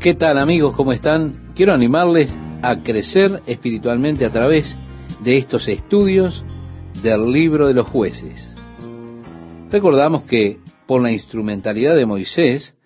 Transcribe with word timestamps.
¿Qué 0.00 0.14
tal 0.14 0.38
amigos? 0.38 0.76
¿Cómo 0.76 0.92
están? 0.92 1.52
Quiero 1.56 1.74
animarles 1.74 2.30
a 2.62 2.76
crecer 2.84 3.40
espiritualmente 3.48 4.24
a 4.24 4.30
través 4.30 4.78
de 5.24 5.38
estos 5.38 5.66
estudios 5.66 6.44
del 7.02 7.32
libro 7.32 7.66
de 7.66 7.74
los 7.74 7.88
jueces. 7.88 8.54
Recordamos 9.72 10.22
que 10.22 10.60
por 10.86 11.02
la 11.02 11.10
instrumentalidad 11.10 11.96
de 11.96 12.06
Moisés, 12.06 12.76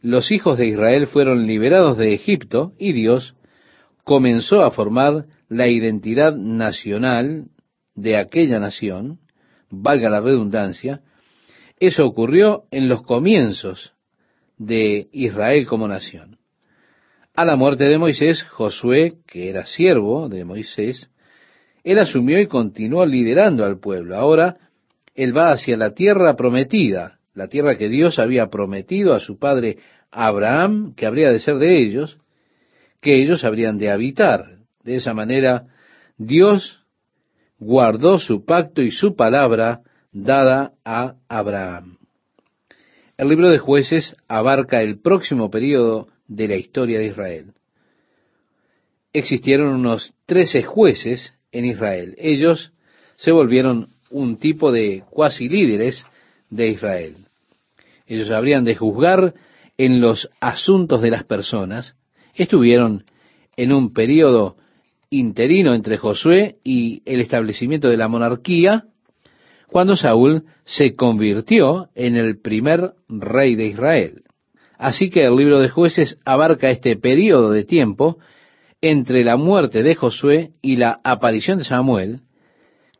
los 0.00 0.32
hijos 0.32 0.56
de 0.56 0.68
Israel 0.68 1.06
fueron 1.08 1.46
liberados 1.46 1.98
de 1.98 2.14
Egipto 2.14 2.72
y 2.78 2.92
Dios 2.92 3.34
comenzó 4.02 4.62
a 4.62 4.70
formar 4.70 5.26
la 5.50 5.68
identidad 5.68 6.34
nacional 6.34 7.48
de 7.94 8.16
aquella 8.16 8.60
nación, 8.60 9.18
valga 9.68 10.08
la 10.08 10.22
redundancia, 10.22 11.02
eso 11.78 12.06
ocurrió 12.06 12.64
en 12.70 12.88
los 12.88 13.02
comienzos 13.02 13.92
de 14.56 15.08
Israel 15.12 15.66
como 15.66 15.86
nación. 15.86 16.35
A 17.36 17.44
la 17.44 17.54
muerte 17.54 17.84
de 17.84 17.98
Moisés, 17.98 18.42
Josué, 18.44 19.18
que 19.26 19.50
era 19.50 19.66
siervo 19.66 20.30
de 20.30 20.46
Moisés, 20.46 21.10
él 21.84 21.98
asumió 21.98 22.40
y 22.40 22.46
continuó 22.46 23.04
liderando 23.04 23.62
al 23.66 23.78
pueblo. 23.78 24.16
Ahora 24.16 24.56
él 25.14 25.36
va 25.36 25.52
hacia 25.52 25.76
la 25.76 25.90
tierra 25.90 26.34
prometida, 26.34 27.18
la 27.34 27.48
tierra 27.48 27.76
que 27.76 27.90
Dios 27.90 28.18
había 28.18 28.46
prometido 28.46 29.12
a 29.12 29.20
su 29.20 29.38
padre 29.38 29.76
Abraham, 30.10 30.94
que 30.94 31.04
habría 31.04 31.30
de 31.30 31.40
ser 31.40 31.56
de 31.56 31.76
ellos, 31.76 32.16
que 33.02 33.20
ellos 33.20 33.44
habrían 33.44 33.76
de 33.76 33.90
habitar. 33.90 34.60
De 34.82 34.96
esa 34.96 35.12
manera, 35.12 35.66
Dios 36.16 36.86
guardó 37.58 38.18
su 38.18 38.46
pacto 38.46 38.80
y 38.80 38.90
su 38.90 39.14
palabra 39.14 39.82
dada 40.10 40.72
a 40.86 41.16
Abraham. 41.28 41.98
El 43.18 43.28
libro 43.28 43.50
de 43.50 43.58
jueces 43.58 44.16
abarca 44.26 44.80
el 44.80 45.02
próximo 45.02 45.50
periodo 45.50 46.08
de 46.28 46.48
la 46.48 46.56
historia 46.56 46.98
de 46.98 47.06
Israel. 47.06 47.52
Existieron 49.12 49.68
unos 49.74 50.14
trece 50.26 50.62
jueces 50.62 51.32
en 51.52 51.64
Israel. 51.64 52.14
Ellos 52.18 52.72
se 53.16 53.32
volvieron 53.32 53.88
un 54.10 54.36
tipo 54.36 54.70
de 54.72 55.04
cuasi 55.10 55.48
líderes 55.48 56.04
de 56.50 56.68
Israel. 56.68 57.14
Ellos 58.06 58.30
habrían 58.30 58.64
de 58.64 58.76
juzgar 58.76 59.34
en 59.78 60.00
los 60.00 60.30
asuntos 60.40 61.02
de 61.02 61.10
las 61.10 61.24
personas. 61.24 61.96
Estuvieron 62.34 63.04
en 63.56 63.72
un 63.72 63.92
periodo 63.92 64.56
interino 65.10 65.74
entre 65.74 65.98
Josué 65.98 66.56
y 66.62 67.02
el 67.04 67.20
establecimiento 67.20 67.88
de 67.88 67.96
la 67.96 68.08
monarquía, 68.08 68.84
cuando 69.68 69.96
Saúl 69.96 70.44
se 70.64 70.94
convirtió 70.94 71.88
en 71.94 72.16
el 72.16 72.38
primer 72.38 72.92
rey 73.08 73.56
de 73.56 73.66
Israel. 73.66 74.22
Así 74.78 75.10
que 75.10 75.24
el 75.24 75.36
libro 75.36 75.60
de 75.60 75.68
jueces 75.68 76.18
abarca 76.24 76.70
este 76.70 76.96
periodo 76.96 77.50
de 77.50 77.64
tiempo 77.64 78.18
entre 78.80 79.24
la 79.24 79.36
muerte 79.36 79.82
de 79.82 79.94
Josué 79.94 80.50
y 80.60 80.76
la 80.76 81.00
aparición 81.02 81.58
de 81.58 81.64
Samuel, 81.64 82.20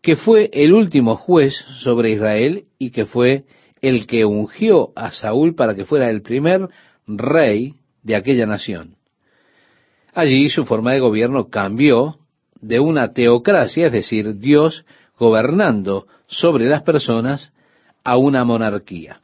que 0.02 0.16
fue 0.16 0.50
el 0.52 0.72
último 0.72 1.16
juez 1.16 1.54
sobre 1.78 2.12
Israel 2.12 2.64
y 2.78 2.90
que 2.90 3.04
fue 3.04 3.44
el 3.82 4.06
que 4.06 4.24
ungió 4.24 4.90
a 4.96 5.12
Saúl 5.12 5.54
para 5.54 5.74
que 5.74 5.84
fuera 5.84 6.10
el 6.10 6.22
primer 6.22 6.68
rey 7.06 7.74
de 8.02 8.16
aquella 8.16 8.46
nación. 8.46 8.96
Allí 10.14 10.48
su 10.48 10.64
forma 10.64 10.92
de 10.92 11.00
gobierno 11.00 11.48
cambió 11.50 12.18
de 12.60 12.80
una 12.80 13.12
teocracia, 13.12 13.86
es 13.86 13.92
decir, 13.92 14.38
Dios 14.38 14.86
gobernando 15.18 16.06
sobre 16.26 16.66
las 16.66 16.82
personas, 16.82 17.52
a 18.02 18.16
una 18.16 18.44
monarquía. 18.44 19.20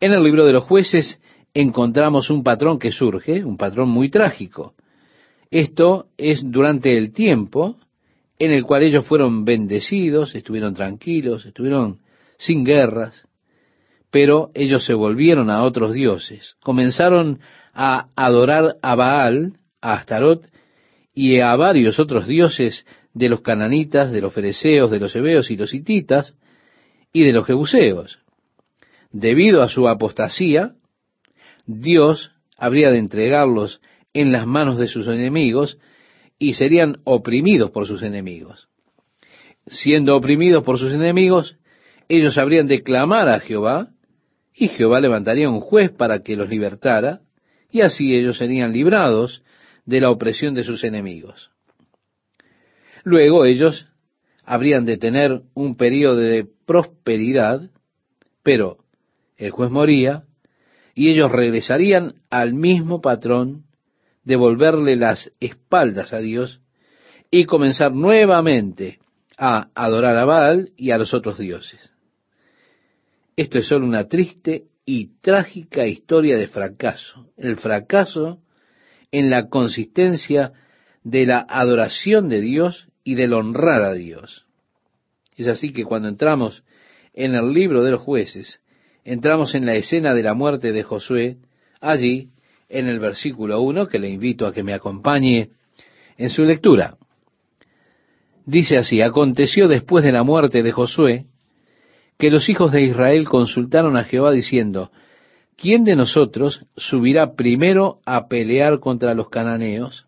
En 0.00 0.12
el 0.12 0.22
libro 0.22 0.44
de 0.44 0.52
los 0.52 0.64
jueces 0.64 1.20
encontramos 1.60 2.30
un 2.30 2.44
patrón 2.44 2.78
que 2.78 2.92
surge, 2.92 3.44
un 3.44 3.56
patrón 3.56 3.88
muy 3.88 4.10
trágico. 4.10 4.74
Esto 5.50 6.06
es 6.16 6.42
durante 6.44 6.96
el 6.96 7.12
tiempo 7.12 7.76
en 8.38 8.52
el 8.52 8.62
cual 8.62 8.84
ellos 8.84 9.04
fueron 9.06 9.44
bendecidos, 9.44 10.36
estuvieron 10.36 10.74
tranquilos, 10.74 11.44
estuvieron 11.44 11.98
sin 12.36 12.64
guerras, 12.64 13.26
pero 14.12 14.52
ellos 14.54 14.84
se 14.84 14.94
volvieron 14.94 15.50
a 15.50 15.64
otros 15.64 15.94
dioses, 15.94 16.54
comenzaron 16.62 17.40
a 17.74 18.06
adorar 18.14 18.76
a 18.80 18.94
Baal, 18.94 19.54
a 19.80 19.94
Astarot 19.94 20.48
y 21.12 21.40
a 21.40 21.56
varios 21.56 21.98
otros 21.98 22.28
dioses 22.28 22.86
de 23.14 23.28
los 23.28 23.40
cananitas, 23.40 24.12
de 24.12 24.20
los 24.20 24.32
fereceos, 24.32 24.92
de 24.92 25.00
los 25.00 25.16
hebeos 25.16 25.50
y 25.50 25.56
los 25.56 25.74
hititas 25.74 26.34
y 27.12 27.24
de 27.24 27.32
los 27.32 27.44
jebuseos. 27.44 28.20
Debido 29.10 29.62
a 29.62 29.68
su 29.68 29.88
apostasía, 29.88 30.74
Dios 31.68 32.32
habría 32.56 32.90
de 32.90 32.98
entregarlos 32.98 33.80
en 34.14 34.32
las 34.32 34.46
manos 34.46 34.78
de 34.78 34.88
sus 34.88 35.06
enemigos 35.06 35.78
y 36.38 36.54
serían 36.54 36.96
oprimidos 37.04 37.70
por 37.70 37.86
sus 37.86 38.02
enemigos. 38.02 38.68
Siendo 39.66 40.16
oprimidos 40.16 40.64
por 40.64 40.78
sus 40.78 40.94
enemigos, 40.94 41.58
ellos 42.08 42.38
habrían 42.38 42.68
de 42.68 42.82
clamar 42.82 43.28
a 43.28 43.40
Jehová 43.40 43.90
y 44.54 44.68
Jehová 44.68 45.00
levantaría 45.00 45.50
un 45.50 45.60
juez 45.60 45.90
para 45.90 46.22
que 46.22 46.36
los 46.36 46.48
libertara 46.48 47.20
y 47.70 47.82
así 47.82 48.14
ellos 48.14 48.38
serían 48.38 48.72
librados 48.72 49.42
de 49.84 50.00
la 50.00 50.10
opresión 50.10 50.54
de 50.54 50.64
sus 50.64 50.84
enemigos. 50.84 51.50
Luego 53.04 53.44
ellos 53.44 53.88
habrían 54.42 54.86
de 54.86 54.96
tener 54.96 55.42
un 55.52 55.76
periodo 55.76 56.16
de 56.16 56.46
prosperidad, 56.64 57.70
pero 58.42 58.78
el 59.36 59.50
juez 59.50 59.70
moría 59.70 60.24
y 60.98 61.10
ellos 61.10 61.30
regresarían 61.30 62.14
al 62.28 62.54
mismo 62.54 63.00
patrón 63.00 63.66
de 64.24 64.34
volverle 64.34 64.96
las 64.96 65.30
espaldas 65.38 66.12
a 66.12 66.18
Dios 66.18 66.60
y 67.30 67.44
comenzar 67.44 67.92
nuevamente 67.92 68.98
a 69.36 69.68
adorar 69.76 70.16
a 70.16 70.24
Baal 70.24 70.72
y 70.76 70.90
a 70.90 70.98
los 70.98 71.14
otros 71.14 71.38
dioses. 71.38 71.92
Esto 73.36 73.60
es 73.60 73.68
solo 73.68 73.86
una 73.86 74.08
triste 74.08 74.64
y 74.84 75.20
trágica 75.20 75.86
historia 75.86 76.36
de 76.36 76.48
fracaso, 76.48 77.30
el 77.36 77.58
fracaso 77.58 78.40
en 79.12 79.30
la 79.30 79.48
consistencia 79.48 80.52
de 81.04 81.26
la 81.26 81.46
adoración 81.48 82.28
de 82.28 82.40
Dios 82.40 82.88
y 83.04 83.14
del 83.14 83.34
honrar 83.34 83.82
a 83.82 83.92
Dios. 83.92 84.46
Es 85.36 85.46
así 85.46 85.72
que 85.72 85.84
cuando 85.84 86.08
entramos 86.08 86.64
en 87.14 87.36
el 87.36 87.52
libro 87.52 87.84
de 87.84 87.92
los 87.92 88.00
jueces, 88.00 88.60
entramos 89.08 89.54
en 89.54 89.64
la 89.64 89.74
escena 89.74 90.12
de 90.12 90.22
la 90.22 90.34
muerte 90.34 90.72
de 90.72 90.82
Josué, 90.82 91.38
allí 91.80 92.28
en 92.68 92.88
el 92.88 92.98
versículo 92.98 93.60
1, 93.62 93.88
que 93.88 93.98
le 93.98 94.10
invito 94.10 94.46
a 94.46 94.52
que 94.52 94.62
me 94.62 94.74
acompañe 94.74 95.48
en 96.18 96.28
su 96.28 96.44
lectura. 96.44 96.96
Dice 98.44 98.76
así, 98.76 99.00
aconteció 99.00 99.66
después 99.66 100.04
de 100.04 100.12
la 100.12 100.24
muerte 100.24 100.62
de 100.62 100.72
Josué, 100.72 101.26
que 102.18 102.30
los 102.30 102.48
hijos 102.48 102.70
de 102.72 102.82
Israel 102.82 103.26
consultaron 103.28 103.96
a 103.96 104.04
Jehová 104.04 104.32
diciendo, 104.32 104.90
¿quién 105.56 105.84
de 105.84 105.96
nosotros 105.96 106.66
subirá 106.76 107.34
primero 107.34 108.00
a 108.04 108.28
pelear 108.28 108.78
contra 108.78 109.14
los 109.14 109.30
cananeos? 109.30 110.06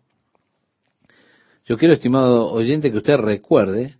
Yo 1.65 1.77
quiero, 1.77 1.93
estimado 1.93 2.51
oyente, 2.51 2.91
que 2.91 2.97
usted 2.97 3.17
recuerde 3.17 3.95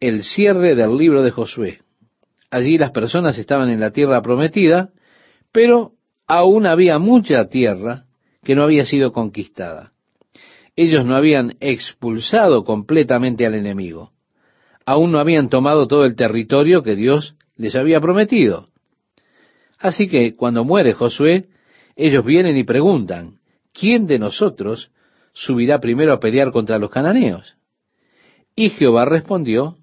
el 0.00 0.24
cierre 0.24 0.74
del 0.74 0.96
libro 0.96 1.22
de 1.22 1.30
Josué. 1.30 1.80
Allí 2.50 2.78
las 2.78 2.92
personas 2.92 3.36
estaban 3.38 3.70
en 3.70 3.80
la 3.80 3.90
tierra 3.90 4.22
prometida, 4.22 4.90
pero 5.52 5.92
aún 6.26 6.66
había 6.66 6.98
mucha 6.98 7.48
tierra 7.48 8.04
que 8.42 8.54
no 8.54 8.62
había 8.62 8.86
sido 8.86 9.12
conquistada. 9.12 9.92
Ellos 10.76 11.04
no 11.04 11.16
habían 11.16 11.56
expulsado 11.60 12.64
completamente 12.64 13.44
al 13.44 13.54
enemigo. 13.54 14.12
Aún 14.86 15.12
no 15.12 15.18
habían 15.18 15.48
tomado 15.48 15.86
todo 15.86 16.04
el 16.04 16.14
territorio 16.14 16.82
que 16.82 16.96
Dios 16.96 17.34
les 17.56 17.74
había 17.74 18.00
prometido. 18.00 18.68
Así 19.78 20.08
que 20.08 20.34
cuando 20.34 20.64
muere 20.64 20.94
Josué, 20.94 21.48
ellos 21.96 22.24
vienen 22.24 22.56
y 22.56 22.64
preguntan, 22.64 23.40
¿quién 23.72 24.06
de 24.06 24.18
nosotros 24.18 24.90
subirá 25.32 25.80
primero 25.80 26.12
a 26.12 26.20
pelear 26.20 26.52
contra 26.52 26.78
los 26.78 26.90
cananeos? 26.90 27.56
Y 28.54 28.70
Jehová 28.70 29.04
respondió, 29.04 29.76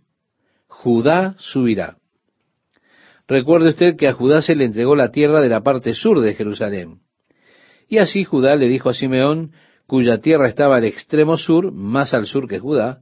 Judá 0.68 1.36
subirá. 1.40 1.98
Recuerde 3.27 3.69
usted 3.69 3.95
que 3.95 4.07
a 4.07 4.13
Judá 4.13 4.42
se 4.42 4.56
le 4.56 4.66
entregó 4.66 4.95
la 4.95 5.12
tierra 5.12 5.42
de 5.42 5.50
la 5.50 5.62
parte 5.62 5.94
sur 5.94 6.19
de 6.22 6.36
Jerusalén. 6.36 7.00
Y 7.88 7.98
así 7.98 8.24
Judá 8.24 8.56
le 8.56 8.68
dijo 8.68 8.89
a 8.89 8.94
Simeón, 8.94 9.51
cuya 9.88 10.19
tierra 10.19 10.48
estaba 10.48 10.77
al 10.77 10.83
extremo 10.83 11.38
sur, 11.38 11.72
más 11.72 12.13
al 12.13 12.25
sur 12.25 12.48
que 12.48 12.60
Judá, 12.60 13.01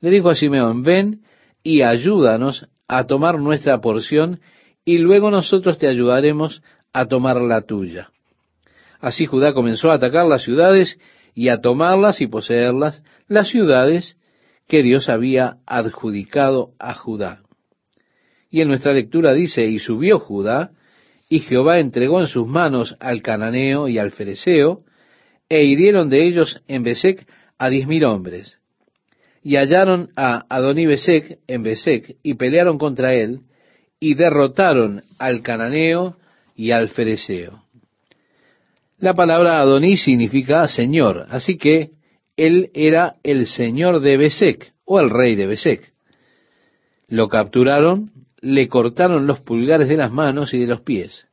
le 0.00 0.10
dijo 0.10 0.28
a 0.30 0.34
Simeón, 0.34 0.82
ven 0.82 1.22
y 1.62 1.82
ayúdanos 1.82 2.68
a 2.86 3.06
tomar 3.06 3.38
nuestra 3.38 3.80
porción 3.80 4.40
y 4.84 4.98
luego 4.98 5.30
nosotros 5.30 5.78
te 5.78 5.88
ayudaremos 5.88 6.62
a 6.92 7.06
tomar 7.06 7.40
la 7.40 7.62
tuya. 7.62 8.10
Así 9.00 9.26
Judá 9.26 9.52
comenzó 9.52 9.90
a 9.90 9.94
atacar 9.94 10.26
las 10.26 10.42
ciudades 10.42 10.98
y 11.34 11.48
a 11.48 11.60
tomarlas 11.60 12.20
y 12.20 12.26
poseerlas, 12.26 13.02
las 13.28 13.48
ciudades 13.48 14.16
que 14.66 14.82
Dios 14.82 15.08
había 15.08 15.58
adjudicado 15.66 16.72
a 16.78 16.94
Judá. 16.94 17.42
Y 18.50 18.60
en 18.62 18.68
nuestra 18.68 18.92
lectura 18.92 19.32
dice, 19.32 19.64
y 19.64 19.78
subió 19.78 20.18
Judá 20.18 20.72
y 21.28 21.40
Jehová 21.40 21.78
entregó 21.78 22.20
en 22.20 22.26
sus 22.26 22.46
manos 22.46 22.96
al 23.00 23.22
cananeo 23.22 23.88
y 23.88 23.98
al 23.98 24.12
fereceo, 24.12 24.82
e 25.48 25.64
hirieron 25.64 26.08
de 26.08 26.26
ellos 26.26 26.62
en 26.68 26.82
Besec 26.82 27.26
a 27.58 27.68
diez 27.70 27.86
mil 27.86 28.04
hombres. 28.04 28.58
Y 29.42 29.56
hallaron 29.56 30.10
a 30.16 30.44
Adoní 30.48 30.86
Besec 30.86 31.38
en 31.46 31.62
Besec, 31.62 32.16
y 32.22 32.34
pelearon 32.34 32.78
contra 32.78 33.14
él, 33.14 33.40
y 34.00 34.14
derrotaron 34.14 35.02
al 35.18 35.42
cananeo 35.42 36.16
y 36.56 36.70
al 36.70 36.88
fereceo. 36.88 37.62
La 38.98 39.14
palabra 39.14 39.60
Adoní 39.60 39.96
significa 39.96 40.66
señor, 40.68 41.26
así 41.28 41.56
que 41.56 41.90
él 42.36 42.70
era 42.74 43.16
el 43.22 43.46
señor 43.46 44.00
de 44.00 44.16
Besec, 44.16 44.72
o 44.84 45.00
el 45.00 45.10
rey 45.10 45.34
de 45.36 45.46
Besec. 45.46 45.92
Lo 47.08 47.28
capturaron, 47.28 48.10
le 48.40 48.68
cortaron 48.68 49.26
los 49.26 49.40
pulgares 49.40 49.88
de 49.88 49.96
las 49.96 50.12
manos 50.12 50.54
y 50.54 50.58
de 50.58 50.66
los 50.66 50.80
pies. 50.80 51.26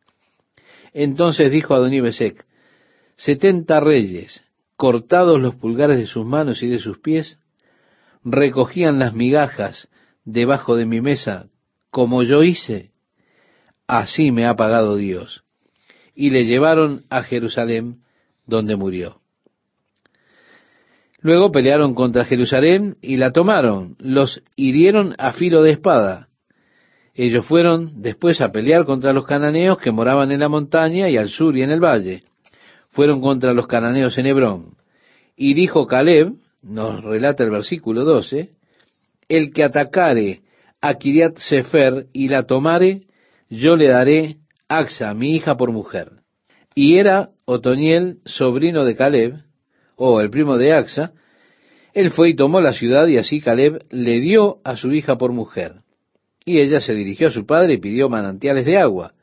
Entonces 0.94 1.52
dijo 1.52 1.74
Adoní 1.74 2.02
Besec, 2.02 2.46
setenta 3.16 3.80
reyes, 3.80 4.44
cortados 4.75 5.40
los 5.40 5.56
pulgares 5.56 5.98
de 5.98 6.06
sus 6.06 6.25
manos 6.25 6.63
y 6.63 6.68
de 6.68 6.80
sus 6.80 7.00
pies, 7.00 7.38
recogían 8.24 9.00
las 9.00 9.13
migajas 9.13 9.88
debajo 10.24 10.75
de 10.75 10.86
mi 10.86 11.02
mesa, 11.02 11.48
como 11.92 12.24
yo 12.24 12.44
hice, 12.44 12.92
así 13.88 14.31
me 14.31 14.46
ha 14.46 14.56
pagado 14.56 14.96
Dios. 14.96 15.44
Y 16.16 16.31
le 16.31 16.46
llevaron 16.46 17.04
a 17.10 17.24
Jerusalén, 17.24 18.02
donde 18.46 18.75
murió. 18.75 19.22
Luego 21.19 21.52
pelearon 21.52 21.96
contra 21.96 22.25
Jerusalén 22.25 22.98
y 23.02 23.18
la 23.18 23.31
tomaron, 23.31 23.96
los 24.00 24.44
hirieron 24.56 25.16
a 25.18 25.34
filo 25.34 25.62
de 25.63 25.72
espada, 25.72 26.30
ellos 27.15 27.45
fueron 27.45 28.01
después 28.01 28.41
a 28.41 28.51
pelear 28.51 28.83
contra 28.83 29.13
los 29.13 29.25
cananeos 29.25 29.77
que 29.77 29.91
moraban 29.91 30.31
en 30.31 30.41
la 30.41 30.50
montaña 30.50 31.09
y 31.09 31.15
al 31.15 31.29
sur 31.29 31.56
y 31.56 31.63
en 31.63 31.71
el 31.71 31.79
valle. 31.79 32.23
Fueron 32.89 33.21
contra 33.21 33.53
los 33.53 33.67
cananeos 33.67 34.17
en 34.17 34.25
Hebrón. 34.25 34.75
Y 35.38 35.53
dijo 35.53 35.88
Caleb, 35.88 36.33
nos 36.62 37.01
relata 37.03 37.44
el 37.45 37.51
versículo 37.51 38.03
12, 38.03 38.50
el 39.29 39.53
que 39.53 39.63
atacare 39.63 40.41
a 40.81 40.95
Kiriat 40.95 41.38
Sefer 41.38 42.07
y 42.12 42.27
la 42.27 42.44
tomare, 42.44 43.03
yo 43.50 43.77
le 43.77 43.88
daré 43.88 44.38
Axa, 44.68 45.13
mi 45.13 45.35
hija, 45.35 45.56
por 45.56 45.71
mujer. 45.71 46.11
Y 46.73 46.97
era 46.97 47.29
Otoniel, 47.45 48.18
sobrino 48.25 48.83
de 48.83 48.95
Caleb, 48.97 49.35
o 49.95 50.19
el 50.19 50.29
primo 50.29 50.57
de 50.57 50.73
Axa, 50.73 51.13
él 51.94 52.11
fue 52.11 52.31
y 52.31 52.35
tomó 52.35 52.59
la 52.59 52.73
ciudad 52.73 53.07
y 53.07 53.18
así 53.18 53.39
Caleb 53.39 53.85
le 53.89 54.19
dio 54.19 54.57
a 54.65 54.75
su 54.75 54.91
hija 54.91 55.18
por 55.18 55.31
mujer. 55.31 55.84
Y 56.45 56.59
ella 56.59 56.80
se 56.80 56.94
dirigió 56.94 57.30
a 57.30 57.31
su 57.31 57.45
padre 57.45 57.74
y 57.74 57.77
pidió 57.80 58.07
manantiales 58.07 58.65
de 58.65 58.77
agua. 58.77 59.13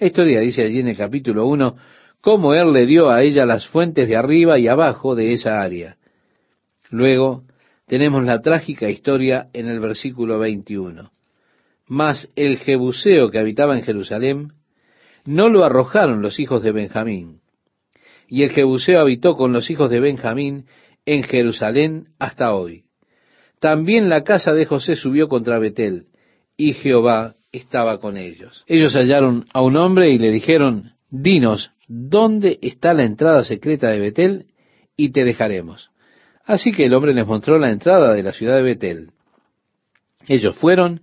La 0.00 0.08
historia 0.08 0.40
dice 0.40 0.64
allí 0.64 0.80
en 0.80 0.88
el 0.88 0.96
capítulo 0.96 1.46
1 1.46 1.76
cómo 2.20 2.54
él 2.54 2.72
le 2.72 2.86
dio 2.86 3.08
a 3.08 3.22
ella 3.22 3.46
las 3.46 3.68
fuentes 3.68 4.08
de 4.08 4.16
arriba 4.16 4.58
y 4.58 4.66
abajo 4.66 5.14
de 5.14 5.32
esa 5.32 5.62
área. 5.62 5.96
Luego 6.90 7.44
tenemos 7.86 8.24
la 8.24 8.42
trágica 8.42 8.90
historia 8.90 9.48
en 9.52 9.68
el 9.68 9.78
versículo 9.78 10.40
21. 10.40 11.12
Mas 11.86 12.30
el 12.34 12.58
Jebuseo 12.58 13.30
que 13.30 13.38
habitaba 13.38 13.76
en 13.76 13.84
Jerusalén 13.84 14.52
no 15.24 15.48
lo 15.48 15.64
arrojaron 15.64 16.20
los 16.20 16.40
hijos 16.40 16.62
de 16.62 16.72
Benjamín. 16.72 17.40
Y 18.26 18.42
el 18.42 18.50
Jebuseo 18.50 19.00
habitó 19.00 19.36
con 19.36 19.52
los 19.52 19.70
hijos 19.70 19.90
de 19.90 20.00
Benjamín 20.00 20.66
en 21.06 21.22
Jerusalén 21.22 22.08
hasta 22.18 22.54
hoy. 22.54 22.84
También 23.60 24.08
la 24.08 24.24
casa 24.24 24.52
de 24.52 24.64
José 24.64 24.96
subió 24.96 25.28
contra 25.28 25.58
Betel, 25.58 26.06
y 26.56 26.74
Jehová 26.74 27.34
estaba 27.52 27.98
con 27.98 28.16
ellos. 28.16 28.64
Ellos 28.66 28.94
hallaron 28.94 29.46
a 29.52 29.62
un 29.62 29.76
hombre 29.76 30.10
y 30.10 30.18
le 30.18 30.30
dijeron, 30.30 30.92
dinos, 31.10 31.70
¿dónde 31.88 32.58
está 32.62 32.94
la 32.94 33.04
entrada 33.04 33.44
secreta 33.44 33.90
de 33.90 34.00
Betel? 34.00 34.46
Y 34.96 35.12
te 35.12 35.24
dejaremos. 35.24 35.90
Así 36.44 36.72
que 36.72 36.86
el 36.86 36.94
hombre 36.94 37.14
les 37.14 37.26
mostró 37.26 37.58
la 37.58 37.70
entrada 37.70 38.12
de 38.12 38.22
la 38.22 38.32
ciudad 38.32 38.56
de 38.56 38.62
Betel. 38.62 39.10
Ellos 40.26 40.56
fueron 40.56 41.02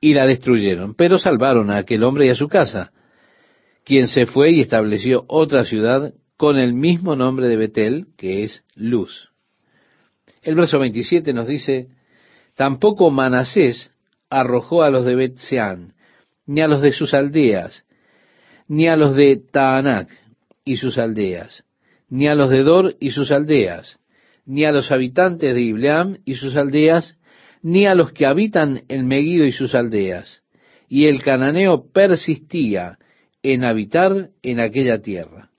y 0.00 0.14
la 0.14 0.26
destruyeron, 0.26 0.94
pero 0.94 1.18
salvaron 1.18 1.70
a 1.70 1.78
aquel 1.78 2.02
hombre 2.02 2.26
y 2.26 2.30
a 2.30 2.34
su 2.34 2.48
casa, 2.48 2.92
quien 3.84 4.08
se 4.08 4.26
fue 4.26 4.50
y 4.50 4.60
estableció 4.60 5.24
otra 5.28 5.64
ciudad 5.64 6.14
con 6.36 6.58
el 6.58 6.74
mismo 6.74 7.14
nombre 7.14 7.46
de 7.46 7.56
Betel, 7.56 8.06
que 8.16 8.42
es 8.42 8.64
Luz. 8.74 9.28
El 10.42 10.56
verso 10.56 10.80
27 10.80 11.32
nos 11.32 11.46
dice, 11.46 11.88
tampoco 12.56 13.10
Manasés 13.10 13.91
arrojó 14.32 14.82
a 14.82 14.90
los 14.90 15.04
de 15.04 15.14
Betseán, 15.14 15.94
ni 16.46 16.62
a 16.62 16.68
los 16.68 16.80
de 16.80 16.92
sus 16.92 17.14
aldeas, 17.14 17.84
ni 18.66 18.88
a 18.88 18.96
los 18.96 19.14
de 19.14 19.36
Taanac 19.36 20.08
y 20.64 20.76
sus 20.78 20.96
aldeas, 20.98 21.64
ni 22.08 22.28
a 22.28 22.34
los 22.34 22.48
de 22.48 22.62
Dor 22.62 22.96
y 22.98 23.10
sus 23.10 23.30
aldeas, 23.30 23.98
ni 24.46 24.64
a 24.64 24.72
los 24.72 24.90
habitantes 24.90 25.54
de 25.54 25.60
Ibleam 25.60 26.18
y 26.24 26.34
sus 26.34 26.56
aldeas, 26.56 27.16
ni 27.62 27.86
a 27.86 27.94
los 27.94 28.12
que 28.12 28.26
habitan 28.26 28.82
en 28.88 29.06
Megido 29.06 29.44
y 29.44 29.52
sus 29.52 29.74
aldeas. 29.74 30.42
Y 30.88 31.06
el 31.06 31.22
cananeo 31.22 31.90
persistía 31.92 32.98
en 33.42 33.64
habitar 33.64 34.30
en 34.42 34.60
aquella 34.60 35.00
tierra, 35.00 35.50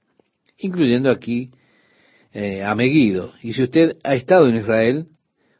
incluyendo 0.58 1.12
aquí 1.12 1.52
eh, 2.34 2.64
a 2.64 2.76
Megido. 2.76 3.34
Y 3.42 3.54
si 3.54 3.64
usted 3.64 3.98
ha 4.04 4.16
estado 4.16 4.48
en 4.48 4.58
Israel, 4.58 5.06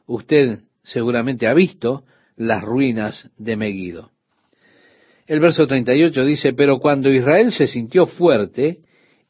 usted 0.06 0.60
seguramente 0.82 1.46
ha 1.46 1.54
visto 1.54 2.04
las 2.36 2.62
ruinas 2.62 3.30
de 3.38 3.56
Megido. 3.56 4.10
El 5.26 5.40
verso 5.40 5.66
38 5.66 6.24
dice, 6.24 6.52
pero 6.52 6.78
cuando 6.78 7.10
Israel 7.10 7.50
se 7.50 7.66
sintió 7.66 8.06
fuerte, 8.06 8.80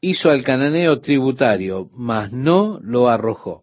hizo 0.01 0.31
al 0.31 0.43
cananeo 0.43 1.01
tributario, 1.01 1.89
mas 1.95 2.33
no 2.33 2.79
lo 2.83 3.09
arrojó. 3.09 3.63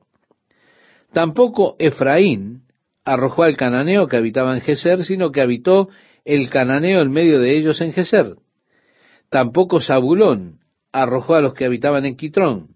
Tampoco 1.13 1.75
Efraín 1.77 2.63
arrojó 3.03 3.43
al 3.43 3.57
cananeo 3.57 4.07
que 4.07 4.17
habitaba 4.17 4.55
en 4.55 4.61
Geser, 4.61 5.03
sino 5.03 5.31
que 5.31 5.41
habitó 5.41 5.89
el 6.23 6.49
cananeo 6.49 7.01
en 7.01 7.11
medio 7.11 7.39
de 7.39 7.57
ellos 7.57 7.81
en 7.81 7.93
Geser. 7.93 8.35
Tampoco 9.29 9.81
Zabulón 9.81 10.59
arrojó 10.91 11.35
a 11.35 11.41
los 11.41 11.53
que 11.53 11.65
habitaban 11.65 12.05
en 12.05 12.15
Quitrón, 12.15 12.75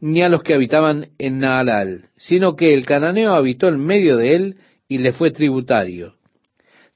ni 0.00 0.22
a 0.22 0.28
los 0.28 0.42
que 0.42 0.54
habitaban 0.54 1.08
en 1.18 1.38
Naalal, 1.38 2.10
sino 2.16 2.56
que 2.56 2.74
el 2.74 2.86
cananeo 2.86 3.32
habitó 3.32 3.68
en 3.68 3.80
medio 3.80 4.16
de 4.16 4.34
él 4.36 4.56
y 4.94 4.98
le 4.98 5.12
fue 5.12 5.32
tributario. 5.32 6.14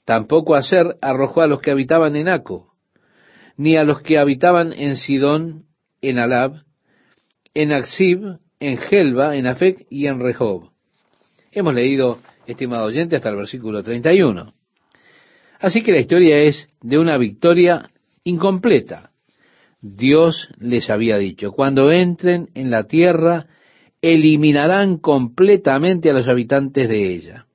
Tampoco 0.05 0.55
Aser 0.55 0.99
arrojó 1.03 1.43
a 1.43 1.49
los 1.49 1.61
que 1.61 1.73
habitaban 1.73 2.15
en 2.15 2.29
Aco, 2.29 2.73
ni 3.57 3.77
a 3.77 3.83
los 3.83 4.03
que 4.03 4.19
habitaban 4.19 4.73
en 4.73 4.95
Sidón, 4.95 5.65
en 6.01 6.21
Alab, 6.21 6.63
en 7.55 7.73
Aksib, 7.73 8.39
en 8.61 8.79
Gelba, 8.79 9.35
en 9.35 9.49
Afec 9.49 9.85
y 9.91 10.07
en 10.07 10.21
Rehob. 10.21 10.71
Hemos 11.51 11.75
leído, 11.75 12.21
estimado 12.47 12.85
oyente, 12.85 13.17
hasta 13.17 13.31
el 13.31 13.37
versículo 13.37 13.83
31. 13.83 14.55
Así 15.59 15.83
que 15.83 15.91
la 15.91 15.99
historia 15.99 16.39
es 16.39 16.69
de 16.81 16.99
una 16.99 17.19
victoria 17.19 17.89
incompleta. 18.23 19.11
Dios 19.81 20.51
les 20.61 20.89
había 20.89 21.19
dicho, 21.19 21.51
cuando 21.51 21.91
entren 21.91 22.51
en 22.55 22.71
la 22.71 22.85
tierra, 22.85 23.47
eliminarán 24.01 24.99
completamente 24.99 26.11
a 26.11 26.13
los 26.13 26.29
habitantes 26.29 26.89
de 26.89 27.13
ella 27.13 27.48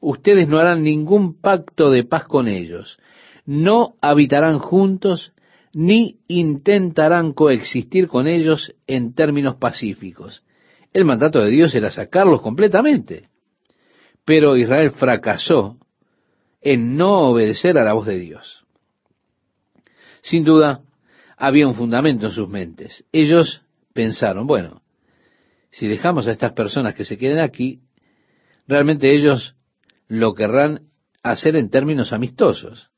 ustedes 0.00 0.48
no 0.48 0.58
harán 0.58 0.82
ningún 0.82 1.40
pacto 1.40 1.90
de 1.90 2.04
paz 2.04 2.24
con 2.24 2.48
ellos, 2.48 2.98
no 3.44 3.94
habitarán 4.00 4.58
juntos, 4.58 5.32
ni 5.74 6.18
intentarán 6.28 7.32
coexistir 7.32 8.08
con 8.08 8.26
ellos 8.26 8.74
en 8.86 9.14
términos 9.14 9.56
pacíficos. 9.56 10.42
El 10.92 11.04
mandato 11.04 11.40
de 11.40 11.50
Dios 11.50 11.74
era 11.74 11.90
sacarlos 11.90 12.40
completamente. 12.40 13.28
Pero 14.24 14.56
Israel 14.56 14.90
fracasó 14.90 15.78
en 16.60 16.96
no 16.96 17.30
obedecer 17.30 17.78
a 17.78 17.84
la 17.84 17.92
voz 17.92 18.06
de 18.06 18.18
Dios. 18.18 18.64
Sin 20.22 20.44
duda, 20.44 20.82
había 21.36 21.66
un 21.66 21.74
fundamento 21.74 22.26
en 22.26 22.32
sus 22.32 22.48
mentes. 22.48 23.04
Ellos 23.12 23.62
pensaron, 23.92 24.46
bueno, 24.46 24.82
si 25.70 25.86
dejamos 25.86 26.26
a 26.26 26.32
estas 26.32 26.52
personas 26.52 26.94
que 26.94 27.04
se 27.04 27.16
queden 27.16 27.38
aquí, 27.38 27.80
realmente 28.66 29.14
ellos 29.14 29.54
lo 30.08 30.34
querrán 30.34 30.88
hacer 31.22 31.56
en 31.56 31.70
términos 31.70 32.12
amistosos. 32.12 32.90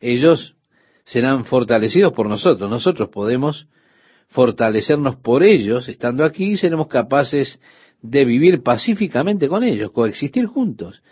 Ellos 0.00 0.56
serán 1.04 1.44
fortalecidos 1.44 2.12
por 2.12 2.28
nosotros. 2.28 2.68
Nosotros 2.68 3.10
podemos 3.10 3.68
fortalecernos 4.28 5.16
por 5.16 5.42
ellos 5.42 5.88
estando 5.88 6.24
aquí 6.24 6.52
y 6.52 6.56
seremos 6.56 6.88
capaces 6.88 7.60
de 8.00 8.24
vivir 8.24 8.62
pacíficamente 8.62 9.48
con 9.48 9.62
ellos, 9.62 9.92
coexistir 9.92 10.46
juntos. 10.46 11.02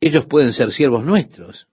Ellos 0.00 0.26
pueden 0.26 0.52
ser 0.52 0.72
siervos 0.72 1.04
nuestros. 1.04 1.68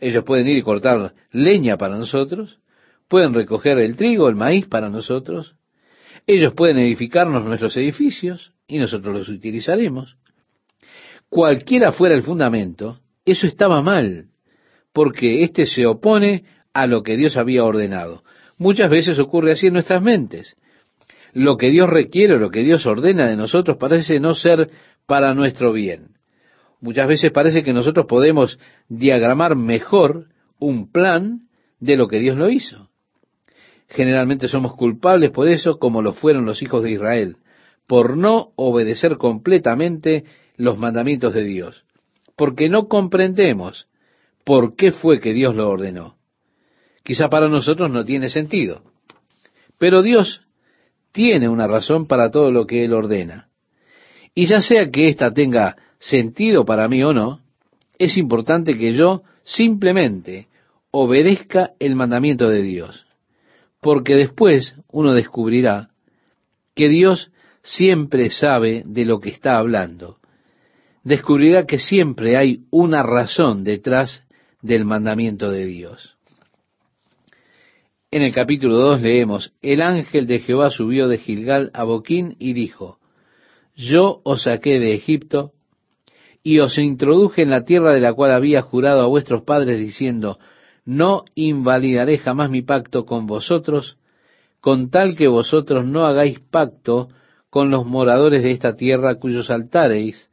Ellos 0.00 0.24
pueden 0.24 0.46
ir 0.46 0.58
y 0.58 0.62
cortar 0.62 1.14
leña 1.32 1.76
para 1.76 1.96
nosotros, 1.96 2.60
pueden 3.08 3.34
recoger 3.34 3.78
el 3.78 3.96
trigo, 3.96 4.28
el 4.28 4.36
maíz 4.36 4.66
para 4.66 4.90
nosotros. 4.90 5.56
Ellos 6.26 6.52
pueden 6.54 6.78
edificarnos 6.78 7.44
nuestros 7.44 7.76
edificios 7.76 8.52
y 8.68 8.78
nosotros 8.78 9.16
los 9.16 9.28
utilizaremos 9.28 10.17
cualquiera 11.28 11.92
fuera 11.92 12.14
el 12.14 12.22
fundamento, 12.22 13.00
eso 13.24 13.46
estaba 13.46 13.82
mal, 13.82 14.28
porque 14.92 15.42
éste 15.42 15.66
se 15.66 15.86
opone 15.86 16.44
a 16.72 16.86
lo 16.86 17.02
que 17.02 17.16
Dios 17.16 17.36
había 17.36 17.64
ordenado. 17.64 18.22
Muchas 18.56 18.90
veces 18.90 19.18
ocurre 19.18 19.52
así 19.52 19.68
en 19.68 19.74
nuestras 19.74 20.02
mentes. 20.02 20.56
Lo 21.32 21.56
que 21.56 21.70
Dios 21.70 21.88
requiere, 21.88 22.38
lo 22.38 22.50
que 22.50 22.60
Dios 22.60 22.86
ordena 22.86 23.28
de 23.28 23.36
nosotros 23.36 23.76
parece 23.78 24.18
no 24.18 24.34
ser 24.34 24.70
para 25.06 25.34
nuestro 25.34 25.72
bien. 25.72 26.16
Muchas 26.80 27.08
veces 27.08 27.32
parece 27.32 27.62
que 27.62 27.72
nosotros 27.72 28.06
podemos 28.06 28.58
diagramar 28.88 29.56
mejor 29.56 30.26
un 30.58 30.90
plan 30.90 31.48
de 31.80 31.96
lo 31.96 32.08
que 32.08 32.18
Dios 32.18 32.36
lo 32.36 32.50
hizo. 32.50 32.88
Generalmente 33.88 34.48
somos 34.48 34.74
culpables 34.74 35.30
por 35.30 35.48
eso, 35.48 35.78
como 35.78 36.02
lo 36.02 36.12
fueron 36.12 36.44
los 36.44 36.62
hijos 36.62 36.82
de 36.82 36.92
Israel, 36.92 37.36
por 37.86 38.16
no 38.16 38.52
obedecer 38.56 39.16
completamente 39.16 40.24
los 40.58 40.76
mandamientos 40.76 41.32
de 41.32 41.44
Dios, 41.44 41.84
porque 42.36 42.68
no 42.68 42.88
comprendemos 42.88 43.88
por 44.44 44.76
qué 44.76 44.92
fue 44.92 45.20
que 45.20 45.32
Dios 45.32 45.54
lo 45.54 45.70
ordenó. 45.70 46.16
Quizá 47.02 47.30
para 47.30 47.48
nosotros 47.48 47.90
no 47.90 48.04
tiene 48.04 48.28
sentido, 48.28 48.82
pero 49.78 50.02
Dios 50.02 50.42
tiene 51.12 51.48
una 51.48 51.66
razón 51.66 52.06
para 52.06 52.30
todo 52.30 52.50
lo 52.50 52.66
que 52.66 52.84
Él 52.84 52.92
ordena. 52.92 53.48
Y 54.34 54.46
ya 54.46 54.60
sea 54.60 54.90
que 54.90 55.08
ésta 55.08 55.32
tenga 55.32 55.76
sentido 55.98 56.64
para 56.64 56.88
mí 56.88 57.02
o 57.02 57.12
no, 57.12 57.40
es 57.98 58.16
importante 58.16 58.76
que 58.76 58.92
yo 58.92 59.22
simplemente 59.42 60.48
obedezca 60.90 61.72
el 61.78 61.96
mandamiento 61.96 62.48
de 62.48 62.62
Dios, 62.62 63.06
porque 63.80 64.14
después 64.14 64.76
uno 64.90 65.12
descubrirá 65.12 65.90
que 66.74 66.88
Dios 66.88 67.30
siempre 67.62 68.30
sabe 68.30 68.82
de 68.86 69.04
lo 69.04 69.20
que 69.20 69.30
está 69.30 69.58
hablando. 69.58 70.18
Descubrirá 71.08 71.64
que 71.64 71.78
siempre 71.78 72.36
hay 72.36 72.66
una 72.70 73.02
razón 73.02 73.64
detrás 73.64 74.24
del 74.60 74.84
mandamiento 74.84 75.50
de 75.50 75.64
Dios. 75.64 76.18
En 78.10 78.20
el 78.20 78.34
capítulo 78.34 78.76
2 78.76 79.00
leemos, 79.00 79.54
el 79.62 79.80
ángel 79.80 80.26
de 80.26 80.40
Jehová 80.40 80.68
subió 80.68 81.08
de 81.08 81.16
Gilgal 81.16 81.70
a 81.72 81.84
Boquín 81.84 82.36
y 82.38 82.52
dijo, 82.52 82.98
yo 83.74 84.20
os 84.22 84.42
saqué 84.42 84.78
de 84.78 84.92
Egipto 84.92 85.52
y 86.42 86.58
os 86.58 86.76
introduje 86.76 87.40
en 87.40 87.48
la 87.52 87.64
tierra 87.64 87.94
de 87.94 88.00
la 88.00 88.12
cual 88.12 88.32
había 88.32 88.60
jurado 88.60 89.00
a 89.00 89.08
vuestros 89.08 89.44
padres 89.44 89.78
diciendo, 89.78 90.38
no 90.84 91.24
invalidaré 91.34 92.18
jamás 92.18 92.50
mi 92.50 92.60
pacto 92.60 93.06
con 93.06 93.24
vosotros, 93.26 93.96
con 94.60 94.90
tal 94.90 95.16
que 95.16 95.26
vosotros 95.26 95.86
no 95.86 96.04
hagáis 96.04 96.38
pacto 96.38 97.08
con 97.48 97.70
los 97.70 97.86
moradores 97.86 98.42
de 98.42 98.50
esta 98.50 98.76
tierra 98.76 99.14
cuyos 99.14 99.50
altares 99.50 100.27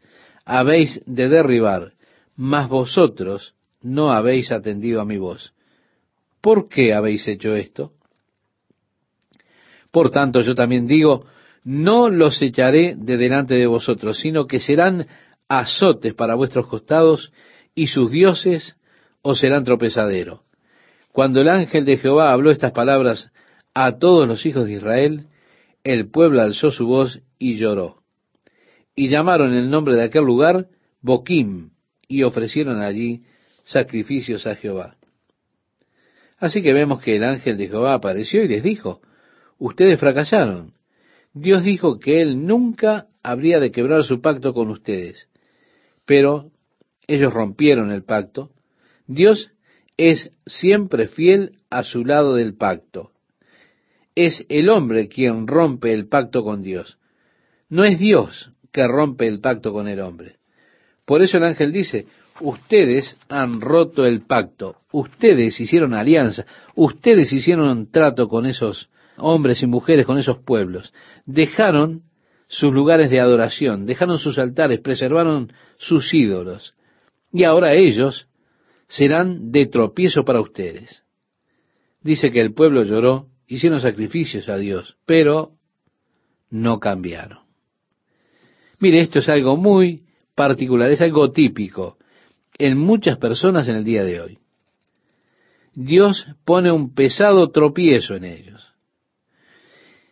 habéis 0.46 1.02
de 1.06 1.28
derribar, 1.28 1.94
mas 2.36 2.70
vosotros 2.70 3.56
no 3.82 4.12
habéis 4.12 4.52
atendido 4.52 5.02
a 5.02 5.06
mi 5.06 5.18
voz. 5.18 5.54
¿Por 6.42 6.70
qué 6.70 6.94
habéis 6.94 7.28
hecho 7.28 7.56
esto? 7.56 7.94
Por 9.92 10.12
tanto, 10.12 10.42
yo 10.42 10.56
también 10.56 10.88
digo, 10.88 11.25
no 11.64 12.10
los 12.10 12.42
echaré 12.42 12.96
de 12.96 13.18
delante 13.18 13.56
de 13.56 13.66
vosotros, 13.66 14.20
sino 14.20 14.46
que 14.46 14.60
serán 14.60 15.08
azotes 15.48 16.14
para 16.14 16.36
vuestros 16.36 16.68
costados, 16.68 17.32
y 17.74 17.88
sus 17.88 18.12
dioses 18.12 18.75
os 19.22 19.40
serán 19.40 19.64
tropezadero. 19.64 20.44
Cuando 21.12 21.42
el 21.42 21.50
ángel 21.50 21.86
de 21.86 21.98
Jehová 21.98 22.32
habló 22.32 22.52
estas 22.52 22.72
palabras 22.72 23.32
a 23.74 23.98
todos 23.98 24.28
los 24.28 24.46
hijos 24.46 24.66
de 24.66 24.74
Israel, 24.74 25.28
el 25.84 26.10
pueblo 26.10 26.42
alzó 26.42 26.72
su 26.72 26.86
voz 26.86 27.22
y 27.40 27.58
lloró. 27.58 28.04
Y 28.96 29.10
llamaron 29.10 29.54
el 29.54 29.70
nombre 29.70 29.96
de 29.96 30.04
aquel 30.04 30.24
lugar 30.24 30.70
Boquim, 31.02 31.72
y 32.08 32.24
ofrecieron 32.24 32.82
allí 32.82 33.24
sacrificios 33.64 34.48
a 34.48 34.56
Jehová. 34.56 34.96
Así 36.38 36.62
que 36.62 36.74
vemos 36.74 37.02
que 37.02 37.16
el 37.16 37.24
ángel 37.24 37.58
de 37.58 37.68
Jehová 37.68 37.94
apareció 37.94 38.44
y 38.44 38.48
les 38.48 38.64
dijo, 38.64 39.02
ustedes 39.58 40.00
fracasaron. 40.00 40.74
Dios 41.34 41.64
dijo 41.64 42.00
que 42.00 42.22
él 42.22 42.46
nunca 42.46 43.08
habría 43.24 43.60
de 43.60 43.72
quebrar 43.72 44.04
su 44.04 44.22
pacto 44.22 44.54
con 44.54 44.70
ustedes. 44.70 45.28
Pero 46.06 46.52
ellos 47.08 47.34
rompieron 47.34 47.92
el 47.92 48.04
pacto. 48.04 48.52
Dios 49.08 49.52
es 49.98 50.32
siempre 50.46 51.08
fiel 51.08 51.60
a 51.70 51.84
su 51.84 52.06
lado 52.06 52.36
del 52.36 52.56
pacto. 52.56 53.12
Es 54.14 54.46
el 54.50 54.70
hombre 54.70 55.08
quien 55.08 55.48
rompe 55.48 55.94
el 55.94 56.08
pacto 56.08 56.44
con 56.44 56.62
Dios. 56.62 56.98
No 57.70 57.84
es 57.84 58.00
Dios 58.00 58.52
que 58.75 58.86
rompe 58.86 59.25
el 59.25 59.39
pacto 59.39 59.72
con 59.72 59.88
el 59.88 60.01
hombre. 60.01 60.36
Por 61.05 61.22
eso 61.22 61.38
el 61.38 61.46
ángel 61.46 61.72
dice, 61.72 62.08
ustedes 62.41 63.15
han 63.29 63.62
roto 63.62 64.05
el 64.05 64.24
pacto, 64.24 64.79
ustedes 64.91 65.62
hicieron 65.62 65.94
alianza, 65.94 66.46
ustedes 66.75 67.32
hicieron 67.32 67.70
un 67.70 67.89
trato 67.89 68.27
con 68.27 68.46
esos 68.46 68.89
hombres 69.15 69.63
y 69.63 69.65
mujeres, 69.65 70.05
con 70.05 70.17
esos 70.17 70.39
pueblos, 70.39 70.94
dejaron 71.25 72.01
sus 72.48 72.74
lugares 72.74 73.10
de 73.10 73.22
adoración, 73.22 73.86
dejaron 73.86 74.17
sus 74.17 74.38
altares, 74.38 74.82
preservaron 74.82 75.53
sus 75.77 76.13
ídolos. 76.13 76.75
Y 77.32 77.46
ahora 77.46 77.75
ellos 77.75 78.27
serán 78.89 79.53
de 79.53 79.67
tropiezo 79.67 80.25
para 80.25 80.41
ustedes. 80.41 81.03
Dice 82.01 82.29
que 82.29 82.41
el 82.41 82.53
pueblo 82.53 82.84
lloró, 82.84 83.27
hicieron 83.48 83.79
sacrificios 83.79 84.50
a 84.50 84.58
Dios, 84.58 84.98
pero 85.05 85.53
no 86.50 86.82
cambiaron. 86.82 87.45
Mire, 88.79 89.01
esto 89.01 89.20
es 89.20 89.29
algo 89.29 89.58
muy 89.58 90.03
particular, 90.36 90.91
es 90.91 91.01
algo 91.01 91.32
típico 91.32 91.98
en 92.58 92.77
muchas 92.77 93.17
personas 93.17 93.67
en 93.67 93.75
el 93.75 93.84
día 93.84 94.03
de 94.03 94.22
hoy. 94.22 94.39
Dios 95.74 96.27
pone 96.46 96.72
un 96.72 96.94
pesado 96.94 97.50
tropiezo 97.51 98.15
en 98.15 98.24
ellos. 98.24 98.72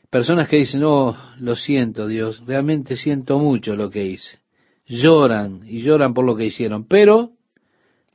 Personas 0.10 0.48
que 0.48 0.58
dicen, 0.58 0.82
no, 0.82 1.18
lo 1.40 1.56
siento 1.56 2.08
Dios, 2.08 2.44
realmente 2.46 2.96
siento 2.98 3.40
mucho 3.40 3.76
lo 3.76 3.90
que 3.90 4.06
hice. 4.06 4.40
Lloran 4.86 5.62
y 5.66 5.82
lloran 5.82 6.14
por 6.14 6.26
lo 6.26 6.36
que 6.36 6.46
hicieron, 6.46 6.86
pero 6.88 7.32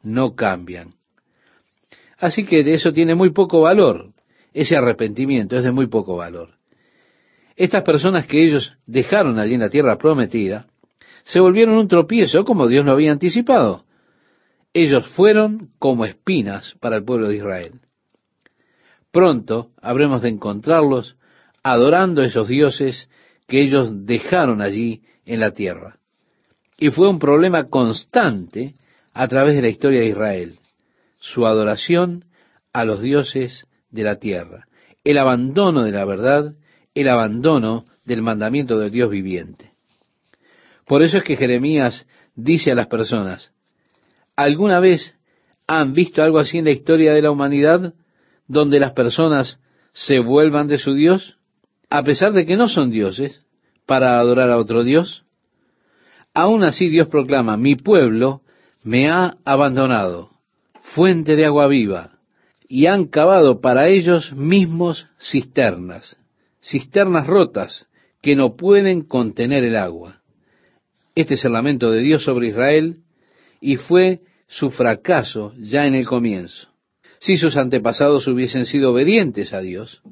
no 0.03 0.37
cambian. 0.37 0.95
Así 2.19 2.45
que 2.45 2.61
eso 2.61 2.93
tiene 2.93 3.15
muy 3.15 3.31
poco 3.31 3.63
valor. 3.63 4.13
Ese 4.53 4.77
arrepentimiento 4.77 5.57
es 5.57 5.65
de 5.65 5.73
muy 5.73 5.87
poco 5.87 6.17
valor. 6.17 6.58
Estas 7.59 7.83
personas 7.83 8.25
que 8.27 8.45
ellos 8.45 8.73
dejaron 8.87 9.41
allí 9.41 9.55
en 9.55 9.61
la 9.61 9.69
tierra 9.69 9.99
prometida, 9.99 10.69
se 11.25 11.41
volvieron 11.41 11.77
un 11.77 11.89
tropiezo 11.89 12.45
como 12.45 12.69
Dios 12.69 12.85
lo 12.85 12.93
había 12.93 13.11
anticipado. 13.11 13.85
Ellos 14.73 15.09
fueron 15.09 15.71
como 15.81 16.05
espinas 16.05 16.77
para 16.79 16.97
el 16.97 17.05
pueblo 17.05 17.29
de 17.29 17.37
Israel. 17.39 17.73
Pronto 19.11 19.71
habremos 19.83 20.23
de 20.23 20.29
encontrarlos 20.29 21.17
adorando 21.65 22.23
a 22.23 22.27
esos 22.27 22.47
dioses 22.47 23.11
que 23.49 23.61
ellos 23.61 24.07
dejaron 24.07 24.63
allí 24.63 25.03
en 25.27 25.41
la 25.41 25.51
tierra. 25.51 25.99
Y 26.79 26.91
fue 26.91 27.09
un 27.09 27.19
problema 27.19 27.65
constante 27.65 28.75
a 29.13 29.27
través 29.27 29.57
de 29.57 29.63
la 29.63 29.69
historia 29.69 29.99
de 29.99 30.07
Israel, 30.07 30.59
su 31.19 31.45
adoración 31.45 32.25
a 32.73 32.85
los 32.85 33.03
dioses 33.03 33.67
de 33.91 34.05
la 34.05 34.21
tierra, 34.21 34.69
el 35.03 35.19
abandono 35.19 35.83
de 35.83 35.91
la 35.91 36.05
verdad, 36.05 36.55
el 37.01 37.09
abandono 37.09 37.85
del 38.05 38.23
mandamiento 38.23 38.79
del 38.79 38.91
Dios 38.91 39.11
viviente. 39.11 39.73
Por 40.87 41.03
eso 41.03 41.19
es 41.19 41.25
que 41.25 41.37
Jeremías 41.37 42.07
dice 42.35 42.73
a 42.73 42.75
las 42.75 42.87
personas, 42.87 43.53
¿alguna 44.37 44.81
vez 44.81 45.15
han 45.67 45.93
visto 45.93 46.23
algo 46.23 46.39
así 46.39 46.59
en 46.59 46.65
la 46.65 46.71
historia 46.71 47.13
de 47.13 47.23
la 47.23 47.31
humanidad 47.31 47.95
donde 48.47 48.81
las 48.81 48.93
personas 48.93 49.61
se 49.93 50.19
vuelvan 50.21 50.69
de 50.69 50.79
su 50.79 50.95
Dios? 50.95 51.39
a 51.91 52.03
pesar 52.03 52.33
de 52.33 52.47
que 52.47 52.57
no 52.57 52.69
son 52.69 52.91
dioses, 52.91 53.45
para 53.87 54.19
adorar 54.19 54.51
a 54.51 54.59
otro 54.59 54.85
Dios? 54.85 55.25
Aún 56.35 56.63
así 56.63 56.89
Dios 56.89 57.09
proclama, 57.09 57.57
mi 57.57 57.77
pueblo 57.77 58.43
me 58.85 59.09
ha 59.09 59.37
abandonado, 59.45 60.31
fuente 60.95 61.37
de 61.37 61.47
agua 61.47 61.67
viva, 61.67 62.19
y 62.69 62.87
han 62.87 63.07
cavado 63.07 63.61
para 63.61 63.89
ellos 63.89 64.33
mismos 64.35 65.09
cisternas, 65.19 66.17
cisternas 66.69 67.27
rotas 67.27 67.87
que 68.21 68.37
no 68.37 68.57
pueden 68.57 69.03
contener 69.03 69.65
el 69.65 69.77
agua. 69.77 70.21
Este 71.15 71.35
es 71.35 71.45
el 71.45 71.53
lamento 71.53 71.91
de 71.91 72.01
Dios 72.01 72.25
sobre 72.25 72.49
Israel 72.49 72.99
y 73.61 73.77
fue 73.77 74.21
su 74.47 74.71
fracaso 74.71 75.53
ya 75.59 75.87
en 75.87 75.95
el 75.95 76.07
comienzo. 76.07 76.69
Si 77.21 77.37
sus 77.37 77.57
antepasados 77.57 78.27
hubiesen 78.29 78.67
sido 78.67 78.93
obedientes 78.93 79.53
a 79.53 79.61
Dios, 79.61 80.03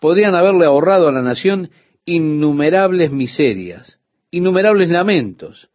podrían 0.00 0.34
haberle 0.34 0.66
ahorrado 0.66 1.08
a 1.08 1.12
la 1.12 1.22
nación 1.22 1.70
innumerables 2.04 3.12
miserias, 3.12 3.98
innumerables 4.30 4.88
lamentos, 4.88 5.68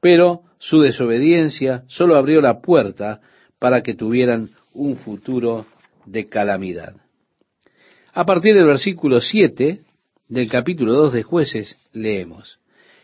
pero 0.00 0.42
su 0.58 0.80
desobediencia 0.80 1.84
solo 1.86 2.16
abrió 2.16 2.40
la 2.40 2.60
puerta 2.60 3.20
para 3.58 3.82
que 3.82 3.94
tuvieran 3.94 4.50
un 4.74 4.96
futuro 4.96 5.66
de 6.04 6.26
calamidad. 6.26 7.01
A 8.14 8.26
partir 8.26 8.54
del 8.54 8.66
versículo 8.66 9.22
7 9.22 9.80
del 10.28 10.48
capítulo 10.50 10.92
2 10.92 11.14
de 11.14 11.22
jueces 11.22 11.90
leemos, 11.94 12.58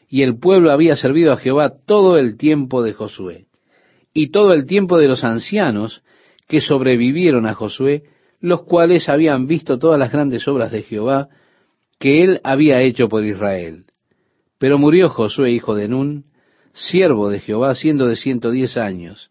y 0.06 0.20
el 0.20 0.38
pueblo 0.38 0.70
había 0.70 0.96
servido 0.96 1.32
a 1.32 1.38
Jehová 1.38 1.72
todo 1.86 2.18
el 2.18 2.36
tiempo 2.36 2.82
de 2.82 2.92
Josué, 2.92 3.46
y 4.12 4.30
todo 4.30 4.52
el 4.52 4.66
tiempo 4.66 4.98
de 4.98 5.08
los 5.08 5.24
ancianos 5.24 6.02
que 6.46 6.60
sobrevivieron 6.60 7.46
a 7.46 7.54
Josué, 7.54 8.02
los 8.40 8.64
cuales 8.64 9.08
habían 9.08 9.46
visto 9.46 9.78
todas 9.78 9.98
las 9.98 10.12
grandes 10.12 10.46
obras 10.46 10.70
de 10.70 10.82
Jehová 10.82 11.28
que 11.98 12.22
él 12.22 12.40
había 12.44 12.82
hecho 12.82 13.08
por 13.08 13.24
Israel. 13.24 13.86
Pero 14.58 14.76
murió 14.76 15.08
Josué, 15.08 15.52
hijo 15.52 15.74
de 15.74 15.88
Nun, 15.88 16.24
siervo 16.74 17.30
de 17.30 17.40
Jehová, 17.40 17.74
siendo 17.74 18.08
de 18.08 18.16
ciento 18.16 18.50
diez 18.50 18.76
años, 18.76 19.30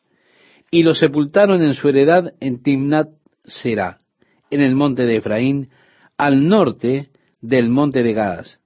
y 0.71 0.81
lo 0.81 0.95
sepultaron 0.95 1.61
en 1.61 1.75
su 1.75 1.87
heredad 1.87 2.33
en 2.39 2.63
Timnat 2.63 3.09
Será, 3.43 3.99
en 4.49 4.61
el 4.61 4.75
monte 4.75 5.05
de 5.05 5.17
Efraín, 5.17 5.69
al 6.17 6.47
norte 6.47 7.09
del 7.41 7.69
monte 7.69 8.03
de 8.03 8.13
Gaz. 8.13 8.59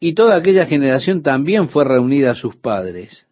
Y 0.00 0.14
toda 0.14 0.36
aquella 0.36 0.66
generación 0.66 1.22
también 1.22 1.68
fue 1.68 1.84
reunida 1.84 2.32
a 2.32 2.36
sus 2.36 2.56
padres. 2.56 3.26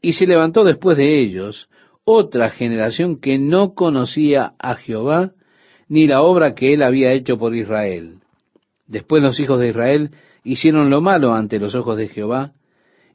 Y 0.00 0.12
se 0.12 0.26
levantó 0.26 0.64
después 0.64 0.96
de 0.96 1.20
ellos 1.20 1.68
otra 2.04 2.50
generación 2.50 3.20
que 3.20 3.38
no 3.38 3.74
conocía 3.74 4.54
a 4.58 4.76
Jehová 4.76 5.32
ni 5.88 6.06
la 6.06 6.22
obra 6.22 6.54
que 6.54 6.74
él 6.74 6.82
había 6.82 7.12
hecho 7.12 7.38
por 7.38 7.54
Israel. 7.54 8.18
Después 8.86 9.22
los 9.22 9.38
hijos 9.40 9.58
de 9.60 9.68
Israel 9.68 10.10
hicieron 10.44 10.90
lo 10.90 11.00
malo 11.00 11.34
ante 11.34 11.58
los 11.58 11.74
ojos 11.74 11.96
de 11.96 12.08
Jehová 12.08 12.52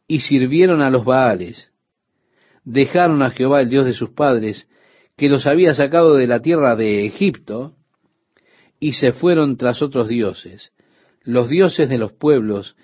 y 0.08 0.20
sirvieron 0.20 0.82
a 0.82 0.90
los 0.90 1.06
Baales. 1.06 1.72
Dejaron 2.64 3.22
a 3.22 3.32
Jehová 3.32 3.62
el 3.62 3.70
Dios 3.70 3.86
de 3.86 3.94
sus 3.94 4.10
padres, 4.10 4.68
que 5.18 5.30
los 5.30 5.46
había 5.46 5.74
sacado 5.76 6.16
de 6.16 6.28
la 6.28 6.42
tierra 6.42 6.76
de 6.76 7.06
Egipto, 7.06 7.74
y 8.80 8.94
se 8.94 9.14
fueron 9.14 9.58
tras 9.58 9.82
otros 9.82 10.08
dioses, 10.08 10.72
los 11.24 11.50
dioses 11.50 11.88
de 11.90 11.98
los 11.98 12.12
pueblos 12.12 12.76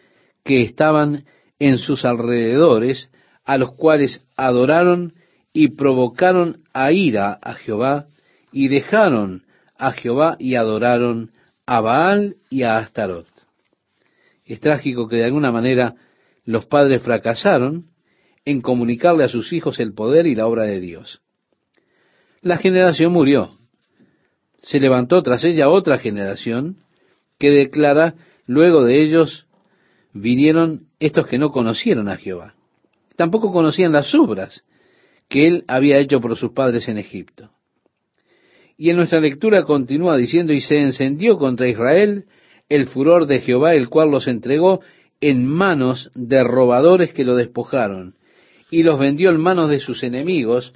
que 0.44 0.62
estaban 0.62 1.26
en 1.60 1.78
sus 1.78 2.06
alrededores, 2.06 3.12
a 3.44 3.58
los 3.58 3.74
cuales 3.74 4.24
adoraron 4.38 5.14
y 5.52 5.70
provocaron 5.70 6.64
a 6.74 6.92
ira 6.92 7.38
a 7.42 7.54
Jehová, 7.54 8.08
y 8.52 8.68
dejaron 8.68 9.44
a 9.78 9.92
Jehová 9.92 10.36
y 10.40 10.56
adoraron 10.56 11.32
a 11.66 11.82
Baal 11.82 12.38
y 12.50 12.64
a 12.64 12.78
Astarot. 12.78 13.28
Es 14.46 14.60
trágico 14.60 15.08
que 15.08 15.18
de 15.18 15.26
alguna 15.26 15.52
manera 15.52 15.96
los 16.46 16.66
padres 16.66 17.02
fracasaron 17.04 17.88
en 18.46 18.62
comunicarle 18.62 19.24
a 19.24 19.30
sus 19.30 19.54
hijos 19.54 19.80
el 19.80 19.94
poder 19.94 20.26
y 20.26 20.36
la 20.36 20.48
obra 20.48 20.64
de 20.64 20.80
Dios. 20.80 21.22
La 22.42 22.58
generación 22.58 23.12
murió. 23.12 23.58
Se 24.60 24.80
levantó 24.80 25.22
tras 25.22 25.44
ella 25.44 25.70
otra 25.70 26.00
generación 26.00 26.78
que 27.38 27.50
declara, 27.50 28.16
luego 28.46 28.84
de 28.84 29.02
ellos 29.02 29.48
vinieron 30.14 30.88
estos 31.00 31.28
que 31.28 31.38
no 31.38 31.52
conocieron 31.52 32.10
a 32.10 32.18
Jehová. 32.18 32.56
Tampoco 33.16 33.52
conocían 33.52 33.92
las 33.92 34.14
obras 34.16 34.64
que 35.28 35.48
él 35.48 35.64
había 35.68 36.00
hecho 36.00 36.20
por 36.20 36.36
sus 36.36 36.52
padres 36.52 36.88
en 36.88 36.98
Egipto. 36.98 37.52
Y 38.78 38.90
en 38.90 38.96
nuestra 38.96 39.20
lectura 39.20 39.64
continúa 39.64 40.16
diciendo, 40.16 40.54
y 40.54 40.62
se 40.62 40.80
encendió 40.80 41.38
contra 41.38 41.68
Israel 41.68 42.26
el 42.70 42.88
furor 42.88 43.28
de 43.28 43.42
Jehová, 43.42 43.74
el 43.74 43.90
cual 43.90 44.10
los 44.10 44.28
entregó 44.28 44.82
en 45.22 45.46
manos 45.46 46.12
de 46.16 46.44
robadores 46.44 47.14
que 47.14 47.26
lo 47.26 47.36
despojaron, 47.36 48.16
y 48.72 48.84
los 48.84 48.98
vendió 48.98 49.32
en 49.32 49.42
manos 49.42 49.70
de 49.70 49.80
sus 49.80 50.04
enemigos 50.04 50.74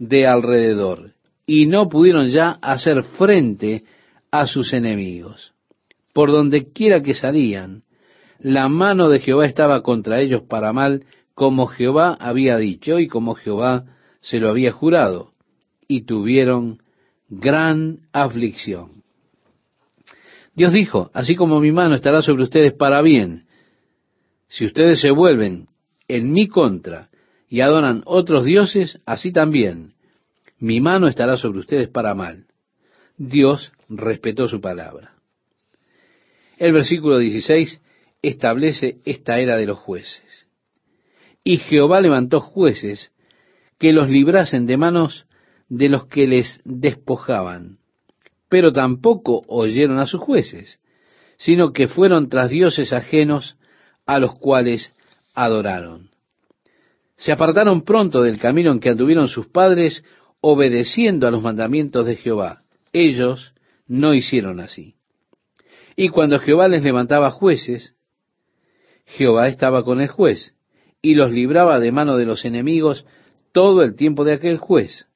de 0.00 0.26
alrededor, 0.26 1.12
y 1.46 1.66
no 1.66 1.88
pudieron 1.88 2.28
ya 2.28 2.58
hacer 2.62 3.04
frente 3.04 3.84
a 4.32 4.46
sus 4.46 4.72
enemigos. 4.72 5.52
Por 6.14 6.32
donde 6.32 6.72
quiera 6.72 7.02
que 7.02 7.14
salían, 7.14 7.82
la 8.38 8.68
mano 8.68 9.10
de 9.10 9.20
Jehová 9.20 9.44
estaba 9.46 9.82
contra 9.82 10.20
ellos 10.20 10.42
para 10.48 10.72
mal, 10.72 11.04
como 11.34 11.66
Jehová 11.66 12.16
había 12.18 12.56
dicho 12.56 12.98
y 12.98 13.08
como 13.08 13.34
Jehová 13.34 13.84
se 14.20 14.38
lo 14.38 14.48
había 14.48 14.72
jurado, 14.72 15.32
y 15.86 16.02
tuvieron 16.02 16.78
gran 17.28 17.98
aflicción. 18.12 19.02
Dios 20.54 20.72
dijo, 20.72 21.10
así 21.12 21.36
como 21.36 21.60
mi 21.60 21.72
mano 21.72 21.94
estará 21.94 22.22
sobre 22.22 22.44
ustedes 22.44 22.72
para 22.72 23.02
bien, 23.02 23.44
si 24.48 24.64
ustedes 24.64 25.00
se 25.00 25.10
vuelven 25.10 25.68
en 26.08 26.32
mi 26.32 26.48
contra 26.48 27.09
y 27.50 27.60
adoran 27.60 28.02
otros 28.06 28.44
dioses, 28.44 29.00
así 29.04 29.32
también 29.32 29.92
mi 30.60 30.80
mano 30.80 31.08
estará 31.08 31.36
sobre 31.36 31.58
ustedes 31.58 31.88
para 31.88 32.14
mal. 32.14 32.46
Dios 33.16 33.72
respetó 33.88 34.46
su 34.46 34.60
palabra. 34.60 35.14
El 36.58 36.72
versículo 36.72 37.18
16 37.18 37.80
establece 38.22 38.98
esta 39.04 39.40
era 39.40 39.56
de 39.56 39.66
los 39.66 39.78
jueces. 39.78 40.46
Y 41.42 41.56
Jehová 41.56 42.00
levantó 42.00 42.40
jueces 42.40 43.10
que 43.78 43.92
los 43.92 44.08
librasen 44.08 44.66
de 44.66 44.76
manos 44.76 45.26
de 45.68 45.88
los 45.88 46.06
que 46.06 46.26
les 46.26 46.60
despojaban, 46.64 47.78
pero 48.48 48.72
tampoco 48.72 49.42
oyeron 49.48 49.98
a 49.98 50.06
sus 50.06 50.20
jueces, 50.20 50.78
sino 51.38 51.72
que 51.72 51.88
fueron 51.88 52.28
tras 52.28 52.50
dioses 52.50 52.92
ajenos 52.92 53.56
a 54.04 54.18
los 54.18 54.34
cuales 54.38 54.94
adoraron. 55.32 56.09
Se 57.20 57.32
apartaron 57.32 57.82
pronto 57.82 58.22
del 58.22 58.38
camino 58.38 58.72
en 58.72 58.80
que 58.80 58.88
anduvieron 58.88 59.28
sus 59.28 59.46
padres, 59.46 60.02
obedeciendo 60.40 61.28
a 61.28 61.30
los 61.30 61.42
mandamientos 61.42 62.06
de 62.06 62.16
Jehová. 62.16 62.62
Ellos 62.94 63.52
no 63.86 64.14
hicieron 64.14 64.58
así. 64.58 64.94
Y 65.96 66.08
cuando 66.08 66.38
Jehová 66.38 66.66
les 66.68 66.82
levantaba 66.82 67.30
jueces, 67.30 67.94
Jehová 69.04 69.48
estaba 69.48 69.84
con 69.84 70.00
el 70.00 70.08
juez, 70.08 70.54
y 71.02 71.14
los 71.14 71.30
libraba 71.30 71.78
de 71.78 71.92
mano 71.92 72.16
de 72.16 72.24
los 72.24 72.46
enemigos 72.46 73.04
todo 73.52 73.82
el 73.82 73.96
tiempo 73.96 74.24
de 74.24 74.32
aquel 74.32 74.56
juez, 74.56 75.06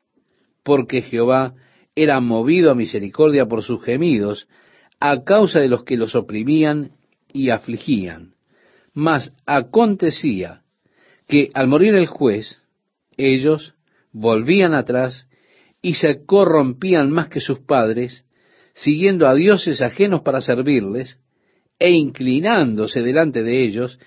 porque 0.63 1.01
Jehová 1.01 1.55
era 1.97 2.21
movido 2.21 2.71
a 2.71 2.75
misericordia 2.75 3.47
por 3.47 3.63
sus 3.63 3.83
gemidos, 3.83 4.47
a 5.01 5.25
causa 5.25 5.59
de 5.59 5.69
los 5.69 5.85
que 5.85 5.97
los 5.97 6.15
oprimían 6.15 6.91
y 7.33 7.49
afligían. 7.49 8.35
Mas 8.93 9.33
acontecía 9.47 10.64
que 11.27 11.51
al 11.55 11.69
morir 11.69 11.95
el 11.95 12.07
juez, 12.07 12.59
ellos 13.17 13.75
volvían 14.13 14.75
atrás 14.75 15.27
y 15.83 15.95
se 15.95 16.25
corrompían 16.25 17.11
más 17.11 17.29
que 17.29 17.41
sus 17.41 17.61
padres, 17.61 18.25
siguiendo 18.75 19.29
a 19.29 19.35
dioses 19.35 19.81
ajenos 19.83 20.23
para 20.23 20.41
servirles, 20.41 21.19
e 21.79 21.91
inclinándose 21.91 23.03
delante 23.03 23.43
de 23.43 23.65
ellos, 23.65 23.99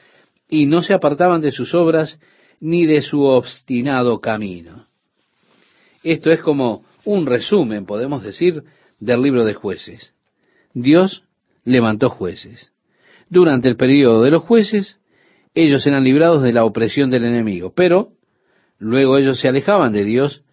y 0.50 0.66
no 0.66 0.82
se 0.82 0.94
apartaban 0.94 1.42
de 1.42 1.52
sus 1.52 1.74
obras 1.76 2.20
ni 2.60 2.86
de 2.86 3.02
su 3.02 3.24
obstinado 3.24 4.20
camino. 4.20 4.88
Esto 6.04 6.32
es 6.32 6.42
como 6.42 6.86
un 7.04 7.26
resumen, 7.26 7.86
podemos 7.86 8.24
decir, 8.24 8.64
del 9.00 9.22
libro 9.22 9.46
de 9.46 9.54
jueces. 9.54 10.14
Dios 10.74 11.24
levantó 11.64 12.10
jueces. 12.10 12.72
Durante 13.30 13.68
el 13.68 13.76
período 13.76 14.24
de 14.24 14.32
los 14.32 14.44
jueces, 14.44 14.98
ellos 15.58 15.88
eran 15.88 16.04
librados 16.04 16.44
de 16.44 16.54
la 16.54 16.66
opresión 16.66 17.10
del 17.10 17.26
enemigo, 17.26 17.74
pero 17.74 18.12
luego 18.78 19.18
ellos 19.18 19.40
se 19.40 19.48
alejaban 19.48 19.92
de 19.92 20.04
Dios 20.04 20.44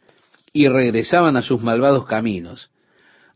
y 0.55 0.67
regresaban 0.67 1.37
a 1.37 1.43
sus 1.43 1.63
malvados 1.63 2.07
caminos, 2.07 2.71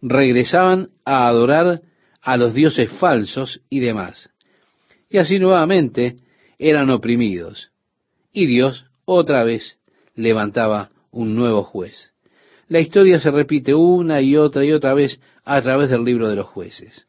regresaban 0.00 0.88
a 1.04 1.28
adorar 1.28 1.82
a 2.22 2.36
los 2.38 2.54
dioses 2.54 2.90
falsos 2.92 3.60
y 3.68 3.80
demás. 3.80 4.30
Y 5.10 5.18
así 5.18 5.38
nuevamente 5.38 6.16
eran 6.58 6.88
oprimidos. 6.88 7.70
Y 8.32 8.46
Dios 8.46 8.86
otra 9.04 9.44
vez 9.44 9.78
levantaba 10.14 10.88
un 11.10 11.34
nuevo 11.34 11.64
juez. 11.64 12.12
La 12.68 12.80
historia 12.80 13.20
se 13.20 13.30
repite 13.30 13.74
una 13.74 14.22
y 14.22 14.38
otra 14.38 14.64
y 14.64 14.72
otra 14.72 14.94
vez 14.94 15.20
a 15.44 15.60
través 15.60 15.90
del 15.90 16.02
libro 16.02 16.30
de 16.30 16.36
los 16.36 16.46
jueces. 16.46 17.06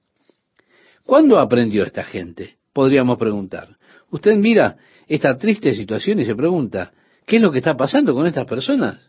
¿Cuándo 1.06 1.40
aprendió 1.40 1.86
esta 1.86 2.04
gente? 2.04 2.58
Podríamos 2.74 3.18
preguntar. 3.18 3.79
Usted 4.12 4.36
mira 4.38 4.78
esta 5.08 5.38
triste 5.38 5.74
situación 5.74 6.20
y 6.20 6.26
se 6.26 6.36
pregunta, 6.36 6.92
¿qué 7.26 7.38
es 7.38 7.42
lo 7.42 7.52
que 7.52 7.60
está 7.60 7.76
pasando 7.76 8.14
con 8.14 8.28
estas 8.28 8.46
personas? 8.46 9.00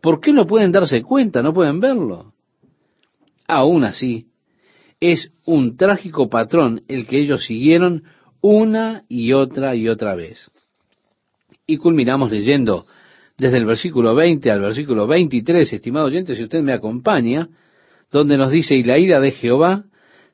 ¿Por 0.00 0.20
qué 0.20 0.32
no 0.32 0.46
pueden 0.46 0.72
darse 0.72 1.02
cuenta, 1.02 1.42
no 1.42 1.52
pueden 1.54 1.80
verlo? 1.80 2.34
Aún 3.46 3.84
así, 3.84 4.26
es 5.00 5.32
un 5.44 5.76
trágico 5.76 6.28
patrón 6.28 6.82
el 6.88 7.06
que 7.06 7.18
ellos 7.18 7.44
siguieron 7.44 8.04
una 8.40 9.04
y 9.08 9.32
otra 9.32 9.74
y 9.74 9.88
otra 9.88 10.14
vez. 10.14 10.50
Y 11.66 11.78
culminamos 11.78 12.30
leyendo 12.30 12.86
desde 13.36 13.58
el 13.58 13.64
versículo 13.64 14.14
20 14.14 14.50
al 14.50 14.60
versículo 14.60 15.06
23, 15.06 15.72
estimado 15.72 16.06
oyente, 16.06 16.36
si 16.36 16.44
usted 16.44 16.62
me 16.62 16.72
acompaña, 16.72 17.48
donde 18.12 18.36
nos 18.36 18.50
dice, 18.50 18.76
y 18.76 18.84
la 18.84 18.98
ira 18.98 19.20
de 19.20 19.32
Jehová 19.32 19.84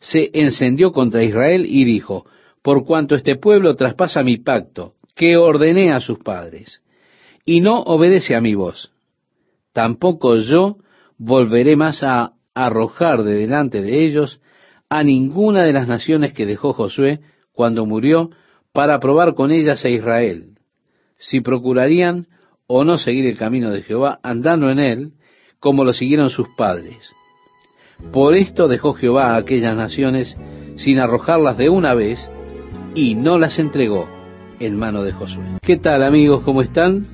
se 0.01 0.31
encendió 0.35 0.93
contra 0.93 1.23
Israel 1.23 1.65
y 1.67 1.85
dijo, 1.85 2.27
por 2.63 2.85
cuanto 2.85 3.15
este 3.15 3.37
pueblo 3.37 3.75
traspasa 3.75 4.23
mi 4.23 4.39
pacto, 4.39 4.95
que 5.15 5.37
ordené 5.37 5.93
a 5.93 6.01
sus 6.01 6.19
padres, 6.19 6.83
y 7.45 7.61
no 7.61 7.81
obedece 7.81 8.37
a 8.37 8.41
mi 8.41 8.55
voz, 8.55 8.93
tampoco 9.73 10.37
yo 10.37 10.77
volveré 11.19 11.77
más 11.77 12.03
a 12.03 12.33
arrojar 12.55 13.23
de 13.25 13.35
delante 13.35 13.83
de 13.83 14.05
ellos 14.05 14.41
a 14.89 15.03
ninguna 15.05 15.63
de 15.63 15.73
las 15.73 15.87
naciones 15.87 16.33
que 16.33 16.47
dejó 16.47 16.73
Josué 16.73 17.21
cuando 17.53 17.87
murió 17.87 18.31
para 18.73 18.99
probar 19.01 19.35
con 19.35 19.51
ellas 19.51 19.85
a 19.85 19.89
Israel, 19.89 20.59
si 21.19 21.41
procurarían 21.41 22.27
o 22.67 22.85
no 22.85 22.99
seguir 22.99 23.27
el 23.27 23.37
camino 23.37 23.71
de 23.71 23.83
Jehová, 23.83 24.21
andando 24.23 24.71
en 24.71 24.79
él, 24.79 25.13
como 25.59 25.85
lo 25.85 25.93
siguieron 25.93 26.31
sus 26.31 26.49
padres. 26.57 27.13
Por 28.13 28.35
esto 28.35 28.69
dejó 28.69 28.95
Jehová 28.95 29.35
a 29.35 29.37
aquellas 29.37 29.77
naciones 29.77 30.37
sin 30.77 30.99
arrojarlas 30.99 31.59
de 31.59 31.69
una 31.69 31.95
vez 31.95 32.31
y 32.95 33.15
no 33.15 33.39
las 33.39 33.59
entregó 33.59 34.09
en 34.59 34.77
mano 34.77 35.03
de 35.03 35.13
Josué. 35.13 35.45
¿Qué 35.63 35.77
tal 35.77 36.03
amigos? 36.03 36.43
¿Cómo 36.43 36.63
están? 36.63 37.07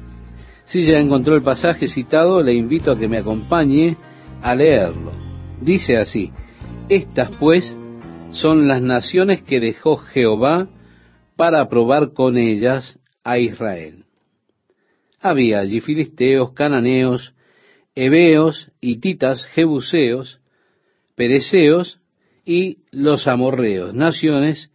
Si 0.65 0.85
ya 0.85 0.99
encontró 0.99 1.35
el 1.37 1.43
pasaje 1.43 1.87
citado, 1.87 2.43
le 2.43 2.55
invito 2.55 2.91
a 2.91 2.99
que 2.99 3.09
me 3.09 3.19
acompañe 3.19 3.97
a 4.43 4.55
leerlo. 4.55 5.13
Dice 5.61 5.97
así, 5.97 6.33
estas 6.89 7.31
pues 7.39 7.77
son 8.33 8.67
las 8.67 8.83
naciones 8.83 9.43
que 9.43 9.61
dejó 9.61 9.97
Jehová 9.99 10.69
para 11.37 11.69
probar 11.69 12.13
con 12.13 12.37
ellas 12.37 12.99
a 13.23 13.39
Israel. 13.39 14.05
Había 15.21 15.61
allí 15.61 15.81
filisteos, 15.81 16.53
cananeos, 16.53 17.35
heveos, 17.95 18.71
hititas, 18.81 19.45
jebuseos, 19.47 20.41
pereceos 21.15 22.01
y 22.45 22.79
los 22.91 23.27
amorreos, 23.27 23.95
naciones 23.95 24.71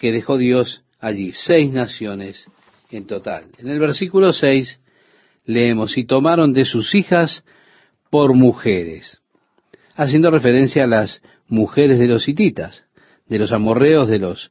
que 0.00 0.10
dejó 0.12 0.38
Dios 0.38 0.82
allí, 0.98 1.32
seis 1.32 1.70
naciones 1.70 2.46
en 2.90 3.06
total. 3.06 3.44
En 3.58 3.68
el 3.68 3.78
versículo 3.78 4.32
6 4.32 4.80
leemos, 5.44 5.96
y 5.98 6.04
tomaron 6.04 6.54
de 6.54 6.64
sus 6.64 6.94
hijas 6.94 7.44
por 8.08 8.34
mujeres, 8.34 9.20
haciendo 9.94 10.30
referencia 10.30 10.84
a 10.84 10.88
las 10.88 11.22
mujeres 11.48 11.98
de 11.98 12.08
los 12.08 12.26
hititas, 12.28 12.82
de 13.28 13.38
los 13.38 13.52
amorreos, 13.52 14.08
de 14.08 14.18
los 14.18 14.50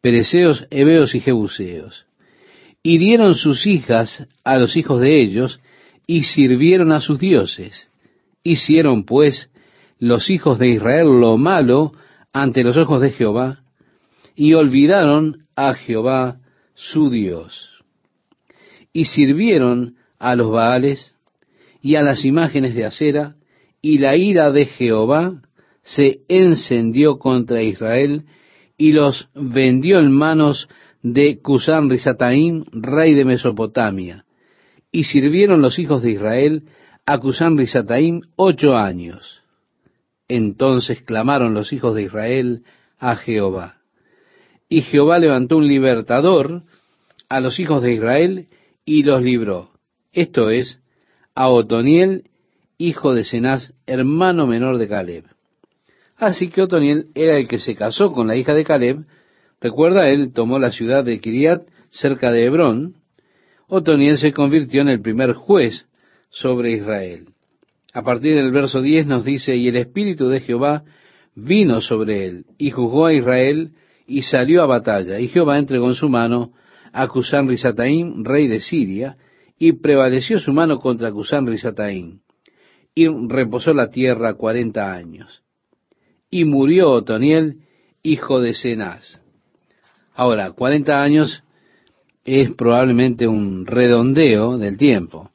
pereceos, 0.00 0.66
heveos 0.70 1.14
y 1.14 1.20
jebuseos. 1.20 2.06
Y 2.82 2.98
dieron 2.98 3.34
sus 3.34 3.66
hijas 3.66 4.26
a 4.42 4.58
los 4.58 4.76
hijos 4.76 5.00
de 5.00 5.22
ellos, 5.22 5.60
y 6.06 6.24
sirvieron 6.24 6.90
a 6.90 7.00
sus 7.00 7.20
dioses. 7.20 7.88
Hicieron 8.42 9.04
pues 9.04 9.50
los 10.00 10.30
hijos 10.30 10.58
de 10.58 10.70
Israel 10.70 11.20
lo 11.20 11.36
malo 11.36 11.92
ante 12.32 12.64
los 12.64 12.76
ojos 12.76 13.00
de 13.00 13.12
Jehová, 13.12 13.59
y 14.40 14.54
olvidaron 14.54 15.44
a 15.54 15.74
Jehová 15.74 16.38
su 16.72 17.10
Dios. 17.10 17.68
Y 18.90 19.04
sirvieron 19.04 19.96
a 20.18 20.34
los 20.34 20.50
Baales 20.50 21.14
y 21.82 21.96
a 21.96 22.02
las 22.02 22.24
imágenes 22.24 22.74
de 22.74 22.86
acera, 22.86 23.36
y 23.82 23.98
la 23.98 24.16
ira 24.16 24.50
de 24.50 24.64
Jehová 24.64 25.42
se 25.82 26.20
encendió 26.28 27.18
contra 27.18 27.62
Israel, 27.62 28.24
y 28.78 28.92
los 28.92 29.28
vendió 29.34 29.98
en 29.98 30.10
manos 30.10 30.70
de 31.02 31.38
Cusán 31.42 31.90
Risataim, 31.90 32.64
rey 32.72 33.12
de 33.12 33.26
Mesopotamia. 33.26 34.24
Y 34.90 35.04
sirvieron 35.04 35.60
los 35.60 35.78
hijos 35.78 36.00
de 36.00 36.12
Israel 36.12 36.62
a 37.04 37.18
Cusán 37.18 37.58
ocho 38.36 38.74
años. 38.74 39.42
Entonces 40.28 41.02
clamaron 41.02 41.52
los 41.52 41.74
hijos 41.74 41.94
de 41.94 42.04
Israel 42.04 42.62
a 42.98 43.16
Jehová. 43.16 43.79
Y 44.70 44.82
Jehová 44.82 45.18
levantó 45.18 45.56
un 45.56 45.66
libertador 45.66 46.62
a 47.28 47.40
los 47.40 47.58
hijos 47.58 47.82
de 47.82 47.92
Israel 47.92 48.48
y 48.84 49.02
los 49.02 49.20
libró. 49.20 49.70
Esto 50.12 50.48
es, 50.48 50.80
a 51.34 51.48
Otoniel, 51.48 52.30
hijo 52.78 53.12
de 53.12 53.24
Cenaz, 53.24 53.74
hermano 53.86 54.46
menor 54.46 54.78
de 54.78 54.88
Caleb. 54.88 55.24
Así 56.16 56.50
que 56.50 56.62
Otoniel 56.62 57.08
era 57.16 57.36
el 57.36 57.48
que 57.48 57.58
se 57.58 57.74
casó 57.74 58.12
con 58.12 58.28
la 58.28 58.36
hija 58.36 58.54
de 58.54 58.64
Caleb. 58.64 59.06
Recuerda, 59.60 60.08
él 60.08 60.32
tomó 60.32 60.60
la 60.60 60.70
ciudad 60.70 61.02
de 61.02 61.18
Kiriat, 61.18 61.62
cerca 61.90 62.30
de 62.30 62.44
Hebrón. 62.44 62.94
Otoniel 63.66 64.18
se 64.18 64.32
convirtió 64.32 64.82
en 64.82 64.88
el 64.88 65.00
primer 65.00 65.32
juez 65.32 65.86
sobre 66.30 66.72
Israel. 66.72 67.26
A 67.92 68.02
partir 68.02 68.36
del 68.36 68.52
verso 68.52 68.82
10 68.82 69.08
nos 69.08 69.24
dice, 69.24 69.56
y 69.56 69.66
el 69.66 69.76
Espíritu 69.76 70.28
de 70.28 70.40
Jehová 70.40 70.84
vino 71.34 71.80
sobre 71.80 72.26
él, 72.26 72.44
y 72.56 72.70
juzgó 72.70 73.06
a 73.06 73.14
Israel, 73.14 73.72
y 74.10 74.22
salió 74.22 74.62
a 74.64 74.66
batalla. 74.66 75.20
Y 75.20 75.28
Jehová 75.28 75.58
entregó 75.58 75.86
en 75.86 75.94
su 75.94 76.08
mano 76.08 76.52
a 76.92 77.06
Cusán 77.06 77.46
Risataim, 77.46 78.24
rey 78.24 78.48
de 78.48 78.58
Siria, 78.58 79.16
y 79.56 79.74
prevaleció 79.74 80.40
su 80.40 80.52
mano 80.52 80.80
contra 80.80 81.12
Cusán 81.12 81.46
Risataim, 81.46 82.18
y 82.92 83.06
reposó 83.28 83.72
la 83.72 83.88
tierra 83.88 84.34
cuarenta 84.34 84.92
años. 84.92 85.44
Y 86.28 86.44
murió 86.44 86.90
Otoniel, 86.90 87.58
hijo 88.02 88.40
de 88.40 88.54
Cenaz. 88.54 89.22
Ahora, 90.12 90.50
cuarenta 90.50 91.00
años 91.00 91.44
es 92.24 92.52
probablemente 92.54 93.28
un 93.28 93.64
redondeo 93.64 94.58
del 94.58 94.76
tiempo. 94.76 95.30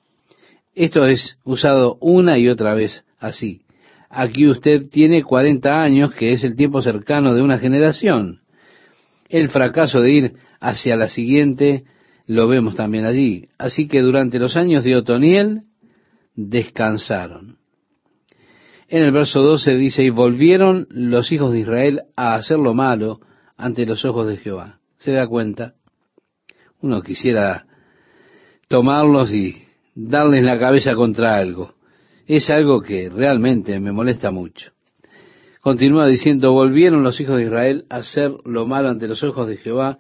Esto 0.74 1.06
es 1.06 1.38
usado 1.46 1.98
una 2.02 2.38
y 2.38 2.50
otra 2.50 2.74
vez 2.74 3.06
así. 3.20 3.62
Aquí 4.10 4.48
usted 4.48 4.90
tiene 4.90 5.24
40 5.24 5.82
años, 5.82 6.14
que 6.14 6.34
es 6.34 6.44
el 6.44 6.58
tiempo 6.58 6.82
cercano 6.82 7.34
de 7.34 7.42
una 7.42 7.58
generación. 7.58 8.42
El 9.30 9.50
fracaso 9.50 10.02
de 10.02 10.12
ir 10.12 10.34
hacia 10.60 10.96
la 10.96 11.10
siguiente 11.10 11.84
lo 12.28 12.48
vemos 12.48 12.76
también 12.76 13.06
allí. 13.06 13.50
Así 13.58 13.88
que 13.88 14.02
durante 14.02 14.40
los 14.40 14.56
años 14.56 14.84
de 14.84 14.96
Otoniel 14.96 15.64
descansaron. 16.36 17.58
En 18.88 19.04
el 19.04 19.12
verso 19.12 19.42
12 19.42 19.76
dice, 19.76 20.04
y 20.04 20.10
volvieron 20.10 20.88
los 20.90 21.32
hijos 21.32 21.52
de 21.52 21.60
Israel 21.60 22.04
a 22.16 22.36
hacer 22.36 22.60
lo 22.60 22.74
malo 22.74 23.20
ante 23.58 23.86
los 23.86 24.06
ojos 24.06 24.28
de 24.28 24.38
Jehová. 24.38 24.80
¿Se 24.98 25.12
da 25.12 25.28
cuenta? 25.28 25.74
Uno 26.82 27.02
quisiera 27.02 27.66
tomarlos 28.68 29.32
y 29.34 29.64
darles 29.96 30.44
la 30.44 30.60
cabeza 30.60 30.94
contra 30.94 31.38
algo. 31.38 31.74
Es 32.28 32.50
algo 32.50 32.82
que 32.82 33.10
realmente 33.10 33.80
me 33.80 33.92
molesta 33.92 34.32
mucho. 34.32 34.75
Continúa 35.66 36.06
diciendo, 36.06 36.54
volvieron 36.54 37.02
los 37.02 37.20
hijos 37.20 37.38
de 37.38 37.46
Israel 37.46 37.86
a 37.90 37.96
hacer 37.96 38.30
lo 38.46 38.68
malo 38.68 38.90
ante 38.90 39.08
los 39.08 39.24
ojos 39.24 39.48
de 39.48 39.58
Jehová, 39.58 39.98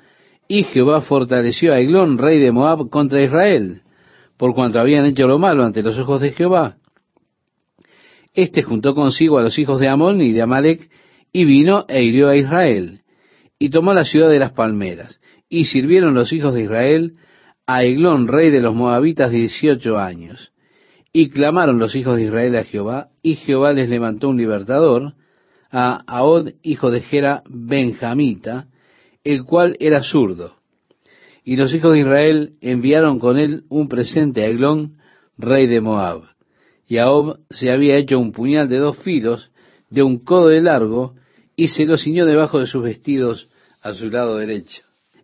y 0.47 0.62
Jehová 0.62 1.01
fortaleció 1.01 1.73
a 1.73 1.80
Eglón, 1.80 2.19
rey 2.19 2.38
de 2.38 2.51
Moab, 2.51 2.91
contra 2.91 3.23
Israel, 3.23 3.82
por 4.38 4.54
cuanto 4.54 4.80
habían 4.80 5.08
hecho 5.08 5.25
lo 5.25 5.39
malo 5.39 5.63
ante 5.63 5.82
los 5.82 5.97
ojos 5.97 6.21
de 6.21 6.34
Jehová. 6.34 6.75
Este 8.36 8.62
juntó 8.62 8.93
consigo 8.93 9.39
a 9.39 9.41
los 9.41 9.58
hijos 9.58 9.80
de 9.80 9.88
Amón 9.88 10.21
y 10.21 10.34
de 10.34 10.43
Amalek, 10.43 10.88
y 11.34 11.45
vino 11.45 11.86
e 11.89 12.04
hirió 12.04 12.30
a 12.30 12.36
Israel, 12.36 13.01
y 13.58 13.71
tomó 13.71 13.95
la 13.95 14.06
ciudad 14.06 14.30
de 14.30 14.38
las 14.38 14.51
palmeras, 14.51 15.19
y 15.49 15.65
sirvieron 15.65 16.13
los 16.13 16.32
hijos 16.32 16.54
de 16.54 16.62
Israel 16.62 17.13
a 17.65 17.84
Eglón, 17.84 18.28
rey 18.28 18.51
de 18.51 18.62
los 18.62 18.75
moabitas, 18.75 19.32
dieciocho 19.32 19.97
años. 19.97 20.54
Y 21.12 21.30
clamaron 21.30 21.80
los 21.80 21.95
hijos 21.95 22.17
de 22.17 22.25
Israel 22.25 22.56
a 22.56 22.65
Jehová, 22.65 23.08
y 23.23 23.38
Jehová 23.38 23.73
les 23.73 23.89
levantó 23.89 24.30
un 24.30 24.38
libertador, 24.38 25.15
a 25.71 26.04
Ahod, 26.08 26.51
hijo 26.63 26.91
de 26.91 27.01
Gera, 27.01 27.43
benjamita, 27.47 28.67
el 29.23 29.43
cual 29.43 29.75
era 29.80 30.04
zurdo. 30.04 30.56
Y 31.43 31.58
los 31.58 31.73
hijos 31.73 31.93
de 31.93 31.99
Israel 31.99 32.54
enviaron 32.62 33.19
con 33.19 33.38
él 33.38 33.63
un 33.69 33.88
presente 33.88 34.43
a 34.43 34.47
Eglón, 34.47 34.97
rey 35.38 35.67
de 35.67 35.82
Moab. 35.82 36.23
Y 36.88 36.97
Ahod 36.97 37.39
se 37.49 37.71
había 37.71 37.97
hecho 37.97 38.19
un 38.19 38.32
puñal 38.32 38.69
de 38.69 38.78
dos 38.78 38.97
filos, 38.97 39.51
de 39.89 40.04
un 40.04 40.19
codo 40.19 40.49
de 40.49 40.62
largo, 40.62 41.15
y 41.56 41.69
se 41.69 41.86
lo 41.86 41.97
ciñó 41.97 42.25
debajo 42.25 42.60
de 42.60 42.67
sus 42.67 42.84
vestidos 42.84 43.49
a 43.82 43.93
su 43.93 44.10
lado 44.10 44.38
derecho. 44.38 44.82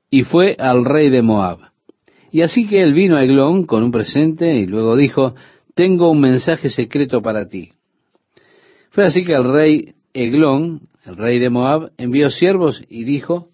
Y 0.10 0.24
fue 0.24 0.56
al 0.60 0.86
rey 0.86 1.10
de 1.10 1.22
Moab. 1.22 1.72
Y 2.32 2.42
así 2.42 2.68
que 2.68 2.82
él 2.82 2.94
vino 2.94 3.18
a 3.18 3.24
Eglón 3.24 3.66
con 3.66 3.84
un 3.84 3.92
presente 3.92 4.56
y 4.56 4.66
luego 4.66 4.96
dijo, 4.96 5.36
tengo 5.76 6.10
un 6.10 6.22
mensaje 6.22 6.70
secreto 6.70 7.22
para 7.22 7.48
ti. 7.48 7.72
Fue 8.92 9.06
así 9.06 9.24
que 9.24 9.34
el 9.34 9.52
rey 9.52 9.96
Eglón, 10.14 10.90
el 11.06 11.18
rey 11.18 11.40
de 11.40 11.50
Moab, 11.50 11.92
envió 11.98 12.30
siervos 12.30 12.84
y 12.90 13.04
dijo, 13.04 13.50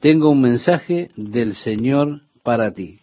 tengo 0.00 0.30
un 0.30 0.40
mensaje 0.40 1.10
del 1.16 1.54
Señor 1.54 2.22
para 2.42 2.72
ti. 2.72 3.00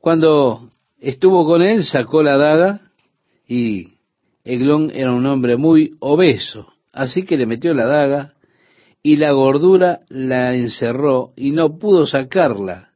Cuando 0.00 0.70
estuvo 1.00 1.44
con 1.46 1.62
él, 1.62 1.84
sacó 1.84 2.22
la 2.22 2.36
daga 2.36 2.80
y 3.46 3.94
Eglón 4.44 4.90
era 4.94 5.12
un 5.12 5.26
hombre 5.26 5.56
muy 5.56 5.96
obeso, 6.00 6.72
así 6.92 7.24
que 7.24 7.36
le 7.36 7.46
metió 7.46 7.74
la 7.74 7.86
daga 7.86 8.34
y 9.02 9.16
la 9.16 9.32
gordura 9.32 10.00
la 10.08 10.54
encerró 10.54 11.32
y 11.36 11.50
no 11.50 11.78
pudo 11.78 12.06
sacarla 12.06 12.88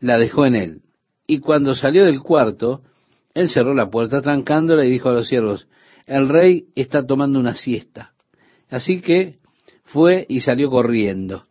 la 0.00 0.18
dejó 0.18 0.46
en 0.46 0.54
él. 0.54 0.80
Y 1.26 1.40
cuando 1.40 1.74
salió 1.74 2.04
del 2.04 2.20
cuarto, 2.20 2.82
él 3.34 3.48
cerró 3.48 3.74
la 3.74 3.90
puerta 3.90 4.22
trancándola 4.22 4.84
y 4.84 4.90
dijo 4.90 5.08
a 5.08 5.12
los 5.12 5.28
siervos, 5.28 5.66
el 6.06 6.28
rey 6.28 6.66
está 6.74 7.04
tomando 7.04 7.38
una 7.38 7.54
siesta. 7.54 8.12
Así 8.70 9.00
que 9.00 9.38
fue 9.84 10.26
y 10.28 10.40
salió 10.40 10.70
corriendo. 10.70 11.44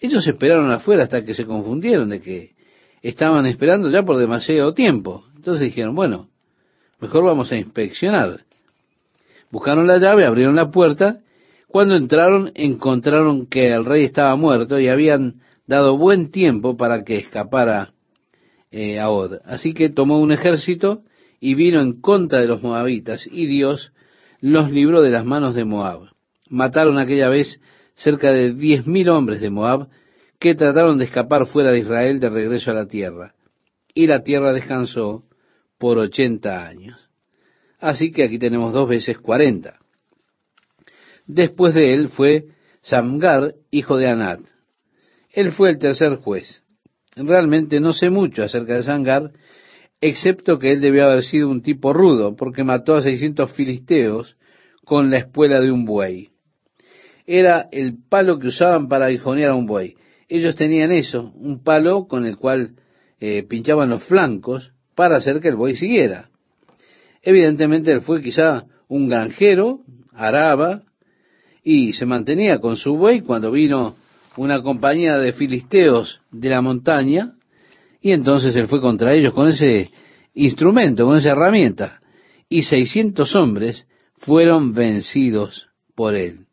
Ellos 0.00 0.26
esperaron 0.26 0.70
afuera 0.70 1.04
hasta 1.04 1.24
que 1.24 1.34
se 1.34 1.44
confundieron 1.44 2.10
de 2.10 2.20
que 2.20 2.52
estaban 3.02 3.46
esperando 3.46 3.90
ya 3.90 4.02
por 4.02 4.16
demasiado 4.16 4.74
tiempo. 4.74 5.24
Entonces 5.34 5.62
dijeron, 5.62 5.94
bueno, 5.94 6.28
mejor 7.00 7.24
vamos 7.24 7.50
a 7.52 7.56
inspeccionar. 7.56 8.40
Buscaron 9.50 9.86
la 9.86 9.98
llave, 9.98 10.26
abrieron 10.26 10.56
la 10.56 10.70
puerta. 10.70 11.20
Cuando 11.68 11.96
entraron 11.96 12.52
encontraron 12.54 13.46
que 13.46 13.72
el 13.72 13.84
rey 13.84 14.04
estaba 14.04 14.36
muerto 14.36 14.78
y 14.78 14.88
habían 14.88 15.40
dado 15.66 15.98
buen 15.98 16.30
tiempo 16.30 16.76
para 16.76 17.04
que 17.04 17.18
escapara 17.18 17.92
eh, 18.70 18.98
a 18.98 19.10
Od. 19.10 19.40
Así 19.44 19.74
que 19.74 19.90
tomó 19.90 20.18
un 20.18 20.32
ejército 20.32 21.02
y 21.40 21.54
vino 21.54 21.80
en 21.80 22.00
contra 22.00 22.40
de 22.40 22.46
los 22.46 22.62
moabitas, 22.62 23.28
y 23.30 23.46
Dios 23.46 23.92
los 24.40 24.70
libró 24.70 25.02
de 25.02 25.10
las 25.10 25.24
manos 25.24 25.54
de 25.54 25.64
Moab. 25.64 26.10
Mataron 26.48 26.98
aquella 26.98 27.28
vez 27.28 27.60
cerca 27.94 28.30
de 28.30 28.54
diez 28.54 28.86
mil 28.86 29.08
hombres 29.08 29.40
de 29.40 29.50
Moab, 29.50 29.88
que 30.38 30.54
trataron 30.54 30.98
de 30.98 31.04
escapar 31.04 31.46
fuera 31.46 31.70
de 31.70 31.80
Israel 31.80 32.20
de 32.20 32.28
regreso 32.28 32.70
a 32.70 32.74
la 32.74 32.86
tierra. 32.86 33.34
Y 33.92 34.06
la 34.06 34.22
tierra 34.22 34.52
descansó 34.52 35.24
por 35.78 35.98
ochenta 35.98 36.66
años. 36.66 36.96
Así 37.80 38.12
que 38.12 38.24
aquí 38.24 38.38
tenemos 38.38 38.72
dos 38.72 38.88
veces 38.88 39.18
cuarenta. 39.18 39.78
Después 41.26 41.74
de 41.74 41.92
él 41.92 42.08
fue 42.08 42.46
Samgar, 42.82 43.54
hijo 43.70 43.96
de 43.96 44.08
Anat. 44.08 44.40
Él 45.30 45.52
fue 45.52 45.70
el 45.70 45.78
tercer 45.78 46.16
juez. 46.16 46.62
Realmente 47.16 47.80
no 47.80 47.92
sé 47.92 48.10
mucho 48.10 48.42
acerca 48.42 48.74
de 48.74 48.84
Samgar, 48.84 49.32
excepto 50.00 50.58
que 50.58 50.72
él 50.72 50.80
debió 50.80 51.06
haber 51.06 51.22
sido 51.22 51.48
un 51.48 51.62
tipo 51.62 51.92
rudo, 51.92 52.36
porque 52.36 52.64
mató 52.64 52.94
a 52.94 53.02
seiscientos 53.02 53.52
filisteos 53.52 54.36
con 54.84 55.10
la 55.10 55.18
espuela 55.18 55.60
de 55.60 55.70
un 55.70 55.84
buey. 55.84 56.30
Era 57.26 57.68
el 57.72 57.96
palo 58.08 58.38
que 58.38 58.48
usaban 58.48 58.88
para 58.88 59.06
aguijonear 59.06 59.50
a 59.50 59.54
un 59.54 59.66
buey. 59.66 59.96
Ellos 60.28 60.54
tenían 60.56 60.92
eso, 60.92 61.32
un 61.34 61.62
palo 61.62 62.06
con 62.06 62.24
el 62.24 62.36
cual 62.36 62.76
eh, 63.20 63.42
pinchaban 63.42 63.90
los 63.90 64.04
flancos 64.04 64.72
para 64.94 65.16
hacer 65.16 65.40
que 65.40 65.48
el 65.48 65.56
buey 65.56 65.76
siguiera. 65.76 66.30
Evidentemente 67.22 67.92
él 67.92 68.00
fue 68.00 68.22
quizá 68.22 68.64
un 68.88 69.08
granjero, 69.08 69.80
araba, 70.12 70.82
y 71.62 71.92
se 71.92 72.06
mantenía 72.06 72.60
con 72.60 72.76
su 72.76 72.96
buey 72.96 73.20
cuando 73.20 73.50
vino 73.50 73.96
una 74.36 74.62
compañía 74.62 75.18
de 75.18 75.32
filisteos 75.32 76.20
de 76.30 76.48
la 76.48 76.62
montaña, 76.62 77.34
y 78.00 78.12
entonces 78.12 78.54
él 78.56 78.68
fue 78.68 78.80
contra 78.80 79.14
ellos 79.14 79.34
con 79.34 79.48
ese 79.48 79.90
instrumento, 80.34 81.04
con 81.04 81.16
esa 81.16 81.30
herramienta, 81.30 82.00
y 82.48 82.62
seiscientos 82.62 83.34
hombres 83.34 83.86
fueron 84.18 84.72
vencidos 84.72 85.68
por 85.94 86.14
él. 86.14 86.46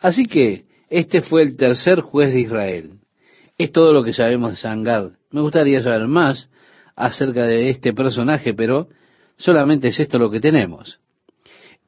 Así 0.00 0.26
que 0.26 0.64
este 0.90 1.22
fue 1.22 1.42
el 1.42 1.56
tercer 1.56 2.00
juez 2.00 2.32
de 2.32 2.40
Israel. 2.40 2.92
Es 3.56 3.72
todo 3.72 3.92
lo 3.92 4.04
que 4.04 4.12
sabemos 4.12 4.52
de 4.52 4.56
Sangar. 4.56 5.12
Me 5.30 5.40
gustaría 5.40 5.82
saber 5.82 6.06
más 6.06 6.48
acerca 6.94 7.44
de 7.44 7.70
este 7.70 7.92
personaje, 7.92 8.54
pero 8.54 8.88
solamente 9.36 9.88
es 9.88 10.00
esto 10.00 10.18
lo 10.18 10.30
que 10.30 10.40
tenemos. 10.40 11.00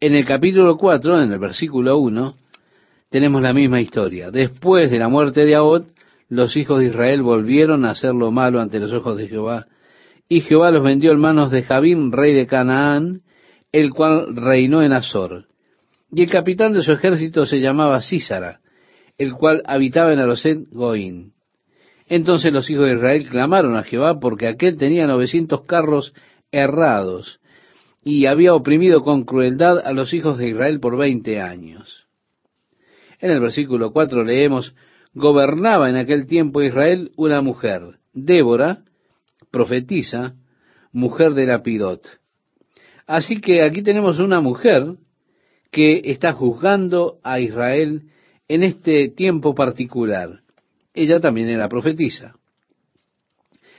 En 0.01 0.15
el 0.15 0.25
capítulo 0.25 0.77
4, 0.77 1.23
en 1.23 1.33
el 1.33 1.39
versículo 1.39 1.99
1, 1.99 2.35
tenemos 3.11 3.43
la 3.43 3.53
misma 3.53 3.81
historia. 3.81 4.31
Después 4.31 4.91
de 4.91 4.99
la 4.99 5.09
muerte 5.09 5.45
de 5.45 5.55
Ahod, 5.55 5.85
los 6.31 6.57
hijos 6.57 6.79
de 6.79 6.87
Israel 6.87 7.23
volvieron 7.23 7.85
a 7.85 7.91
hacer 7.91 8.15
lo 8.15 8.31
malo 8.31 8.61
ante 8.61 8.79
los 8.79 8.93
ojos 8.93 9.19
de 9.19 9.29
Jehová, 9.29 9.67
y 10.29 10.41
Jehová 10.41 10.71
los 10.71 10.85
vendió 10.85 11.11
en 11.11 11.19
manos 11.19 11.51
de 11.51 11.65
Jabín, 11.65 12.13
rey 12.13 12.33
de 12.33 12.47
Canaán, 12.47 13.23
el 13.73 13.91
cual 13.93 14.35
reinó 14.37 14.83
en 14.83 14.93
Azor. 14.93 15.47
Y 16.13 16.23
el 16.23 16.31
capitán 16.31 16.73
de 16.73 16.83
su 16.83 16.93
ejército 16.93 17.47
se 17.47 17.61
llamaba 17.61 18.01
Císara, 18.01 18.61
el 19.19 19.35
cual 19.35 19.63
habitaba 19.67 20.13
en 20.13 20.21
Aroset 20.21 20.69
Goín. 20.71 21.33
Entonces 22.09 22.53
los 22.53 22.71
hijos 22.71 22.87
de 22.87 22.95
Israel 22.95 23.27
clamaron 23.29 23.77
a 23.77 23.83
Jehová 23.83 24.19
porque 24.19 24.47
aquel 24.47 24.77
tenía 24.77 25.07
novecientos 25.07 25.63
carros 25.63 26.15
errados 26.53 27.41
y 28.03 28.27
había 28.27 28.55
oprimido 28.55 29.03
con 29.03 29.25
crueldad 29.25 29.79
a 29.85 29.93
los 29.93 30.15
hijos 30.15 30.39
de 30.39 30.49
Israel 30.49 30.81
por 30.81 30.97
veinte 30.97 31.41
años. 31.41 32.07
En 33.19 33.31
el 33.31 33.41
versículo 33.41 33.93
cuatro 33.93 34.25
leemos, 34.25 34.75
gobernaba 35.15 35.91
en 35.91 35.97
aquel 35.97 36.27
tiempo 36.27 36.63
Israel 36.63 37.13
una 37.17 37.41
mujer, 37.41 37.99
Débora, 38.13 38.85
profetisa, 39.51 40.35
mujer 40.93 41.35
de 41.35 41.47
Lapidot. 41.47 42.07
Así 43.07 43.41
que 43.41 43.63
aquí 43.63 43.83
tenemos 43.83 44.19
una 44.21 44.41
mujer 44.41 44.97
que 45.71 46.03
está 46.05 46.33
juzgando 46.33 47.19
a 47.23 47.41
Israel 47.41 48.03
en 48.49 48.63
este 48.63 49.09
tiempo 49.09 49.55
particular. 49.55 50.41
Ella 50.95 51.21
también 51.21 51.49
era 51.49 51.69
profetisa. 51.69 52.37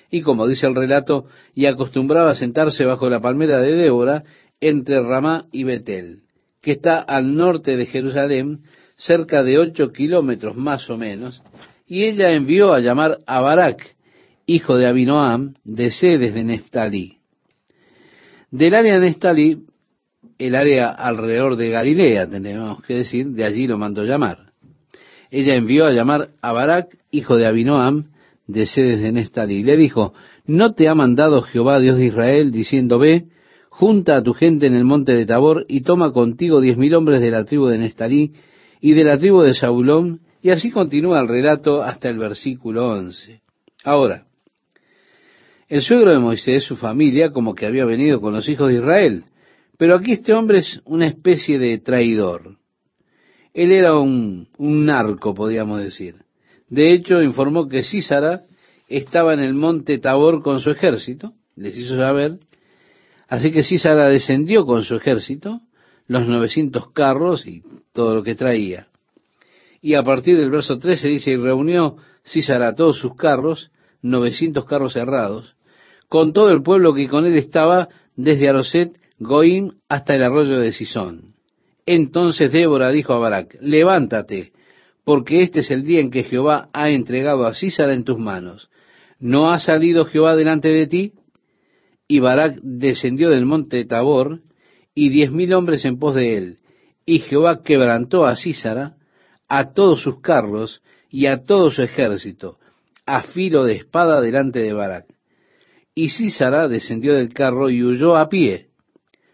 Y 0.09 0.21
como 0.21 0.47
dice 0.47 0.67
el 0.67 0.75
relato, 0.75 1.27
y 1.55 1.65
acostumbraba 1.65 2.31
a 2.31 2.35
sentarse 2.35 2.85
bajo 2.85 3.09
la 3.09 3.21
palmera 3.21 3.59
de 3.59 3.73
Débora 3.73 4.23
entre 4.59 5.01
Ramá 5.01 5.47
y 5.51 5.63
Betel, 5.63 6.23
que 6.61 6.71
está 6.71 6.99
al 6.99 7.35
norte 7.35 7.77
de 7.77 7.85
Jerusalén, 7.85 8.63
cerca 9.01 9.43
de 9.43 9.57
ocho 9.57 9.91
kilómetros 9.91 10.55
más 10.55 10.89
o 10.89 10.97
menos, 10.97 11.41
y 11.87 12.03
ella 12.03 12.31
envió 12.31 12.73
a 12.73 12.79
llamar 12.79 13.19
a 13.25 13.41
Barak, 13.41 13.95
hijo 14.45 14.75
de 14.75 14.87
Abinoam, 14.87 15.53
de 15.63 15.91
Sedes 15.91 16.33
de 16.33 16.43
Neftalí. 16.43 17.17
Del 18.51 18.75
área 18.75 18.99
de 18.99 19.07
Neftalí, 19.07 19.63
el 20.37 20.55
área 20.55 20.91
alrededor 20.91 21.55
de 21.55 21.69
Galilea, 21.69 22.29
tenemos 22.29 22.83
que 22.83 22.95
decir, 22.95 23.27
de 23.27 23.43
allí 23.43 23.65
lo 23.67 23.77
mandó 23.77 24.03
llamar. 24.03 24.51
Ella 25.31 25.55
envió 25.55 25.85
a 25.85 25.91
llamar 25.91 26.29
a 26.41 26.51
Barak, 26.51 26.97
hijo 27.09 27.37
de 27.37 27.47
Abinoam, 27.47 28.05
de 28.47 28.67
Sedes 28.67 29.01
de 29.01 29.11
Neftalí. 29.11 29.63
Le 29.63 29.77
dijo, 29.77 30.13
¿no 30.45 30.73
te 30.73 30.87
ha 30.87 30.95
mandado 30.95 31.41
Jehová 31.41 31.79
Dios 31.79 31.97
de 31.97 32.05
Israel, 32.05 32.51
diciendo, 32.51 32.99
ve, 32.99 33.25
junta 33.69 34.17
a 34.17 34.23
tu 34.23 34.33
gente 34.33 34.67
en 34.67 34.75
el 34.75 34.83
monte 34.83 35.13
de 35.13 35.25
Tabor 35.25 35.65
y 35.67 35.81
toma 35.81 36.11
contigo 36.11 36.61
diez 36.61 36.77
mil 36.77 36.93
hombres 36.93 37.21
de 37.21 37.31
la 37.31 37.45
tribu 37.45 37.67
de 37.67 37.79
Neftalí 37.79 38.33
y 38.81 38.93
de 38.93 39.03
la 39.03 39.17
tribu 39.17 39.41
de 39.41 39.53
Saulón, 39.53 40.21
y 40.41 40.49
así 40.49 40.71
continúa 40.71 41.21
el 41.21 41.27
relato 41.27 41.83
hasta 41.83 42.09
el 42.09 42.17
versículo 42.17 42.89
11. 42.89 43.41
Ahora, 43.83 44.25
el 45.69 45.81
suegro 45.81 46.11
de 46.11 46.19
Moisés, 46.19 46.63
su 46.63 46.75
familia, 46.75 47.31
como 47.31 47.53
que 47.53 47.67
había 47.67 47.85
venido 47.85 48.19
con 48.19 48.33
los 48.33 48.49
hijos 48.49 48.69
de 48.69 48.79
Israel, 48.79 49.25
pero 49.77 49.95
aquí 49.95 50.13
este 50.13 50.33
hombre 50.33 50.59
es 50.59 50.81
una 50.85 51.07
especie 51.07 51.59
de 51.59 51.77
traidor. 51.77 52.57
Él 53.53 53.71
era 53.71 53.97
un, 53.97 54.47
un 54.57 54.85
narco, 54.85 55.33
podríamos 55.33 55.81
decir. 55.81 56.15
De 56.67 56.93
hecho, 56.93 57.21
informó 57.21 57.67
que 57.67 57.83
Císara 57.83 58.41
estaba 58.87 59.33
en 59.33 59.41
el 59.41 59.53
monte 59.53 59.99
Tabor 59.99 60.41
con 60.41 60.59
su 60.59 60.71
ejército, 60.71 61.33
les 61.55 61.77
hizo 61.77 61.97
saber, 61.97 62.39
así 63.27 63.51
que 63.51 63.63
Císara 63.63 64.07
descendió 64.09 64.65
con 64.65 64.83
su 64.83 64.95
ejército, 64.95 65.61
los 66.11 66.27
900 66.27 66.91
carros 66.91 67.47
y 67.47 67.63
todo 67.93 68.15
lo 68.15 68.21
que 68.21 68.35
traía. 68.35 68.87
Y 69.81 69.93
a 69.93 70.03
partir 70.03 70.37
del 70.37 70.51
verso 70.51 70.77
13 70.77 71.07
dice, 71.07 71.31
y 71.31 71.37
reunió 71.37 71.95
Císara 72.25 72.75
todos 72.75 72.99
sus 72.99 73.15
carros, 73.15 73.71
900 74.01 74.65
carros 74.65 74.91
cerrados, 74.91 75.55
con 76.09 76.33
todo 76.33 76.49
el 76.49 76.63
pueblo 76.63 76.93
que 76.93 77.07
con 77.07 77.25
él 77.25 77.37
estaba, 77.37 77.87
desde 78.17 78.49
Aroset, 78.49 78.99
Goim, 79.19 79.71
hasta 79.87 80.13
el 80.15 80.23
arroyo 80.23 80.59
de 80.59 80.73
Sison. 80.73 81.33
Entonces 81.85 82.51
Débora 82.51 82.91
dijo 82.91 83.13
a 83.13 83.19
Barak, 83.19 83.55
levántate, 83.61 84.51
porque 85.05 85.41
este 85.43 85.61
es 85.61 85.71
el 85.71 85.85
día 85.85 86.01
en 86.01 86.11
que 86.11 86.23
Jehová 86.23 86.67
ha 86.73 86.89
entregado 86.89 87.45
a 87.45 87.53
Císara 87.53 87.93
en 87.93 88.03
tus 88.03 88.17
manos. 88.17 88.69
¿No 89.17 89.49
ha 89.49 89.59
salido 89.59 90.03
Jehová 90.03 90.35
delante 90.35 90.67
de 90.67 90.87
ti? 90.87 91.13
Y 92.05 92.19
Barak 92.19 92.59
descendió 92.61 93.29
del 93.29 93.45
monte 93.45 93.85
Tabor, 93.85 94.41
y 94.93 95.09
diez 95.09 95.31
mil 95.31 95.53
hombres 95.53 95.85
en 95.85 95.99
pos 95.99 96.15
de 96.15 96.37
él. 96.37 96.57
Y 97.05 97.19
Jehová 97.19 97.63
quebrantó 97.63 98.25
a 98.25 98.35
Císara, 98.35 98.95
a 99.47 99.73
todos 99.73 100.01
sus 100.01 100.21
carros 100.21 100.81
y 101.09 101.25
a 101.25 101.43
todo 101.43 101.71
su 101.71 101.81
ejército, 101.81 102.57
a 103.05 103.23
filo 103.23 103.65
de 103.65 103.73
espada 103.75 104.21
delante 104.21 104.59
de 104.59 104.73
Barak. 104.73 105.05
Y 105.93 106.09
Císara 106.09 106.67
descendió 106.67 107.15
del 107.15 107.33
carro 107.33 107.69
y 107.69 107.83
huyó 107.83 108.15
a 108.15 108.29
pie. 108.29 108.67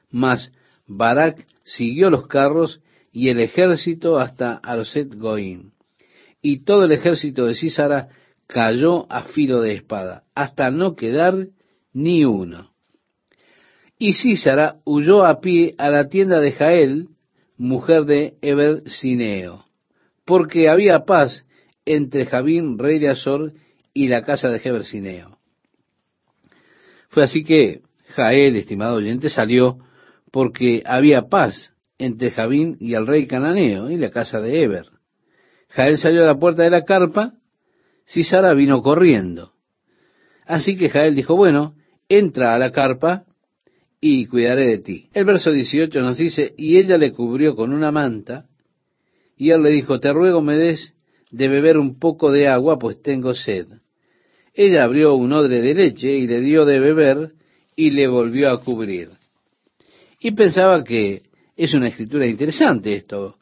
Mas 0.10 0.52
Barak 0.88 1.46
siguió 1.64 2.10
los 2.10 2.28
carros 2.28 2.82
y 3.12 3.30
el 3.30 3.40
ejército 3.40 4.18
hasta 4.18 4.56
Arset 4.56 5.14
Goim. 5.16 5.72
Y 6.42 6.64
todo 6.64 6.86
el 6.86 6.92
ejército 6.92 7.46
de 7.46 7.56
Císara 7.56 8.10
cayó 8.48 9.12
a 9.12 9.24
filo 9.24 9.62
de 9.62 9.74
espada, 9.74 10.24
hasta 10.34 10.72
no 10.72 10.96
quedar 10.96 11.48
ni 11.94 12.26
uno. 12.26 12.72
Y 14.00 14.14
Císara 14.14 14.78
huyó 14.86 15.26
a 15.26 15.40
pie 15.40 15.74
a 15.78 15.90
la 15.90 16.08
tienda 16.08 16.40
de 16.40 16.52
Jael, 16.52 17.10
mujer 17.58 18.06
de 18.06 18.36
Eber 18.42 18.88
Sineo, 18.90 19.66
porque 20.26 20.70
había 20.70 21.06
paz 21.06 21.46
entre 21.86 22.26
Jabín, 22.26 22.78
rey 22.78 23.00
de 23.00 23.10
Azor, 23.10 23.54
y 23.94 24.08
la 24.10 24.24
casa 24.24 24.50
de 24.50 24.62
Heber 24.64 24.86
Sineo. 24.86 25.40
Fue 27.10 27.24
así 27.24 27.44
que 27.44 27.82
Jael, 28.10 28.56
estimado 28.56 28.98
oyente, 28.98 29.30
salió 29.30 29.80
porque 30.32 30.84
había 30.86 31.24
paz 31.24 31.74
entre 31.98 32.30
Jabín 32.32 32.78
y 32.80 32.94
el 32.94 33.08
rey 33.08 33.26
cananeo 33.26 33.90
y 33.90 33.98
la 33.98 34.12
casa 34.12 34.40
de 34.40 34.62
Eber. 34.62 34.86
Jael 35.70 35.98
salió 35.98 36.24
a 36.24 36.28
la 36.28 36.38
puerta 36.38 36.64
de 36.64 36.70
la 36.70 36.84
carpa, 36.84 37.34
Císara 38.08 38.54
vino 38.54 38.82
corriendo. 38.84 39.54
Así 40.46 40.78
que 40.78 40.90
Jael 40.90 41.16
dijo, 41.16 41.36
bueno, 41.36 41.76
entra 42.08 42.54
a 42.54 42.60
la 42.60 42.72
carpa 42.72 43.26
y 44.00 44.26
cuidaré 44.28 44.68
de 44.68 44.78
ti. 44.80 45.10
El 45.14 45.26
verso 45.26 45.52
18 45.52 46.00
nos 46.02 46.18
dice, 46.18 46.54
y 46.58 46.78
ella 46.78 46.98
le 46.98 47.12
cubrió 47.12 47.56
con 47.56 47.74
una 47.74 47.92
manta, 47.92 48.46
y 49.36 49.52
él 49.52 49.64
le 49.64 49.70
dijo, 49.70 50.00
te 50.00 50.12
ruego 50.14 50.42
me 50.42 50.56
des 50.56 50.94
de 51.32 51.48
beber 51.48 51.78
un 51.78 52.00
poco 52.00 52.32
de 52.32 52.48
agua, 52.48 52.80
pues 52.80 53.02
tengo 53.02 53.34
sed. 53.34 53.68
Ella 54.54 54.84
abrió 54.84 55.16
un 55.16 55.34
odre 55.34 55.62
de 55.62 55.74
leche 55.74 56.12
y 56.18 56.28
le 56.28 56.42
dio 56.42 56.66
de 56.66 56.80
beber, 56.80 57.34
y 57.76 57.92
le 57.92 58.08
volvió 58.08 58.50
a 58.50 58.64
cubrir. 58.64 59.10
Y 60.20 60.32
pensaba 60.32 60.84
que 60.84 61.22
es 61.56 61.74
una 61.74 61.90
escritura 61.90 62.26
interesante 62.26 62.94
esto 62.96 63.38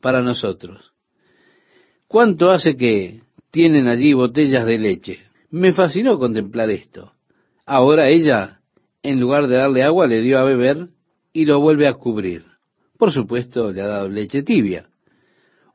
para 0.00 0.22
nosotros. 0.22 0.92
¿Cuánto 2.06 2.50
hace 2.50 2.76
que 2.76 3.22
tienen 3.50 3.88
allí 3.88 4.12
botellas 4.12 4.66
de 4.66 4.78
leche? 4.78 5.18
Me 5.50 5.72
fascinó 5.72 6.18
contemplar 6.18 6.70
esto. 6.70 7.12
Ahora 7.66 8.08
ella, 8.08 8.61
en 9.02 9.20
lugar 9.20 9.46
de 9.46 9.56
darle 9.56 9.82
agua, 9.82 10.06
le 10.06 10.20
dio 10.20 10.38
a 10.38 10.44
beber 10.44 10.88
y 11.32 11.44
lo 11.44 11.60
vuelve 11.60 11.88
a 11.88 11.94
cubrir. 11.94 12.44
Por 12.98 13.12
supuesto, 13.12 13.72
le 13.72 13.80
ha 13.80 13.86
dado 13.86 14.08
leche 14.08 14.42
tibia. 14.42 14.86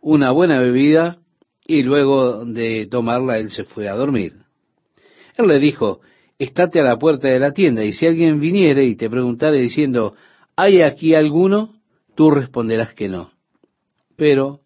Una 0.02 0.32
buena 0.32 0.60
bebida 0.60 1.18
y 1.66 1.84
luego 1.84 2.46
de 2.46 2.88
tomarla 2.90 3.38
él 3.38 3.52
se 3.52 3.66
fue 3.66 3.90
a 3.90 3.96
dormir. 3.96 4.34
Él 5.36 5.48
le 5.48 5.60
dijo, 5.60 6.00
estate 6.40 6.80
a 6.80 6.84
la 6.84 6.98
puerta 6.98 7.28
de 7.28 7.40
la 7.40 7.52
tienda 7.52 7.84
y 7.84 7.92
si 7.92 8.08
alguien 8.08 8.40
viniere 8.40 8.86
y 8.86 8.96
te 8.96 9.10
preguntare 9.10 9.58
diciendo, 9.58 10.16
¿hay 10.56 10.82
aquí 10.82 11.14
alguno? 11.14 11.76
Tú 12.16 12.32
responderás 12.32 12.94
que 12.94 13.10
no. 13.10 13.32
Pero 14.16 14.62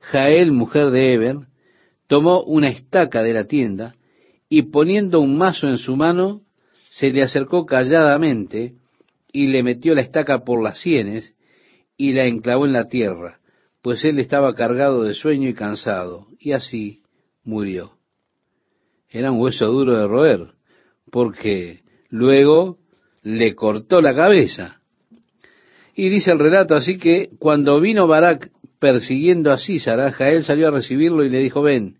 Jael, 0.00 0.52
mujer 0.52 0.90
de 0.90 1.14
Eber, 1.14 1.36
tomó 2.06 2.42
una 2.42 2.68
estaca 2.68 3.22
de 3.22 3.32
la 3.32 3.46
tienda 3.46 3.94
y 4.48 4.62
poniendo 4.62 5.20
un 5.20 5.36
mazo 5.36 5.66
en 5.66 5.78
su 5.78 5.96
mano, 5.96 6.42
se 6.94 7.10
le 7.10 7.24
acercó 7.24 7.66
calladamente 7.66 8.74
y 9.32 9.48
le 9.48 9.64
metió 9.64 9.96
la 9.96 10.00
estaca 10.00 10.44
por 10.44 10.62
las 10.62 10.78
sienes 10.78 11.34
y 11.96 12.12
la 12.12 12.26
enclavó 12.26 12.66
en 12.66 12.72
la 12.72 12.84
tierra, 12.84 13.40
pues 13.82 14.04
él 14.04 14.20
estaba 14.20 14.54
cargado 14.54 15.02
de 15.02 15.14
sueño 15.14 15.48
y 15.48 15.54
cansado, 15.54 16.28
y 16.38 16.52
así 16.52 17.02
murió. 17.42 17.94
Era 19.10 19.32
un 19.32 19.40
hueso 19.40 19.66
duro 19.66 19.98
de 19.98 20.06
roer, 20.06 20.52
porque 21.10 21.80
luego 22.10 22.78
le 23.22 23.56
cortó 23.56 24.00
la 24.00 24.14
cabeza. 24.14 24.80
Y 25.96 26.10
dice 26.10 26.30
el 26.30 26.38
relato 26.38 26.76
así 26.76 26.98
que 26.98 27.30
cuando 27.40 27.80
vino 27.80 28.06
Barak 28.06 28.52
persiguiendo 28.78 29.50
a 29.50 29.58
Císara, 29.58 30.12
Jael 30.12 30.44
salió 30.44 30.68
a 30.68 30.72
recibirlo 30.72 31.24
y 31.24 31.28
le 31.30 31.40
dijo, 31.40 31.60
ven, 31.60 31.98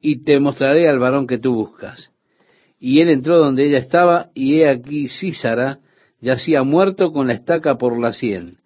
y 0.00 0.24
te 0.24 0.40
mostraré 0.40 0.88
al 0.88 0.98
varón 0.98 1.26
que 1.26 1.36
tú 1.36 1.52
buscas. 1.52 2.10
Y 2.80 3.00
él 3.02 3.10
entró 3.10 3.36
donde 3.36 3.66
ella 3.66 3.78
estaba, 3.78 4.30
y 4.34 4.60
he 4.60 4.68
aquí 4.68 5.08
Císara 5.08 5.78
yacía 6.20 6.62
muerto 6.62 7.12
con 7.12 7.28
la 7.28 7.34
estaca 7.34 7.76
por 7.76 8.00
la 8.00 8.12
sien. 8.12 8.56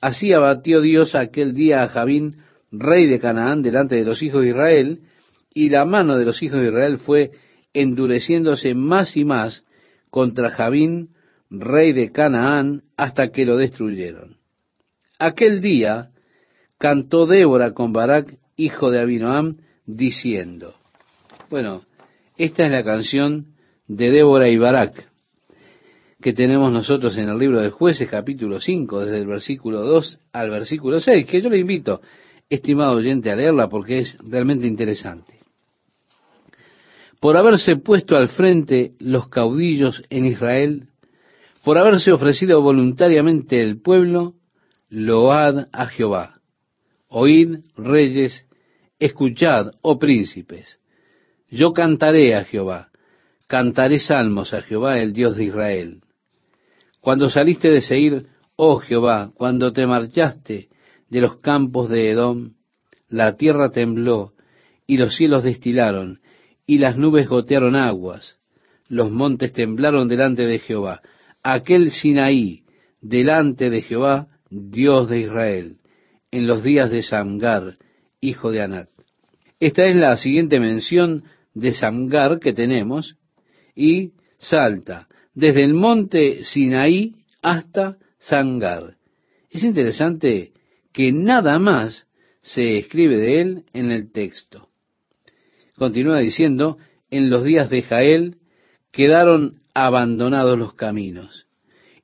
Así 0.00 0.32
abatió 0.32 0.80
Dios 0.80 1.14
aquel 1.14 1.54
día 1.54 1.82
a 1.82 1.88
Javín, 1.88 2.38
rey 2.72 3.06
de 3.06 3.20
Canaán, 3.20 3.62
delante 3.62 3.94
de 3.96 4.04
los 4.04 4.22
hijos 4.22 4.42
de 4.42 4.48
Israel, 4.48 5.00
y 5.54 5.68
la 5.70 5.84
mano 5.84 6.16
de 6.16 6.24
los 6.24 6.42
hijos 6.42 6.60
de 6.60 6.68
Israel 6.68 6.98
fue 6.98 7.30
endureciéndose 7.72 8.74
más 8.74 9.16
y 9.16 9.24
más 9.24 9.64
contra 10.10 10.50
Javín, 10.50 11.10
rey 11.48 11.92
de 11.92 12.10
Canaán, 12.10 12.82
hasta 12.96 13.30
que 13.30 13.46
lo 13.46 13.56
destruyeron. 13.56 14.36
Aquel 15.18 15.60
día 15.60 16.10
cantó 16.78 17.26
Débora 17.26 17.72
con 17.72 17.92
Barak, 17.92 18.36
hijo 18.56 18.90
de 18.90 19.00
Abinoam, 19.00 19.58
diciendo, 19.86 20.74
bueno, 21.50 21.82
esta 22.36 22.64
es 22.64 22.70
la 22.70 22.82
canción 22.82 23.54
de 23.90 24.08
Débora 24.08 24.48
y 24.48 24.56
Barak 24.56 25.08
que 26.22 26.32
tenemos 26.32 26.70
nosotros 26.70 27.16
en 27.16 27.28
el 27.28 27.38
libro 27.38 27.60
de 27.60 27.70
jueces 27.70 28.08
capítulo 28.08 28.60
5, 28.60 29.04
desde 29.04 29.18
el 29.18 29.26
versículo 29.26 29.80
2 29.80 30.20
al 30.32 30.50
versículo 30.50 31.00
6, 31.00 31.26
que 31.26 31.42
yo 31.42 31.48
le 31.48 31.58
invito, 31.58 32.00
estimado 32.48 32.92
oyente, 32.92 33.32
a 33.32 33.36
leerla 33.36 33.68
porque 33.68 33.98
es 33.98 34.16
realmente 34.22 34.66
interesante. 34.66 35.40
Por 37.18 37.36
haberse 37.36 37.76
puesto 37.76 38.16
al 38.16 38.28
frente 38.28 38.92
los 39.00 39.28
caudillos 39.28 40.04
en 40.08 40.26
Israel, 40.26 40.88
por 41.64 41.76
haberse 41.76 42.12
ofrecido 42.12 42.62
voluntariamente 42.62 43.60
el 43.60 43.80
pueblo, 43.80 44.34
load 44.88 45.66
a 45.72 45.86
Jehová. 45.86 46.40
Oíd, 47.08 47.60
reyes, 47.76 48.46
escuchad, 49.00 49.72
oh 49.82 49.98
príncipes. 49.98 50.78
Yo 51.48 51.72
cantaré 51.72 52.36
a 52.36 52.44
Jehová, 52.44 52.89
cantaré 53.50 53.98
salmos 53.98 54.54
a 54.54 54.62
Jehová, 54.62 55.00
el 55.00 55.12
Dios 55.12 55.36
de 55.36 55.46
Israel. 55.46 56.02
Cuando 57.00 57.30
saliste 57.30 57.68
de 57.68 57.80
Seir, 57.80 58.26
oh 58.54 58.78
Jehová, 58.78 59.32
cuando 59.34 59.72
te 59.72 59.88
marchaste 59.88 60.68
de 61.08 61.20
los 61.20 61.40
campos 61.40 61.88
de 61.88 62.12
Edom, 62.12 62.52
la 63.08 63.36
tierra 63.36 63.70
tembló 63.72 64.34
y 64.86 64.98
los 64.98 65.16
cielos 65.16 65.42
destilaron 65.42 66.20
y 66.64 66.78
las 66.78 66.96
nubes 66.96 67.28
gotearon 67.28 67.74
aguas. 67.74 68.38
Los 68.88 69.10
montes 69.10 69.52
temblaron 69.52 70.06
delante 70.06 70.46
de 70.46 70.60
Jehová. 70.60 71.00
Aquel 71.42 71.90
Sinaí, 71.90 72.62
delante 73.00 73.68
de 73.68 73.82
Jehová, 73.82 74.28
Dios 74.48 75.08
de 75.08 75.22
Israel, 75.22 75.78
en 76.30 76.46
los 76.46 76.62
días 76.62 76.88
de 76.92 77.02
Samgar, 77.02 77.78
hijo 78.20 78.52
de 78.52 78.62
Anat. 78.62 78.90
Esta 79.58 79.86
es 79.86 79.96
la 79.96 80.16
siguiente 80.18 80.60
mención 80.60 81.24
de 81.52 81.74
Samgar 81.74 82.38
que 82.38 82.52
tenemos 82.52 83.16
y 83.80 84.12
salta 84.38 85.08
desde 85.34 85.64
el 85.64 85.72
monte 85.72 86.44
Sinaí 86.44 87.14
hasta 87.40 87.96
Sangar. 88.18 88.96
Es 89.50 89.64
interesante 89.64 90.52
que 90.92 91.12
nada 91.12 91.58
más 91.58 92.06
se 92.42 92.76
escribe 92.76 93.16
de 93.16 93.40
él 93.40 93.64
en 93.72 93.90
el 93.90 94.12
texto. 94.12 94.68
Continúa 95.76 96.18
diciendo, 96.18 96.76
en 97.10 97.30
los 97.30 97.42
días 97.42 97.70
de 97.70 97.80
Jael 97.80 98.36
quedaron 98.92 99.60
abandonados 99.72 100.58
los 100.58 100.74
caminos, 100.74 101.46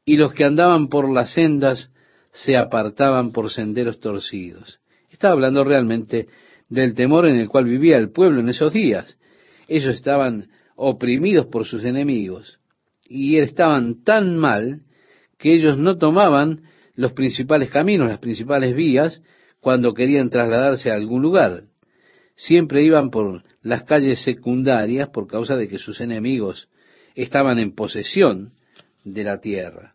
y 0.07 0.17
los 0.17 0.33
que 0.33 0.45
andaban 0.45 0.89
por 0.89 1.13
las 1.13 1.35
sendas 1.35 1.91
se 2.33 2.57
apartaban 2.57 3.33
por 3.33 3.51
senderos 3.51 4.01
torcidos. 4.01 4.81
Estaba 5.11 5.35
hablando 5.35 5.63
realmente 5.63 6.29
del 6.71 6.95
temor 6.95 7.27
en 7.27 7.37
el 7.37 7.49
cual 7.49 7.67
vivía 7.67 7.99
el 7.99 8.11
pueblo 8.11 8.41
en 8.41 8.49
esos 8.49 8.73
días. 8.73 9.19
Ellos 9.69 9.95
estaban 9.95 10.49
oprimidos 10.77 11.47
por 11.47 11.65
sus 11.65 11.85
enemigos 11.85 12.61
y 13.09 13.39
estaban 13.39 14.05
tan 14.05 14.37
mal 14.37 14.83
que 15.39 15.55
ellos 15.55 15.79
no 15.79 15.99
tomaban 15.99 16.63
los 16.95 17.13
principales 17.13 17.71
caminos, 17.71 18.09
las 18.09 18.19
principales 18.19 18.75
vías, 18.75 19.21
cuando 19.61 19.95
querían 19.95 20.31
trasladarse 20.31 20.91
a 20.91 20.95
algún 20.95 21.23
lugar. 21.23 21.65
Siempre 22.37 22.85
iban 22.85 23.11
por 23.11 23.43
las 23.63 23.85
calles 23.85 24.23
secundarias 24.23 25.09
por 25.09 25.27
causa 25.27 25.57
de 25.57 25.69
que 25.69 25.79
sus 25.79 26.01
enemigos 26.01 26.69
estaban 27.15 27.59
en 27.59 27.75
posesión 27.75 28.53
de 29.05 29.25
la 29.25 29.41
tierra. 29.41 29.95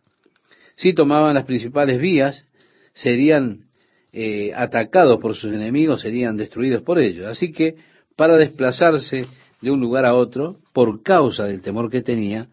Si 0.74 0.94
tomaban 0.94 1.34
las 1.34 1.44
principales 1.44 2.00
vías, 2.00 2.46
serían 2.94 3.66
eh, 4.12 4.52
atacados 4.54 5.20
por 5.20 5.34
sus 5.34 5.52
enemigos, 5.52 6.02
serían 6.02 6.36
destruidos 6.36 6.82
por 6.82 6.98
ellos. 6.98 7.26
Así 7.26 7.52
que 7.52 7.76
para 8.16 8.36
desplazarse 8.36 9.26
de 9.62 9.70
un 9.70 9.80
lugar 9.80 10.04
a 10.04 10.14
otro, 10.14 10.58
por 10.72 11.02
causa 11.02 11.44
del 11.44 11.62
temor 11.62 11.90
que 11.90 12.02
tenía, 12.02 12.48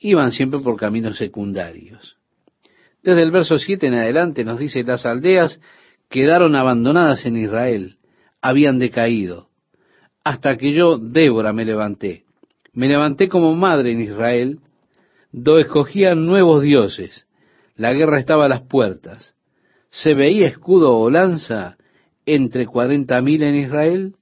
iban 0.00 0.32
siempre 0.32 0.60
por 0.60 0.76
caminos 0.76 1.16
secundarios. 1.16 2.16
Desde 3.02 3.22
el 3.22 3.30
verso 3.30 3.58
7 3.58 3.86
en 3.86 3.94
adelante 3.94 4.44
nos 4.44 4.58
dice, 4.58 4.82
las 4.82 5.06
aldeas 5.06 5.60
quedaron 6.08 6.56
abandonadas 6.56 7.26
en 7.26 7.36
Israel, 7.36 7.98
habían 8.40 8.78
decaído, 8.78 9.48
hasta 10.24 10.56
que 10.56 10.72
yo, 10.72 10.98
Débora, 10.98 11.52
me 11.52 11.64
levanté. 11.64 12.24
Me 12.72 12.88
levanté 12.88 13.28
como 13.28 13.54
madre 13.54 13.92
en 13.92 14.00
Israel, 14.00 14.58
do 15.32 15.58
escogían 15.58 16.26
nuevos 16.26 16.62
dioses, 16.62 17.26
la 17.76 17.92
guerra 17.92 18.18
estaba 18.18 18.46
a 18.46 18.48
las 18.48 18.62
puertas. 18.62 19.34
¿Se 19.90 20.14
veía 20.14 20.48
escudo 20.48 20.96
o 20.96 21.10
lanza 21.10 21.76
entre 22.26 22.66
cuarenta 22.66 23.20
mil 23.20 23.42
en 23.42 23.56
Israel? 23.56 24.14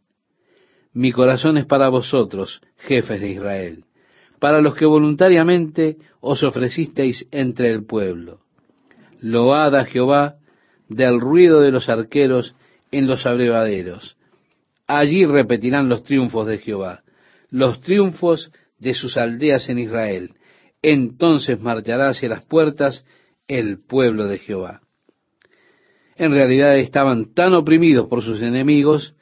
Mi 0.92 1.12
corazón 1.12 1.57
es 1.57 1.66
para 1.66 1.88
vosotros, 1.88 2.61
jefes 2.76 3.20
de 3.20 3.31
Israel 3.31 3.85
para 4.42 4.61
los 4.61 4.74
que 4.74 4.87
voluntariamente 4.87 5.98
os 6.20 6.42
ofrecisteis 6.42 7.28
entre 7.31 7.70
el 7.70 7.87
pueblo. 7.87 8.40
Load 9.20 9.76
a 9.76 9.84
Jehová 9.84 10.34
del 10.88 11.20
ruido 11.20 11.61
de 11.61 11.70
los 11.70 11.88
arqueros 11.88 12.57
en 12.90 13.07
los 13.07 13.24
abrevaderos. 13.24 14.16
Allí 14.88 15.26
repetirán 15.26 15.88
los 15.88 16.03
triunfos 16.03 16.49
de 16.49 16.59
Jehová, 16.59 17.05
los 17.51 17.80
triunfos 17.82 18.51
de 18.80 18.95
sus 18.95 19.16
aldeas 19.16 19.68
en 19.68 19.78
Israel. 19.78 20.34
Entonces 20.82 21.61
marchará 21.61 22.09
hacia 22.09 22.28
las 22.28 22.45
puertas 22.45 23.07
el 23.47 23.78
pueblo 23.78 24.26
de 24.26 24.38
Jehová. 24.38 24.80
En 26.16 26.32
realidad 26.32 26.76
estaban 26.78 27.32
tan 27.32 27.55
oprimidos 27.55 28.09
por 28.09 28.22
sus 28.22 28.43
enemigos 28.43 29.14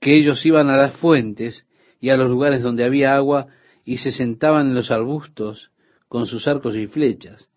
que 0.00 0.16
ellos 0.16 0.44
iban 0.46 0.70
a 0.70 0.76
las 0.76 0.96
fuentes 0.96 1.66
y 2.00 2.10
a 2.10 2.16
los 2.16 2.28
lugares 2.28 2.62
donde 2.62 2.84
había 2.84 3.14
agua 3.14 3.48
y 3.84 3.98
se 3.98 4.12
sentaban 4.12 4.68
en 4.68 4.74
los 4.74 4.90
arbustos 4.90 5.70
con 6.08 6.26
sus 6.26 6.46
arcos 6.46 6.76
y 6.76 6.86
flechas. 6.86 7.48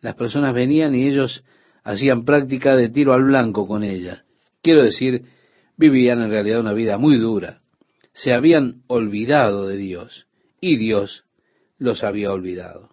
Las 0.00 0.14
personas 0.14 0.54
venían 0.54 0.94
y 0.94 1.06
ellos 1.06 1.44
hacían 1.84 2.24
práctica 2.24 2.76
de 2.76 2.88
tiro 2.88 3.12
al 3.12 3.24
blanco 3.24 3.66
con 3.66 3.82
ellas. 3.82 4.22
Quiero 4.62 4.82
decir, 4.82 5.24
vivían 5.76 6.20
en 6.20 6.30
realidad 6.30 6.60
una 6.60 6.72
vida 6.72 6.98
muy 6.98 7.16
dura. 7.16 7.60
Se 8.12 8.32
habían 8.32 8.82
olvidado 8.86 9.66
de 9.66 9.76
Dios 9.76 10.26
y 10.60 10.76
Dios 10.76 11.24
los 11.78 12.04
había 12.04 12.32
olvidado. 12.32 12.90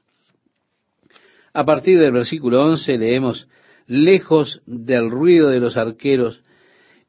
A 1.53 1.65
partir 1.65 1.99
del 1.99 2.11
versículo 2.11 2.63
11 2.63 2.97
leemos, 2.97 3.47
lejos 3.85 4.61
del 4.65 5.09
ruido 5.09 5.49
de 5.49 5.59
los 5.59 5.77
arqueros 5.77 6.43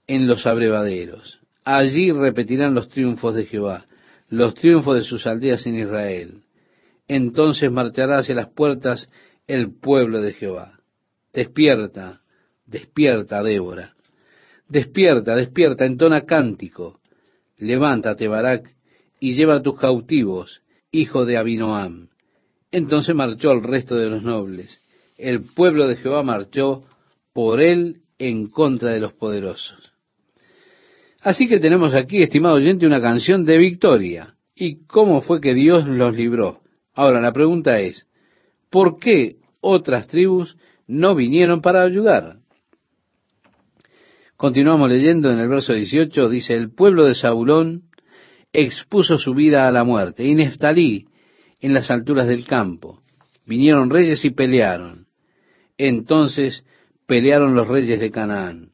en 0.06 0.26
los 0.26 0.46
abrevaderos. 0.46 1.39
Allí 1.72 2.10
repetirán 2.10 2.74
los 2.74 2.88
triunfos 2.88 3.32
de 3.32 3.46
Jehová, 3.46 3.84
los 4.28 4.54
triunfos 4.54 4.96
de 4.96 5.02
sus 5.02 5.24
aldeas 5.24 5.64
en 5.68 5.76
Israel. 5.76 6.42
Entonces 7.06 7.70
marchará 7.70 8.18
hacia 8.18 8.34
las 8.34 8.48
puertas 8.48 9.08
el 9.46 9.72
pueblo 9.78 10.20
de 10.20 10.32
Jehová. 10.32 10.80
Despierta, 11.32 12.22
despierta, 12.66 13.40
Débora. 13.44 13.94
Despierta, 14.68 15.36
despierta, 15.36 15.84
entona 15.86 16.22
cántico. 16.22 16.98
Levántate, 17.56 18.26
Barak, 18.26 18.74
y 19.20 19.34
lleva 19.34 19.54
a 19.54 19.62
tus 19.62 19.78
cautivos, 19.78 20.62
hijo 20.90 21.24
de 21.24 21.36
Abinoam. 21.36 22.08
Entonces 22.72 23.14
marchó 23.14 23.52
el 23.52 23.62
resto 23.62 23.94
de 23.94 24.10
los 24.10 24.24
nobles. 24.24 24.82
El 25.16 25.44
pueblo 25.44 25.86
de 25.86 25.94
Jehová 25.94 26.24
marchó 26.24 26.82
por 27.32 27.60
él 27.60 28.02
en 28.18 28.48
contra 28.48 28.90
de 28.90 28.98
los 28.98 29.12
poderosos. 29.12 29.89
Así 31.20 31.48
que 31.48 31.60
tenemos 31.60 31.94
aquí, 31.94 32.22
estimado 32.22 32.54
oyente, 32.54 32.86
una 32.86 33.00
canción 33.00 33.44
de 33.44 33.58
victoria. 33.58 34.34
¿Y 34.54 34.86
cómo 34.86 35.20
fue 35.20 35.40
que 35.40 35.54
Dios 35.54 35.86
los 35.86 36.14
libró? 36.14 36.60
Ahora, 36.94 37.20
la 37.20 37.32
pregunta 37.32 37.78
es, 37.80 38.06
¿por 38.70 38.98
qué 38.98 39.36
otras 39.60 40.06
tribus 40.06 40.56
no 40.86 41.14
vinieron 41.14 41.60
para 41.60 41.82
ayudar? 41.82 42.38
Continuamos 44.36 44.88
leyendo 44.88 45.30
en 45.30 45.38
el 45.38 45.48
verso 45.48 45.74
18, 45.74 46.28
dice, 46.30 46.54
el 46.54 46.70
pueblo 46.72 47.04
de 47.04 47.14
Zabulón 47.14 47.82
expuso 48.52 49.18
su 49.18 49.34
vida 49.34 49.68
a 49.68 49.72
la 49.72 49.84
muerte, 49.84 50.24
y 50.24 50.34
Neftalí 50.34 51.06
en 51.60 51.74
las 51.74 51.90
alturas 51.90 52.26
del 52.26 52.46
campo. 52.46 53.02
Vinieron 53.44 53.90
reyes 53.90 54.24
y 54.24 54.30
pelearon. 54.30 55.06
Entonces 55.76 56.64
pelearon 57.06 57.54
los 57.54 57.68
reyes 57.68 58.00
de 58.00 58.10
Canaán. 58.10 58.70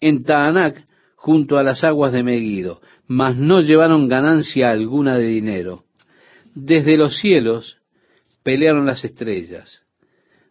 En 0.00 0.22
Taanac 0.22 0.86
junto 1.24 1.56
a 1.56 1.62
las 1.62 1.84
aguas 1.84 2.12
de 2.12 2.22
Megido, 2.22 2.82
mas 3.06 3.34
no 3.38 3.62
llevaron 3.62 4.08
ganancia 4.08 4.70
alguna 4.70 5.16
de 5.16 5.24
dinero. 5.24 5.84
Desde 6.54 6.98
los 6.98 7.16
cielos 7.16 7.78
pelearon 8.42 8.84
las 8.84 9.06
estrellas, 9.06 9.84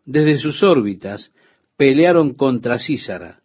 desde 0.04 0.40
sus 0.40 0.64
órbitas 0.64 1.32
pelearon 1.78 2.34
contra 2.34 2.80
Císara, 2.80 3.44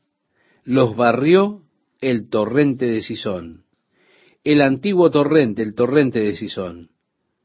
los 0.65 0.97
barrió 0.97 1.61
el 2.01 2.31
torrente 2.31 2.87
de 2.87 3.03
Sisón, 3.03 3.65
el 4.43 4.63
antiguo 4.63 5.11
torrente, 5.11 5.61
el 5.61 5.75
torrente 5.75 6.21
de 6.21 6.35
Sisón. 6.35 6.93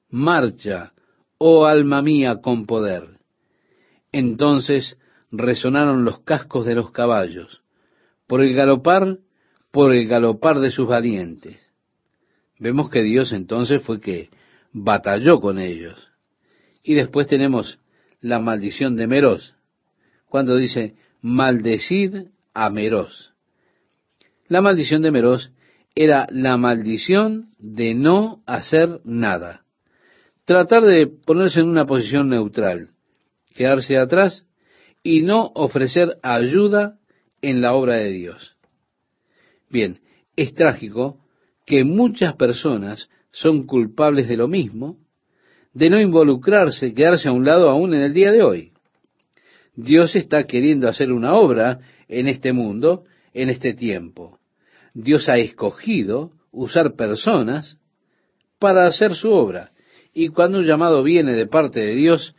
Marcha, 0.09 0.93
oh 1.38 1.65
alma 1.65 2.01
mía, 2.01 2.38
con 2.41 2.65
poder. 2.65 3.19
Entonces 4.13 4.97
resonaron 5.29 6.05
los 6.05 6.21
cascos 6.21 6.65
de 6.65 6.75
los 6.75 6.91
caballos. 6.91 7.61
Por 8.27 8.39
el 8.39 8.53
galopar 8.53 9.17
por 9.74 9.91
el 9.91 10.07
galopar 10.07 10.59
de 10.59 10.69
sus 10.69 10.88
valientes. 10.88 11.57
Vemos 12.59 12.91
que 12.91 13.01
Dios 13.01 13.34
entonces 13.34 13.82
fue 13.82 13.99
que 13.99 14.30
batalló 14.71 15.41
con 15.41 15.57
ellos. 15.57 16.11
Y 16.84 16.93
después 16.93 17.26
tenemos 17.26 17.80
la 18.21 18.38
maldición 18.38 18.95
de 18.95 19.07
Meros, 19.07 19.55
cuando 20.30 20.57
dice, 20.57 20.93
maldecid 21.21 22.28
a 22.53 22.69
Meros. 22.69 23.34
La 24.47 24.61
maldición 24.61 25.01
de 25.01 25.09
Meros 25.09 25.51
era 25.95 26.28
la 26.30 26.55
maldición 26.57 27.49
de 27.57 27.95
no 27.95 28.43
hacer 28.45 29.01
nada. 29.03 29.65
Tratar 30.45 30.84
de 30.84 31.07
ponerse 31.07 31.61
en 31.61 31.69
una 31.69 31.88
posición 31.88 32.30
neutral, 32.30 32.89
quedarse 33.55 33.97
atrás 33.97 34.45
y 35.01 35.24
no 35.24 35.51
ofrecer 35.55 36.19
ayuda 36.21 36.99
en 37.41 37.61
la 37.61 37.74
obra 37.74 37.95
de 37.95 38.11
Dios. 38.11 38.52
Bien, 39.74 39.99
es 40.36 40.53
trágico 40.53 41.17
que 41.65 41.84
muchas 41.84 42.36
personas 42.36 43.09
son 43.32 43.65
culpables 43.65 44.28
de 44.28 44.38
lo 44.38 44.47
mismo, 44.47 44.97
de 45.74 45.89
no 45.89 45.99
involucrarse, 45.99 46.93
quedarse 46.93 47.28
a 47.28 47.32
un 47.32 47.43
lado 47.43 47.71
aún 47.71 47.95
en 47.95 48.01
el 48.01 48.13
día 48.13 48.32
de 48.32 48.43
hoy. 48.43 48.71
Dios 49.76 50.15
está 50.15 50.43
queriendo 50.43 50.88
hacer 50.88 51.11
una 51.11 51.34
obra 51.34 51.80
en 52.07 52.28
este 52.28 52.53
mundo, 52.53 53.05
en 53.34 53.49
este 53.49 53.74
tiempo. 53.74 54.38
Dios 54.93 55.28
ha 55.28 55.39
escogido 55.39 56.34
usar 56.51 56.95
personas 56.95 57.80
para 58.59 58.86
hacer 58.86 59.15
su 59.15 59.32
obra. 59.32 59.71
Y 60.13 60.28
cuando 60.28 60.59
un 60.59 60.65
llamado 60.65 61.01
viene 61.01 61.34
de 61.34 61.47
parte 61.47 61.80
de 61.80 61.95
Dios, 61.95 62.36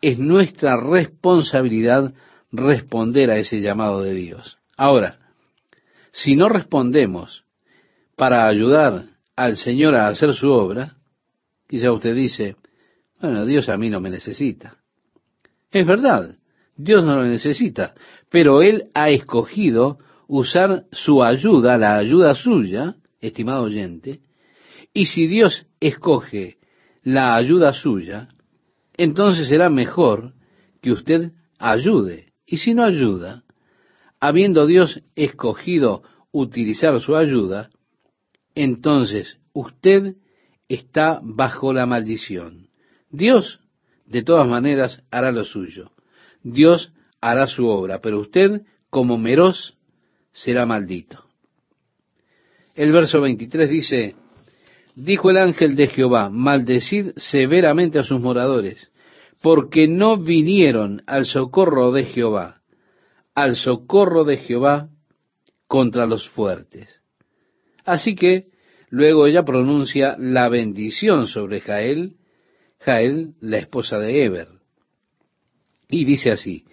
es 0.00 0.20
nuestra 0.20 0.76
responsabilidad 0.76 2.14
responder 2.52 3.32
a 3.32 3.38
ese 3.38 3.60
llamado 3.60 4.02
de 4.02 4.14
Dios. 4.14 4.58
Ahora, 4.76 5.25
si 6.16 6.34
no 6.34 6.48
respondemos 6.48 7.44
para 8.16 8.46
ayudar 8.46 9.04
al 9.36 9.58
Señor 9.58 9.94
a 9.94 10.08
hacer 10.08 10.32
su 10.32 10.50
obra, 10.50 10.96
quizá 11.68 11.92
usted 11.92 12.14
dice, 12.14 12.56
bueno, 13.20 13.44
Dios 13.44 13.68
a 13.68 13.76
mí 13.76 13.90
no 13.90 14.00
me 14.00 14.08
necesita. 14.08 14.78
Es 15.70 15.86
verdad, 15.86 16.38
Dios 16.74 17.04
no 17.04 17.16
lo 17.16 17.24
necesita, 17.26 17.94
pero 18.30 18.62
Él 18.62 18.84
ha 18.94 19.10
escogido 19.10 19.98
usar 20.26 20.84
su 20.90 21.22
ayuda, 21.22 21.76
la 21.76 21.96
ayuda 21.96 22.34
suya, 22.34 22.94
estimado 23.20 23.64
oyente, 23.64 24.20
y 24.94 25.04
si 25.04 25.26
Dios 25.26 25.66
escoge 25.80 26.56
la 27.02 27.36
ayuda 27.36 27.74
suya, 27.74 28.28
entonces 28.96 29.48
será 29.48 29.68
mejor 29.68 30.32
que 30.80 30.92
usted 30.92 31.32
ayude. 31.58 32.32
Y 32.46 32.56
si 32.56 32.72
no 32.72 32.84
ayuda, 32.84 33.44
habiendo 34.26 34.66
Dios 34.66 35.02
escogido 35.14 36.02
utilizar 36.32 36.98
su 37.00 37.14
ayuda, 37.14 37.70
entonces 38.56 39.38
usted 39.52 40.16
está 40.68 41.20
bajo 41.22 41.72
la 41.72 41.86
maldición. 41.86 42.66
Dios, 43.08 43.60
de 44.04 44.24
todas 44.24 44.48
maneras, 44.48 45.00
hará 45.12 45.30
lo 45.30 45.44
suyo. 45.44 45.92
Dios 46.42 46.92
hará 47.20 47.46
su 47.46 47.66
obra, 47.66 48.00
pero 48.00 48.18
usted, 48.18 48.62
como 48.90 49.16
meroz, 49.16 49.76
será 50.32 50.66
maldito. 50.66 51.24
El 52.74 52.90
verso 52.90 53.20
23 53.20 53.70
dice, 53.70 54.16
dijo 54.96 55.30
el 55.30 55.36
ángel 55.36 55.76
de 55.76 55.86
Jehová, 55.86 56.30
maldecid 56.30 57.12
severamente 57.14 58.00
a 58.00 58.02
sus 58.02 58.20
moradores, 58.20 58.90
porque 59.40 59.86
no 59.86 60.16
vinieron 60.16 61.02
al 61.06 61.26
socorro 61.26 61.92
de 61.92 62.06
Jehová 62.06 62.55
al 63.36 63.54
socorro 63.54 64.24
de 64.24 64.38
Jehová 64.38 64.88
contra 65.68 66.06
los 66.06 66.28
fuertes. 66.30 67.02
Así 67.84 68.14
que 68.16 68.46
luego 68.88 69.26
ella 69.26 69.44
pronuncia 69.44 70.16
la 70.18 70.48
bendición 70.48 71.28
sobre 71.28 71.60
Jael, 71.60 72.16
Jael, 72.80 73.34
la 73.40 73.58
esposa 73.58 73.98
de 73.98 74.24
Eber. 74.24 74.48
Y 75.90 76.06
dice 76.06 76.30
así, 76.30 76.64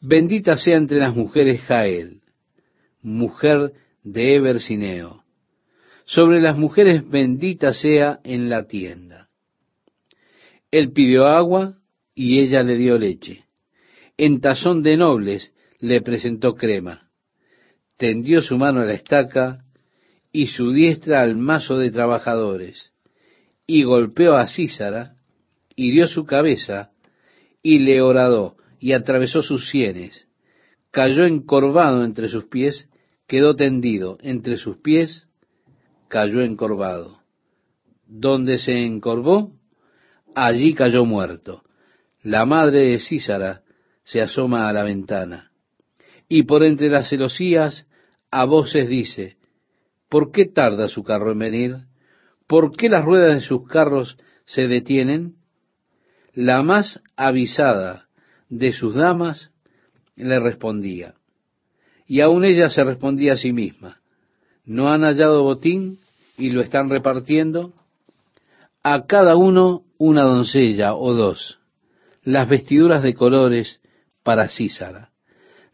bendita 0.00 0.56
sea 0.56 0.78
entre 0.78 0.98
las 0.98 1.14
mujeres 1.14 1.60
Jael, 1.60 2.22
mujer 3.02 3.74
de 4.02 4.36
Eber 4.36 4.60
Sineo. 4.60 5.24
Sobre 6.06 6.40
las 6.40 6.56
mujeres 6.56 7.08
bendita 7.08 7.74
sea 7.74 8.18
en 8.24 8.48
la 8.48 8.66
tienda. 8.66 9.28
Él 10.70 10.90
pidió 10.92 11.26
agua 11.26 11.74
y 12.14 12.40
ella 12.40 12.62
le 12.62 12.76
dio 12.76 12.96
leche. 12.96 13.44
En 14.16 14.40
tazón 14.40 14.82
de 14.82 14.96
nobles 14.96 15.52
le 15.80 16.00
presentó 16.00 16.54
crema. 16.54 17.08
Tendió 17.96 18.42
su 18.42 18.56
mano 18.58 18.80
a 18.80 18.84
la 18.84 18.94
estaca 18.94 19.64
y 20.32 20.48
su 20.48 20.72
diestra 20.72 21.22
al 21.22 21.36
mazo 21.36 21.78
de 21.78 21.90
trabajadores, 21.90 22.92
y 23.66 23.82
golpeó 23.84 24.36
a 24.36 24.46
Císara, 24.46 25.16
hirió 25.74 26.06
su 26.06 26.24
cabeza, 26.24 26.90
y 27.62 27.80
le 27.80 28.00
horadó, 28.00 28.56
y 28.78 28.92
atravesó 28.92 29.42
sus 29.42 29.68
sienes. 29.68 30.28
Cayó 30.90 31.24
encorvado 31.24 32.04
entre 32.04 32.28
sus 32.28 32.44
pies, 32.44 32.88
quedó 33.26 33.56
tendido 33.56 34.18
entre 34.22 34.56
sus 34.56 34.78
pies, 34.78 35.26
cayó 36.08 36.40
encorvado. 36.40 37.20
Donde 38.06 38.58
se 38.58 38.84
encorvó, 38.84 39.52
allí 40.34 40.74
cayó 40.74 41.04
muerto. 41.04 41.62
La 42.22 42.46
madre 42.46 42.90
de 42.90 42.98
Císara 42.98 43.62
se 44.04 44.20
asoma 44.20 44.68
a 44.68 44.72
la 44.72 44.82
ventana 44.82 45.47
y 46.28 46.42
por 46.42 46.62
entre 46.62 46.90
las 46.90 47.08
celosías 47.08 47.86
a 48.30 48.44
voces 48.44 48.88
dice, 48.88 49.36
¿por 50.08 50.30
qué 50.30 50.46
tarda 50.46 50.88
su 50.88 51.02
carro 51.02 51.32
en 51.32 51.38
venir? 51.38 51.76
¿Por 52.46 52.76
qué 52.76 52.88
las 52.88 53.04
ruedas 53.04 53.34
de 53.34 53.40
sus 53.40 53.66
carros 53.66 54.18
se 54.44 54.68
detienen? 54.68 55.36
La 56.34 56.62
más 56.62 57.00
avisada 57.16 58.08
de 58.48 58.72
sus 58.72 58.94
damas 58.94 59.50
le 60.16 60.40
respondía, 60.40 61.14
y 62.06 62.20
aún 62.20 62.44
ella 62.44 62.70
se 62.70 62.84
respondía 62.84 63.34
a 63.34 63.36
sí 63.36 63.52
misma, 63.52 64.00
¿no 64.64 64.90
han 64.90 65.02
hallado 65.02 65.42
botín 65.42 65.98
y 66.36 66.50
lo 66.50 66.60
están 66.60 66.88
repartiendo? 66.88 67.72
A 68.82 69.06
cada 69.06 69.36
uno 69.36 69.82
una 69.98 70.22
doncella 70.22 70.94
o 70.94 71.12
dos. 71.14 71.58
las 72.22 72.48
vestiduras 72.48 73.02
de 73.02 73.14
colores 73.14 73.80
para 74.22 74.48
Císara, 74.48 75.10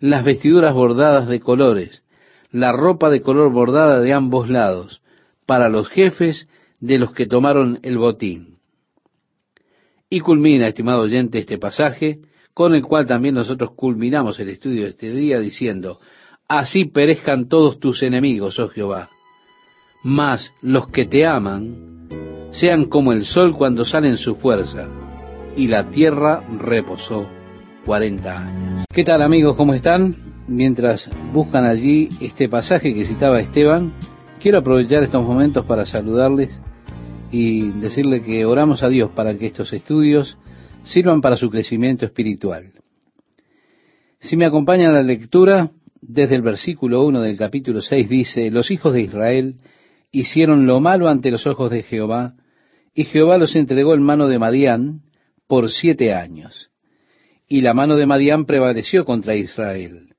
las 0.01 0.25
vestiduras 0.25 0.75
bordadas 0.75 1.29
de 1.29 1.41
colores, 1.41 2.03
la 2.51 2.73
ropa 2.73 3.11
de 3.11 3.21
color 3.21 3.51
bordada 3.53 4.01
de 4.01 4.13
ambos 4.13 4.49
lados, 4.49 5.03
para 5.47 5.69
los 5.69 5.89
jefes 5.89 6.49
de 6.81 6.99
los 6.99 7.13
que 7.13 7.27
tomaron 7.27 7.79
el 7.83 7.99
botín. 7.99 8.59
Y 10.09 10.21
culmina, 10.21 10.69
estimado 10.69 11.01
oyente, 11.01 11.39
este 11.39 11.59
pasaje, 11.59 12.21
con 12.53 12.75
el 12.75 12.83
cual 12.83 13.07
también 13.07 13.35
nosotros 13.35 13.73
culminamos 13.75 14.39
el 14.39 14.51
estudio 14.51 14.85
de 14.85 14.91
este 14.91 15.11
día 15.11 15.41
diciendo, 15.41 15.99
así 16.49 16.85
perezcan 16.85 17.49
todos 17.49 17.81
tus 17.81 18.03
enemigos, 18.03 18.59
oh 18.59 18.69
Jehová, 18.69 19.11
mas 20.05 20.53
los 20.63 20.89
que 20.89 21.07
te 21.07 21.27
aman 21.27 22.09
sean 22.51 22.85
como 22.85 23.13
el 23.13 23.25
sol 23.25 23.57
cuando 23.57 23.85
sale 23.85 24.09
en 24.09 24.19
su 24.19 24.37
fuerza, 24.37 24.89
y 25.57 25.67
la 25.67 25.91
tierra 25.91 26.45
reposó 26.59 27.27
cuarenta 27.85 28.47
años. 28.47 28.87
¿Qué 28.93 29.05
tal 29.05 29.23
amigos? 29.23 29.57
¿Cómo 29.57 29.75
están? 29.75 30.15
Mientras 30.49 31.09
buscan 31.33 31.65
allí 31.65 32.09
este 32.21 32.49
pasaje 32.49 32.95
que 32.95 33.07
citaba 33.07 33.41
Esteban, 33.41 33.93
quiero 34.41 34.59
aprovechar 34.59 35.03
estos 35.03 35.25
momentos 35.25 35.65
para 35.67 35.87
saludarles 35.87 36.51
y 37.31 37.71
decirle 37.73 38.23
que 38.23 38.45
oramos 38.45 38.83
a 38.83 38.89
Dios 38.89 39.11
para 39.15 39.37
que 39.37 39.47
estos 39.47 39.73
estudios 39.73 40.39
sirvan 40.83 41.21
para 41.21 41.37
su 41.37 41.51
crecimiento 41.51 42.05
espiritual. 42.05 42.73
Si 44.21 44.37
me 44.37 44.47
acompaña 44.47 44.91
la 44.91 45.03
lectura, 45.03 45.71
desde 46.01 46.37
el 46.37 46.43
versículo 46.43 47.05
1 47.05 47.21
del 47.21 47.37
capítulo 47.37 47.81
6 47.81 48.09
dice, 48.09 48.51
los 48.51 48.71
hijos 48.71 48.93
de 48.93 49.03
Israel 49.03 49.55
hicieron 50.13 50.67
lo 50.67 50.81
malo 50.81 51.09
ante 51.09 51.31
los 51.31 51.47
ojos 51.47 51.71
de 51.71 51.83
Jehová, 51.83 52.35
y 52.95 53.05
Jehová 53.05 53.39
los 53.39 53.57
entregó 53.57 53.95
en 53.95 54.03
mano 54.03 54.29
de 54.29 54.39
Madián 54.39 55.01
por 55.49 55.71
siete 55.71 56.15
años. 56.15 56.71
Y 57.49 57.61
la 57.61 57.75
mano 57.75 57.97
de 57.97 58.07
Madián 58.07 58.47
prevaleció 58.47 59.05
contra 59.05 59.37
Israel. 59.37 60.15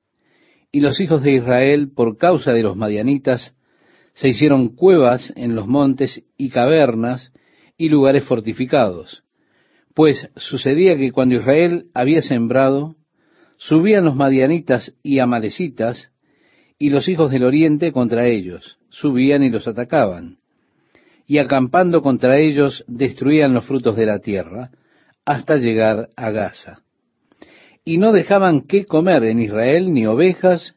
Y 0.72 0.82
los 0.82 1.00
hijos 1.00 1.22
de 1.22 1.34
Israel, 1.34 1.92
por 1.96 2.18
causa 2.18 2.52
de 2.52 2.64
los 2.64 2.76
madianitas, 2.76 3.56
se 4.14 4.30
hicieron 4.30 4.76
cuevas 4.76 5.34
en 5.36 5.56
los 5.56 5.68
montes 5.68 6.24
y 6.38 6.50
cavernas 6.50 7.32
y 7.78 7.90
lugares 7.90 8.26
fortificados. 8.26 9.24
Pues 9.94 10.30
sucedía 10.36 10.98
que 10.98 11.12
cuando 11.12 11.36
Israel 11.36 11.86
había 11.94 12.22
sembrado, 12.22 12.96
subían 13.58 14.06
los 14.06 14.16
madianitas 14.16 14.96
y 15.04 15.20
amalecitas, 15.20 16.12
y 16.78 16.90
los 16.90 17.08
hijos 17.08 17.32
del 17.32 17.44
oriente 17.44 17.92
contra 17.92 18.28
ellos, 18.28 18.78
subían 18.90 19.44
y 19.44 19.50
los 19.50 19.68
atacaban. 19.68 20.38
Y 21.26 21.38
acampando 21.38 22.02
contra 22.02 22.38
ellos 22.38 22.84
destruían 22.88 23.54
los 23.54 23.66
frutos 23.66 23.96
de 23.96 24.06
la 24.06 24.20
tierra, 24.20 24.72
hasta 25.26 25.56
llegar 25.56 26.10
a 26.16 26.30
Gaza. 26.32 26.85
Y 27.86 27.98
no 28.00 28.12
dejaban 28.12 28.62
qué 28.62 28.86
comer 28.86 29.24
en 29.24 29.40
Israel 29.40 29.94
ni 29.94 30.06
ovejas, 30.06 30.76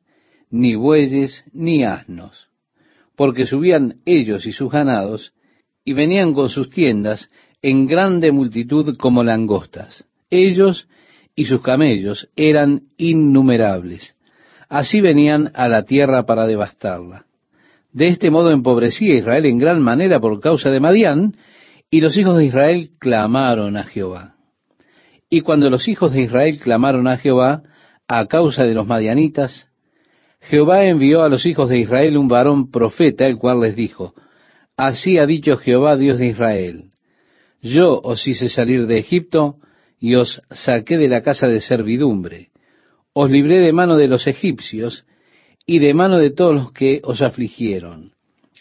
ni 0.50 0.76
bueyes, 0.76 1.44
ni 1.52 1.82
asnos 1.82 2.48
porque 3.18 3.46
subían 3.46 3.96
ellos 4.06 4.46
y 4.46 4.52
sus 4.52 4.70
ganados, 4.70 5.32
y 5.84 5.92
venían 5.92 6.34
con 6.34 6.48
sus 6.48 6.70
tiendas 6.70 7.28
en 7.60 7.88
grande 7.88 8.30
multitud 8.30 8.96
como 8.96 9.24
langostas. 9.24 10.04
Ellos 10.30 10.86
y 11.34 11.46
sus 11.46 11.60
camellos 11.60 12.28
eran 12.36 12.82
innumerables. 12.96 14.14
Así 14.68 15.00
venían 15.00 15.50
a 15.54 15.66
la 15.66 15.82
tierra 15.82 16.26
para 16.26 16.46
devastarla. 16.46 17.24
De 17.92 18.06
este 18.06 18.30
modo 18.30 18.52
empobrecía 18.52 19.16
Israel 19.16 19.46
en 19.46 19.58
gran 19.58 19.82
manera 19.82 20.20
por 20.20 20.40
causa 20.40 20.70
de 20.70 20.78
Madián, 20.78 21.34
y 21.90 22.00
los 22.00 22.16
hijos 22.16 22.38
de 22.38 22.44
Israel 22.44 22.90
clamaron 23.00 23.76
a 23.76 23.82
Jehová. 23.82 24.36
Y 25.30 25.42
cuando 25.42 25.68
los 25.70 25.88
hijos 25.88 26.12
de 26.12 26.22
Israel 26.22 26.58
clamaron 26.58 27.06
a 27.06 27.18
Jehová 27.18 27.62
a 28.06 28.26
causa 28.26 28.64
de 28.64 28.74
los 28.74 28.86
madianitas, 28.86 29.68
Jehová 30.40 30.84
envió 30.84 31.22
a 31.22 31.28
los 31.28 31.44
hijos 31.44 31.68
de 31.68 31.80
Israel 31.80 32.16
un 32.16 32.28
varón 32.28 32.70
profeta, 32.70 33.26
el 33.26 33.36
cual 33.36 33.60
les 33.60 33.76
dijo, 33.76 34.14
Así 34.76 35.18
ha 35.18 35.26
dicho 35.26 35.56
Jehová 35.56 35.96
Dios 35.96 36.18
de 36.18 36.28
Israel, 36.28 36.84
yo 37.60 38.00
os 38.02 38.26
hice 38.26 38.48
salir 38.48 38.86
de 38.86 38.98
Egipto 38.98 39.56
y 39.98 40.14
os 40.14 40.40
saqué 40.50 40.96
de 40.96 41.08
la 41.08 41.22
casa 41.22 41.48
de 41.48 41.60
servidumbre, 41.60 42.50
os 43.12 43.30
libré 43.30 43.60
de 43.60 43.72
mano 43.72 43.96
de 43.96 44.06
los 44.06 44.26
egipcios 44.28 45.04
y 45.66 45.80
de 45.80 45.92
mano 45.92 46.18
de 46.18 46.30
todos 46.30 46.54
los 46.54 46.72
que 46.72 47.00
os 47.02 47.20
afligieron, 47.20 48.12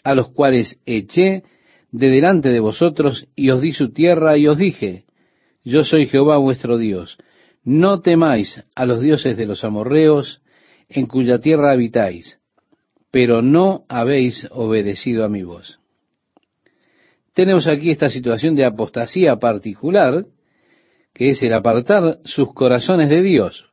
a 0.02 0.14
los 0.14 0.30
cuales 0.30 0.80
eché 0.84 1.44
de 1.92 2.08
delante 2.10 2.48
de 2.50 2.60
vosotros 2.60 3.28
y 3.36 3.50
os 3.50 3.60
di 3.60 3.72
su 3.72 3.92
tierra 3.92 4.36
y 4.36 4.48
os 4.48 4.58
dije, 4.58 5.04
yo 5.68 5.84
soy 5.84 6.06
Jehová 6.06 6.38
vuestro 6.38 6.78
Dios, 6.78 7.18
no 7.62 8.00
temáis 8.00 8.64
a 8.74 8.86
los 8.86 9.02
dioses 9.02 9.36
de 9.36 9.44
los 9.44 9.64
amorreos, 9.64 10.40
en 10.88 11.06
cuya 11.06 11.40
tierra 11.40 11.72
habitáis, 11.72 12.38
pero 13.10 13.42
no 13.42 13.84
habéis 13.88 14.48
obedecido 14.50 15.24
a 15.24 15.28
mi 15.28 15.42
voz. 15.42 15.78
Tenemos 17.34 17.68
aquí 17.68 17.90
esta 17.90 18.08
situación 18.08 18.54
de 18.54 18.64
apostasía 18.64 19.36
particular, 19.36 20.24
que 21.12 21.30
es 21.30 21.42
el 21.42 21.52
apartar 21.52 22.18
sus 22.24 22.54
corazones 22.54 23.10
de 23.10 23.22
Dios. 23.22 23.66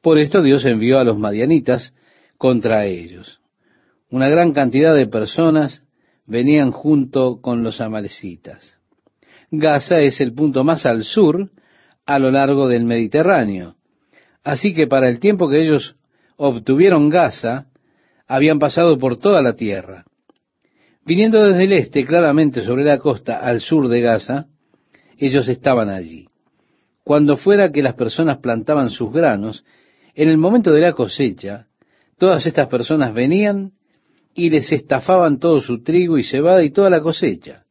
Por 0.00 0.18
esto 0.18 0.40
Dios 0.40 0.64
envió 0.64 0.98
a 0.98 1.04
los 1.04 1.18
madianitas 1.18 1.92
contra 2.38 2.86
ellos. 2.86 3.40
Una 4.08 4.30
gran 4.30 4.54
cantidad 4.54 4.94
de 4.94 5.06
personas 5.06 5.84
venían 6.24 6.70
junto 6.70 7.42
con 7.42 7.62
los 7.62 7.82
amalecitas. 7.82 8.75
Gaza 9.50 10.00
es 10.00 10.20
el 10.20 10.32
punto 10.32 10.64
más 10.64 10.86
al 10.86 11.04
sur 11.04 11.50
a 12.04 12.18
lo 12.18 12.30
largo 12.30 12.68
del 12.68 12.84
Mediterráneo. 12.84 13.76
Así 14.44 14.74
que 14.74 14.86
para 14.86 15.08
el 15.08 15.18
tiempo 15.18 15.48
que 15.48 15.62
ellos 15.62 15.96
obtuvieron 16.36 17.08
Gaza, 17.08 17.66
habían 18.26 18.58
pasado 18.58 18.98
por 18.98 19.18
toda 19.18 19.42
la 19.42 19.54
tierra. 19.54 20.04
Viniendo 21.04 21.42
desde 21.44 21.64
el 21.64 21.72
este, 21.72 22.04
claramente 22.04 22.62
sobre 22.62 22.84
la 22.84 22.98
costa, 22.98 23.38
al 23.38 23.60
sur 23.60 23.88
de 23.88 24.00
Gaza, 24.00 24.46
ellos 25.18 25.48
estaban 25.48 25.88
allí. 25.88 26.26
Cuando 27.04 27.36
fuera 27.36 27.70
que 27.70 27.82
las 27.82 27.94
personas 27.94 28.38
plantaban 28.38 28.90
sus 28.90 29.12
granos, 29.12 29.64
en 30.14 30.28
el 30.28 30.38
momento 30.38 30.72
de 30.72 30.80
la 30.80 30.92
cosecha, 30.92 31.66
todas 32.18 32.44
estas 32.46 32.66
personas 32.68 33.14
venían 33.14 33.72
y 34.34 34.50
les 34.50 34.72
estafaban 34.72 35.38
todo 35.38 35.60
su 35.60 35.82
trigo 35.82 36.18
y 36.18 36.24
cebada 36.24 36.64
y 36.64 36.70
toda 36.70 36.90
la 36.90 37.00
cosecha. 37.00 37.65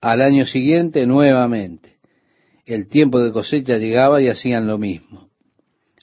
Al 0.00 0.22
año 0.22 0.46
siguiente, 0.46 1.06
nuevamente. 1.06 1.96
El 2.64 2.88
tiempo 2.88 3.20
de 3.20 3.32
cosecha 3.32 3.76
llegaba 3.76 4.22
y 4.22 4.28
hacían 4.28 4.66
lo 4.66 4.78
mismo. 4.78 5.28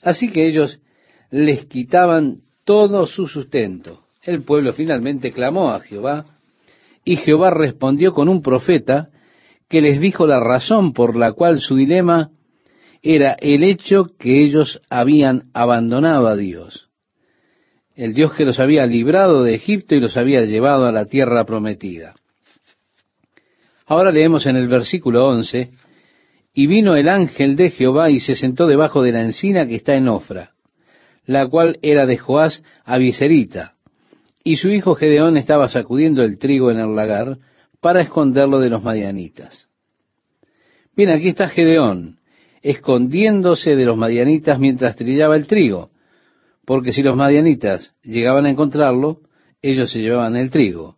Así 0.02 0.30
que 0.30 0.46
ellos 0.46 0.80
les 1.30 1.66
quitaban 1.66 2.42
todo 2.64 3.06
su 3.06 3.26
sustento. 3.26 4.04
El 4.22 4.42
pueblo 4.42 4.72
finalmente 4.72 5.32
clamó 5.32 5.70
a 5.70 5.80
Jehová 5.80 6.26
y 7.04 7.16
Jehová 7.16 7.50
respondió 7.50 8.12
con 8.12 8.28
un 8.28 8.42
profeta 8.42 9.08
que 9.68 9.80
les 9.80 10.00
dijo 10.00 10.26
la 10.26 10.40
razón 10.40 10.92
por 10.92 11.16
la 11.16 11.32
cual 11.32 11.60
su 11.60 11.76
dilema 11.76 12.30
era 13.02 13.36
el 13.40 13.62
hecho 13.62 14.06
que 14.18 14.42
ellos 14.42 14.80
habían 14.90 15.50
abandonado 15.54 16.26
a 16.26 16.36
Dios. 16.36 16.88
El 17.94 18.14
Dios 18.14 18.32
que 18.34 18.44
los 18.44 18.60
había 18.60 18.86
librado 18.86 19.42
de 19.42 19.54
Egipto 19.54 19.94
y 19.94 20.00
los 20.00 20.16
había 20.16 20.42
llevado 20.42 20.86
a 20.86 20.92
la 20.92 21.06
tierra 21.06 21.44
prometida. 21.44 22.14
Ahora 23.88 24.12
leemos 24.12 24.46
en 24.46 24.54
el 24.54 24.68
versículo 24.68 25.26
11, 25.26 25.70
y 26.54 26.66
vino 26.66 26.94
el 26.94 27.08
ángel 27.08 27.56
de 27.56 27.70
Jehová 27.70 28.10
y 28.10 28.20
se 28.20 28.36
sentó 28.36 28.66
debajo 28.66 29.02
de 29.02 29.12
la 29.12 29.22
encina 29.22 29.66
que 29.66 29.74
está 29.74 29.94
en 29.96 30.08
Ofra 30.08 30.52
la 31.28 31.46
cual 31.46 31.78
era 31.82 32.06
de 32.06 32.16
Joás 32.16 32.64
Abiserita, 32.86 33.74
y 34.42 34.56
su 34.56 34.70
hijo 34.70 34.94
Gedeón 34.94 35.36
estaba 35.36 35.68
sacudiendo 35.68 36.22
el 36.22 36.38
trigo 36.38 36.70
en 36.70 36.78
el 36.78 36.96
lagar 36.96 37.36
para 37.82 38.00
esconderlo 38.00 38.60
de 38.60 38.70
los 38.70 38.82
madianitas. 38.82 39.68
Bien, 40.96 41.10
aquí 41.10 41.28
está 41.28 41.48
Gedeón, 41.48 42.20
escondiéndose 42.62 43.76
de 43.76 43.84
los 43.84 43.98
madianitas 43.98 44.58
mientras 44.58 44.96
trillaba 44.96 45.36
el 45.36 45.46
trigo, 45.46 45.90
porque 46.64 46.94
si 46.94 47.02
los 47.02 47.14
madianitas 47.14 47.92
llegaban 48.02 48.46
a 48.46 48.50
encontrarlo, 48.50 49.20
ellos 49.60 49.92
se 49.92 50.00
llevaban 50.00 50.34
el 50.34 50.48
trigo. 50.48 50.96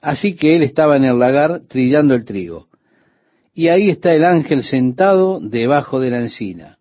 Así 0.00 0.34
que 0.34 0.56
él 0.56 0.62
estaba 0.62 0.96
en 0.96 1.04
el 1.04 1.18
lagar 1.18 1.62
trillando 1.68 2.14
el 2.14 2.24
trigo. 2.24 2.68
Y 3.54 3.68
ahí 3.68 3.90
está 3.90 4.14
el 4.14 4.24
ángel 4.24 4.62
sentado 4.62 5.40
debajo 5.40 6.00
de 6.00 6.10
la 6.10 6.18
encina. 6.18 6.78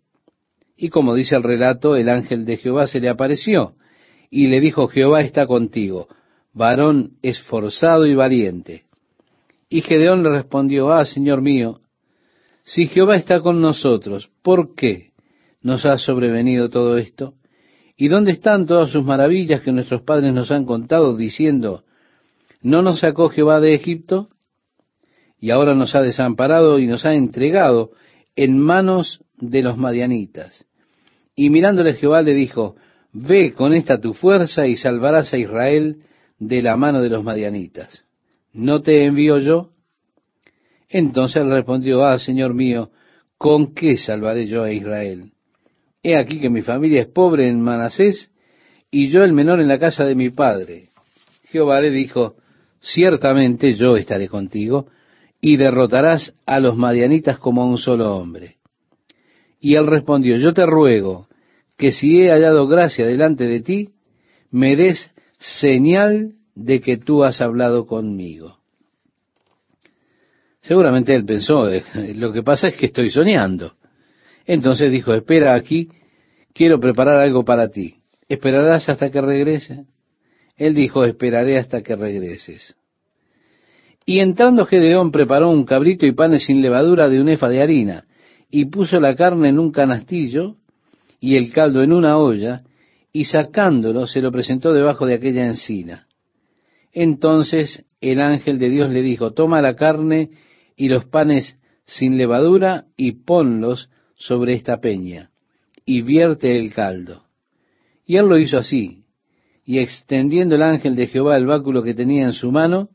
Y 0.78 0.89
como 0.89 1.13
dice 1.13 1.36
el 1.36 1.43
relato, 1.43 1.95
el 1.95 2.07
ángel 2.07 2.45
de 2.45 2.57
Jehová 2.57 2.88
se 2.88 3.01
le 3.01 3.09
apareció 3.09 3.74
y 4.30 4.47
le 4.47 4.61
dijo, 4.61 4.88
Jehová 4.88 5.22
está 5.22 5.45
contigo, 5.47 6.07
varón 6.53 7.17
esforzado 7.22 8.05
y 8.05 8.15
valiente. 8.15 8.84
Y 9.67 9.82
Gedeón 9.82 10.24
le 10.24 10.30
respondió, 10.30 10.91
ah, 10.91 11.03
Señor 11.03 11.41
mío, 11.41 11.82
si 12.63 12.88
Jehová 12.88 13.17
está 13.17 13.41
con 13.41 13.61
nosotros, 13.61 14.30
¿por 14.41 14.76
qué 14.76 15.11
nos 15.61 15.86
ha 15.86 15.97
sobrevenido 15.97 16.70
todo 16.70 16.97
esto? 16.97 17.34
¿Y 17.97 18.07
dónde 18.07 18.32
están 18.32 18.65
todas 18.65 18.91
sus 18.91 19.03
maravillas 19.03 19.61
que 19.61 19.72
nuestros 19.72 20.03
padres 20.03 20.34
nos 20.34 20.51
han 20.51 20.65
contado 20.65 21.17
diciendo, 21.17 21.84
¿no 22.62 22.82
nos 22.82 22.99
sacó 22.99 23.30
Jehová 23.30 23.60
de 23.60 23.74
Egipto? 23.74 24.30
Y 25.39 25.51
ahora 25.51 25.76
nos 25.76 25.95
ha 25.95 26.01
desamparado 26.01 26.80
y 26.80 26.88
nos 26.88 27.05
ha 27.05 27.14
entregado 27.14 27.91
en 28.36 28.57
manos 28.60 29.24
de 29.38 29.62
los 29.62 29.78
madianitas. 29.78 30.66
Y 31.36 31.49
mirándole 31.49 31.93
Jehová 31.93 32.22
le 32.22 32.34
dijo, 32.34 32.76
Ve 33.12 33.53
con 33.53 33.74
esta 33.74 33.99
tu 33.99 34.14
fuerza 34.14 34.68
y 34.68 34.76
salvarás 34.76 35.34
a 35.34 35.38
Israel 35.38 36.03
de 36.38 36.62
la 36.62 36.78
mano 36.78 37.01
de 37.01 37.10
los 37.10 37.24
madianitas. 37.24 38.05
¿No 38.53 38.82
te 38.82 39.05
envío 39.05 39.39
yo? 39.39 39.72
Entonces 40.89 41.38
él 41.38 41.49
respondió, 41.49 42.05
Ah, 42.05 42.20
Señor 42.20 42.53
mío, 42.53 42.91
¿con 43.38 43.74
qué 43.74 43.97
salvaré 43.97 44.47
yo 44.47 44.64
a 44.64 44.72
Israel? 44.72 45.32
He 46.03 46.16
aquí 46.16 46.39
que 46.39 46.49
mi 46.49 46.62
familia 46.62 47.01
es 47.01 47.07
pobre 47.07 47.49
en 47.49 47.62
Manasés 47.62 48.32
y 48.91 49.10
yo 49.10 49.24
el 49.24 49.34
menor 49.34 49.60
en 49.60 49.68
la 49.68 49.80
casa 49.80 50.05
de 50.05 50.16
mi 50.16 50.30
padre. 50.30 50.89
Jehová 51.51 51.82
le 51.82 51.91
dijo, 51.91 52.36
ciertamente 52.80 53.73
yo 53.73 53.97
estaré 53.97 54.27
contigo 54.27 54.88
y 55.41 55.57
derrotarás 55.57 56.34
a 56.45 56.59
los 56.59 56.75
madianitas 56.75 57.39
como 57.39 57.61
a 57.61 57.65
un 57.65 57.77
solo 57.77 58.15
hombre. 58.15 58.57
Y 59.59 59.75
él 59.75 59.88
respondió, 59.88 60.38
yo 60.38 60.53
te 60.53 60.65
ruego 60.65 61.27
que 61.77 61.91
si 61.91 62.21
he 62.21 62.30
hallado 62.30 62.67
gracia 62.67 63.05
delante 63.05 63.45
de 63.45 63.61
ti, 63.61 63.89
me 64.51 64.75
des 64.75 65.11
señal 65.39 66.34
de 66.55 66.82
que 66.82 66.97
tú 66.97 67.23
has 67.23 67.41
hablado 67.41 67.86
conmigo. 67.86 68.57
Seguramente 70.61 71.15
él 71.15 71.25
pensó, 71.25 71.67
lo 72.15 72.34
que 72.34 72.43
pasa 72.43 72.67
es 72.67 72.75
que 72.75 72.88
estoy 72.88 73.09
soñando. 73.09 73.75
Entonces 74.45 74.91
dijo, 74.91 75.13
espera 75.13 75.55
aquí, 75.55 75.89
quiero 76.53 76.80
preparar 76.80 77.21
algo 77.21 77.45
para 77.45 77.69
ti. 77.69 77.95
¿Esperarás 78.27 78.89
hasta 78.89 79.09
que 79.09 79.21
regrese? 79.21 79.86
Él 80.60 80.76
dijo, 80.76 81.05
esperaré 81.05 81.57
hasta 81.57 81.82
que 81.82 81.95
regreses. 81.95 82.76
Y 84.05 84.20
entrando 84.20 84.66
Gedeón 84.66 85.10
preparó 85.10 85.49
un 85.49 85.64
cabrito 85.64 86.05
y 86.05 86.12
panes 86.12 86.43
sin 86.43 86.62
levadura 86.62 87.07
de 87.07 87.22
un 87.22 87.30
efa 87.30 87.47
de 87.47 87.62
harina, 87.62 88.05
y 88.51 88.66
puso 88.66 88.99
la 88.99 89.16
carne 89.16 89.49
en 89.49 89.57
un 89.57 89.72
canastillo 89.72 90.57
y 91.22 91.38
el 91.38 91.53
caldo 91.53 91.82
en 91.82 91.93
una 91.93 92.18
olla, 92.18 92.64
y 93.14 93.26
sacándolo 93.26 94.05
se 94.05 94.22
lo 94.22 94.32
presentó 94.32 94.74
debajo 94.74 95.05
de 95.05 95.16
aquella 95.16 95.45
encina. 95.45 96.07
Entonces 96.91 97.86
el 98.01 98.20
ángel 98.20 98.60
de 98.60 98.70
Dios 98.70 98.89
le 98.89 99.01
dijo, 99.01 99.32
toma 99.32 99.62
la 99.62 99.76
carne 99.76 100.30
y 100.76 100.89
los 100.89 101.05
panes 101.05 101.57
sin 101.86 102.18
levadura 102.18 102.86
y 102.97 103.14
ponlos 103.14 103.89
sobre 104.16 104.55
esta 104.55 104.82
peña, 104.82 105.30
y 105.86 106.01
vierte 106.01 106.60
el 106.60 106.74
caldo. 106.74 107.24
Y 108.05 108.18
él 108.18 108.28
lo 108.28 108.38
hizo 108.38 108.57
así, 108.57 108.99
y 109.70 109.78
extendiendo 109.78 110.55
el 110.55 110.63
ángel 110.63 110.95
de 110.95 111.05
Jehová 111.05 111.38
el 111.38 111.45
báculo 111.45 111.84
que 111.84 111.93
tenía 111.93 112.24
en 112.24 112.34
su 112.34 112.51
mano, 112.51 112.89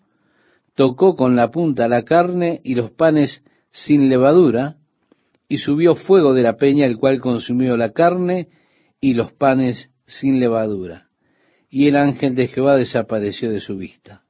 tocó 0.74 1.14
con 1.14 1.36
la 1.36 1.52
punta 1.52 1.86
la 1.86 2.02
carne 2.02 2.60
y 2.64 2.74
los 2.74 2.90
panes 2.90 3.44
sin 3.70 4.08
levadura, 4.08 4.74
y 5.48 5.58
subió 5.58 5.94
fuego 5.94 6.34
de 6.34 6.42
la 6.42 6.56
peña, 6.56 6.84
el 6.84 6.98
cual 6.98 7.20
consumió 7.20 7.76
la 7.76 7.92
carne 7.92 8.48
y 9.00 9.14
los 9.14 9.32
panes 9.34 9.88
sin 10.04 10.40
levadura. 10.40 11.06
Y 11.70 11.86
el 11.86 11.94
ángel 11.94 12.34
de 12.34 12.48
Jehová 12.48 12.74
desapareció 12.74 13.52
de 13.52 13.60
su 13.60 13.76
vista. 13.76 14.22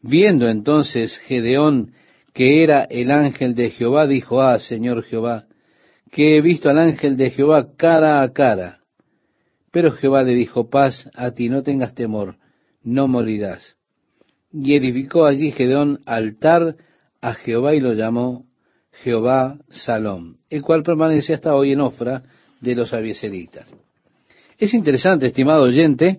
Viendo 0.00 0.48
entonces 0.48 1.18
Gedeón 1.26 1.94
que 2.32 2.62
era 2.62 2.84
el 2.84 3.10
ángel 3.10 3.56
de 3.56 3.70
Jehová, 3.70 4.06
dijo, 4.06 4.40
ah, 4.40 4.60
Señor 4.60 5.02
Jehová, 5.02 5.46
que 6.12 6.36
he 6.36 6.42
visto 6.42 6.70
al 6.70 6.78
ángel 6.78 7.16
de 7.16 7.30
Jehová 7.32 7.74
cara 7.76 8.22
a 8.22 8.32
cara. 8.32 8.77
Pero 9.70 9.92
Jehová 9.92 10.22
le 10.22 10.34
dijo, 10.34 10.70
paz 10.70 11.10
a 11.14 11.32
ti, 11.32 11.48
no 11.48 11.62
tengas 11.62 11.94
temor, 11.94 12.36
no 12.82 13.08
morirás. 13.08 13.76
Y 14.52 14.74
edificó 14.74 15.26
allí 15.26 15.52
Gedeón 15.52 16.00
altar 16.06 16.76
a 17.20 17.34
Jehová 17.34 17.74
y 17.74 17.80
lo 17.80 17.92
llamó 17.92 18.46
Jehová 19.02 19.58
Salom, 19.68 20.36
el 20.50 20.62
cual 20.62 20.82
permanece 20.82 21.34
hasta 21.34 21.54
hoy 21.54 21.72
en 21.72 21.80
Ofra 21.80 22.22
de 22.60 22.74
los 22.74 22.92
abieseritas. 22.92 23.66
Es 24.58 24.74
interesante, 24.74 25.26
estimado 25.26 25.62
oyente, 25.62 26.18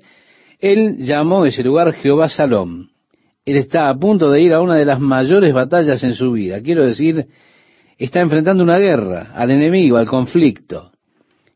él 0.59 0.97
llamó 0.97 1.45
ese 1.45 1.63
lugar 1.63 1.93
Jehová 1.93 2.29
Salom. 2.29 2.89
Él 3.45 3.57
está 3.57 3.89
a 3.89 3.97
punto 3.97 4.29
de 4.29 4.41
ir 4.41 4.53
a 4.53 4.61
una 4.61 4.75
de 4.75 4.85
las 4.85 4.99
mayores 4.99 5.53
batallas 5.53 6.03
en 6.03 6.13
su 6.13 6.31
vida. 6.33 6.61
Quiero 6.61 6.85
decir, 6.85 7.27
está 7.97 8.19
enfrentando 8.19 8.63
una 8.63 8.77
guerra, 8.77 9.31
al 9.33 9.51
enemigo, 9.51 9.97
al 9.97 10.07
conflicto. 10.07 10.91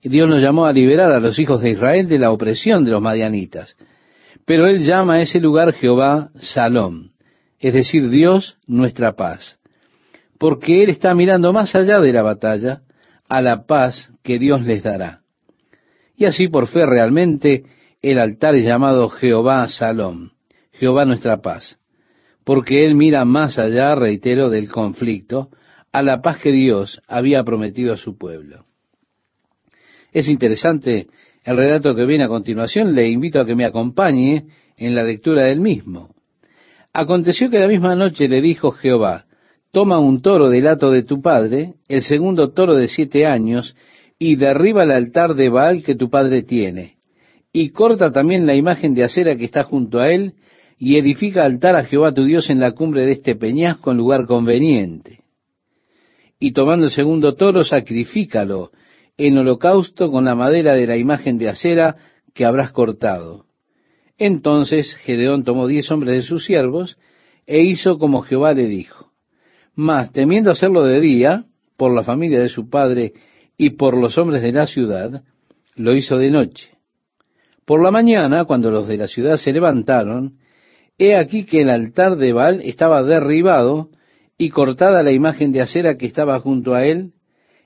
Dios 0.10 0.28
nos 0.30 0.42
llamó 0.42 0.66
a 0.66 0.74
liberar 0.74 1.12
a 1.12 1.20
los 1.20 1.40
hijos 1.40 1.62
de 1.62 1.72
Israel 1.72 2.08
de 2.08 2.20
la 2.20 2.32
opresión 2.32 2.84
de 2.84 2.92
los 2.92 3.02
madianitas. 3.02 3.76
Pero 4.46 4.68
él 4.68 4.84
llama 4.84 5.16
a 5.16 5.22
ese 5.22 5.40
lugar 5.40 5.74
Jehová 5.74 6.30
Salom, 6.36 7.12
es 7.60 7.74
decir, 7.74 8.10
Dios 8.10 8.58
nuestra 8.68 9.14
paz 9.14 9.58
porque 10.44 10.84
Él 10.84 10.90
está 10.90 11.16
mirando 11.16 11.54
más 11.54 11.74
allá 11.74 12.02
de 12.02 12.12
la 12.12 12.22
batalla 12.22 12.82
a 13.30 13.42
la 13.42 13.66
paz 13.66 14.12
que 14.24 14.40
Dios 14.40 14.62
les 14.64 14.84
dará. 14.84 15.22
Y 16.18 16.26
así 16.26 16.50
por 16.50 16.68
fe 16.68 16.86
realmente 16.86 17.64
el 18.02 18.20
altar 18.20 18.54
es 18.56 18.66
llamado 18.66 19.08
Jehová 19.08 19.66
Salom, 19.70 20.32
Jehová 20.74 21.06
nuestra 21.06 21.38
paz, 21.38 21.80
porque 22.44 22.86
Él 22.86 22.96
mira 22.96 23.24
más 23.24 23.58
allá, 23.58 23.96
reitero, 23.96 24.50
del 24.50 24.70
conflicto, 24.70 25.48
a 25.94 26.02
la 26.02 26.22
paz 26.22 26.40
que 26.40 26.52
Dios 26.52 27.02
había 27.08 27.42
prometido 27.46 27.94
a 27.94 27.98
su 27.98 28.18
pueblo. 28.18 28.66
Es 30.14 30.30
interesante 30.30 31.08
el 31.44 31.58
relato 31.58 31.96
que 31.96 32.06
viene 32.06 32.24
a 32.24 32.30
continuación, 32.30 32.94
le 32.94 33.10
invito 33.10 33.42
a 33.42 33.46
que 33.46 33.56
me 33.56 33.66
acompañe 33.66 34.46
en 34.78 34.96
la 34.96 35.04
lectura 35.04 35.46
del 35.46 35.60
mismo. 35.60 36.10
Aconteció 36.94 37.50
que 37.50 37.60
la 37.60 37.68
misma 37.68 37.96
noche 37.96 38.28
le 38.28 38.42
dijo 38.42 38.72
Jehová, 38.72 39.26
toma 39.72 39.98
un 39.98 40.22
toro 40.22 40.50
del 40.50 40.68
hato 40.68 40.92
de 40.92 41.04
tu 41.04 41.22
padre, 41.22 41.74
el 41.88 42.04
segundo 42.04 42.52
toro 42.52 42.76
de 42.76 42.88
siete 42.88 43.26
años, 43.26 43.76
y 44.20 44.36
derriba 44.36 44.84
el 44.84 44.92
altar 44.92 45.34
de 45.34 45.50
Baal 45.50 45.84
que 45.84 45.96
tu 45.96 46.10
padre 46.10 46.44
tiene, 46.44 46.98
y 47.52 47.70
corta 47.70 48.12
también 48.12 48.46
la 48.46 48.54
imagen 48.54 48.94
de 48.94 49.04
acera 49.04 49.36
que 49.36 49.46
está 49.46 49.64
junto 49.64 50.00
a 50.00 50.12
él, 50.12 50.34
y 50.78 50.98
edifica 50.98 51.44
altar 51.44 51.76
a 51.76 51.86
Jehová 51.86 52.14
tu 52.14 52.24
Dios 52.24 52.50
en 52.52 52.60
la 52.60 52.74
cumbre 52.74 53.06
de 53.06 53.14
este 53.14 53.36
peñasco 53.36 53.92
en 53.92 53.98
lugar 53.98 54.28
conveniente. 54.28 55.22
Y 56.40 56.52
tomando 56.52 56.86
el 56.86 56.92
segundo 56.92 57.34
toro, 57.36 57.64
sacrifícalo 57.64 58.72
en 59.18 59.38
holocausto 59.38 60.12
con 60.12 60.26
la 60.26 60.36
madera 60.36 60.74
de 60.74 60.88
la 60.88 60.98
imagen 60.98 61.38
de 61.38 61.50
acera 61.50 61.96
que 62.34 62.46
habrás 62.46 62.72
cortado. 62.72 63.46
Entonces 64.18 64.96
Gedeón 64.96 65.44
tomó 65.44 65.68
diez 65.68 65.90
hombres 65.92 66.16
de 66.16 66.22
sus 66.24 66.46
siervos, 66.46 66.98
e 67.46 67.62
hizo 67.62 68.00
como 68.00 68.22
Jehová 68.22 68.54
le 68.54 68.68
dijo. 68.68 69.12
Mas, 69.76 70.12
temiendo 70.12 70.52
hacerlo 70.52 70.84
de 70.84 71.02
día, 71.02 71.46
por 71.78 71.94
la 71.94 72.04
familia 72.04 72.40
de 72.40 72.50
su 72.50 72.70
padre 72.70 73.14
y 73.58 73.72
por 73.72 73.98
los 73.98 74.18
hombres 74.18 74.42
de 74.42 74.52
la 74.52 74.68
ciudad, 74.68 75.24
lo 75.76 75.96
hizo 75.96 76.18
de 76.18 76.30
noche. 76.30 76.70
Por 77.66 77.82
la 77.82 77.92
mañana, 77.92 78.46
cuando 78.46 78.72
los 78.72 78.88
de 78.88 78.98
la 78.98 79.08
ciudad 79.08 79.38
se 79.38 79.52
levantaron, 79.52 80.38
he 80.98 81.16
aquí 81.16 81.46
que 81.46 81.62
el 81.62 81.70
altar 81.70 82.18
de 82.18 82.34
Baal 82.34 82.62
estaba 82.62 83.04
derribado 83.04 83.90
y 84.38 84.50
cortada 84.50 85.04
la 85.04 85.12
imagen 85.12 85.52
de 85.52 85.62
acera 85.62 85.98
que 85.98 86.06
estaba 86.06 86.40
junto 86.40 86.74
a 86.74 86.86
él, 86.86 87.14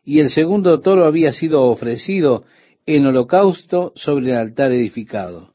y 0.07 0.21
el 0.21 0.29
segundo 0.29 0.79
toro 0.79 1.03
había 1.03 1.33
sido 1.33 1.63
ofrecido 1.63 2.45
en 2.85 3.05
holocausto 3.05 3.91
sobre 3.97 4.29
el 4.29 4.37
altar 4.37 4.71
edificado. 4.71 5.53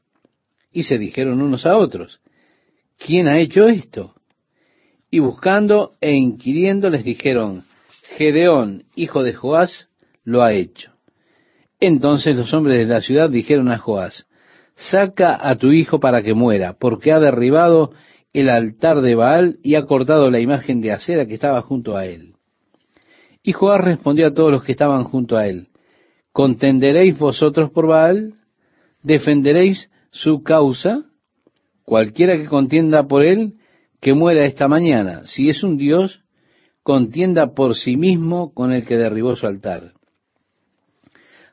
Y 0.71 0.83
se 0.83 0.99
dijeron 0.99 1.41
unos 1.41 1.65
a 1.65 1.75
otros, 1.75 2.21
¿quién 2.99 3.27
ha 3.27 3.39
hecho 3.39 3.67
esto? 3.67 4.13
Y 5.09 5.17
buscando 5.17 5.93
e 6.01 6.11
inquiriendo 6.11 6.91
les 6.91 7.03
dijeron, 7.03 7.63
Gedeón, 8.15 8.83
hijo 8.95 9.23
de 9.23 9.33
Joás, 9.33 9.89
lo 10.23 10.43
ha 10.43 10.53
hecho. 10.53 10.91
Entonces 11.79 12.37
los 12.37 12.53
hombres 12.53 12.77
de 12.77 12.85
la 12.85 13.01
ciudad 13.01 13.31
dijeron 13.31 13.71
a 13.71 13.79
Joás, 13.79 14.27
saca 14.75 15.35
a 15.49 15.55
tu 15.55 15.71
hijo 15.71 15.99
para 15.99 16.21
que 16.21 16.35
muera, 16.35 16.73
porque 16.73 17.11
ha 17.11 17.19
derribado 17.19 17.93
el 18.33 18.49
altar 18.49 19.01
de 19.01 19.15
Baal 19.15 19.57
y 19.63 19.73
ha 19.73 19.87
cortado 19.87 20.29
la 20.29 20.39
imagen 20.39 20.79
de 20.79 20.91
acera 20.91 21.25
que 21.25 21.33
estaba 21.33 21.63
junto 21.63 21.97
a 21.97 22.05
él. 22.05 22.32
Y 23.43 23.51
Joás 23.51 23.81
respondió 23.81 24.27
a 24.27 24.33
todos 24.33 24.51
los 24.51 24.63
que 24.63 24.71
estaban 24.71 25.03
junto 25.03 25.35
a 25.35 25.47
él, 25.47 25.67
¿contenderéis 26.31 27.17
vosotros 27.19 27.71
por 27.71 27.87
Baal? 27.87 28.35
¿Defenderéis 29.03 29.91
su 30.11 30.43
causa? 30.43 31.03
Cualquiera 31.83 32.37
que 32.37 32.45
contienda 32.45 33.05
por 33.05 33.23
él, 33.23 33.55
que 33.99 34.13
muera 34.13 34.45
esta 34.45 34.69
mañana. 34.69 35.23
Si 35.25 35.49
es 35.49 35.61
un 35.61 35.77
Dios, 35.77 36.23
contienda 36.83 37.53
por 37.53 37.75
sí 37.75 37.97
mismo 37.97 38.53
con 38.53 38.71
el 38.71 38.85
que 38.85 38.97
derribó 38.97 39.35
su 39.35 39.45
altar. 39.45 39.91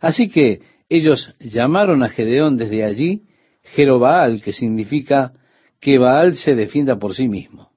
Así 0.00 0.28
que 0.28 0.60
ellos 0.88 1.34
llamaron 1.40 2.04
a 2.04 2.08
Gedeón 2.08 2.56
desde 2.56 2.84
allí 2.84 3.24
Jerobaal, 3.62 4.42
que 4.42 4.52
significa 4.52 5.32
que 5.80 5.98
Baal 5.98 6.34
se 6.34 6.54
defienda 6.54 6.98
por 6.98 7.14
sí 7.14 7.28
mismo. 7.28 7.70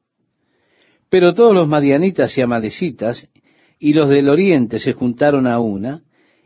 Pero 1.09 1.33
todos 1.33 1.53
los 1.53 1.67
madianitas 1.67 2.35
y 2.37 2.41
amalecitas 2.41 3.29
y 3.83 3.91
los 3.91 4.07
del 4.07 4.29
oriente 4.29 4.79
se 4.79 4.93
juntaron 4.93 5.45
a 5.45 5.59
una, 5.59 6.03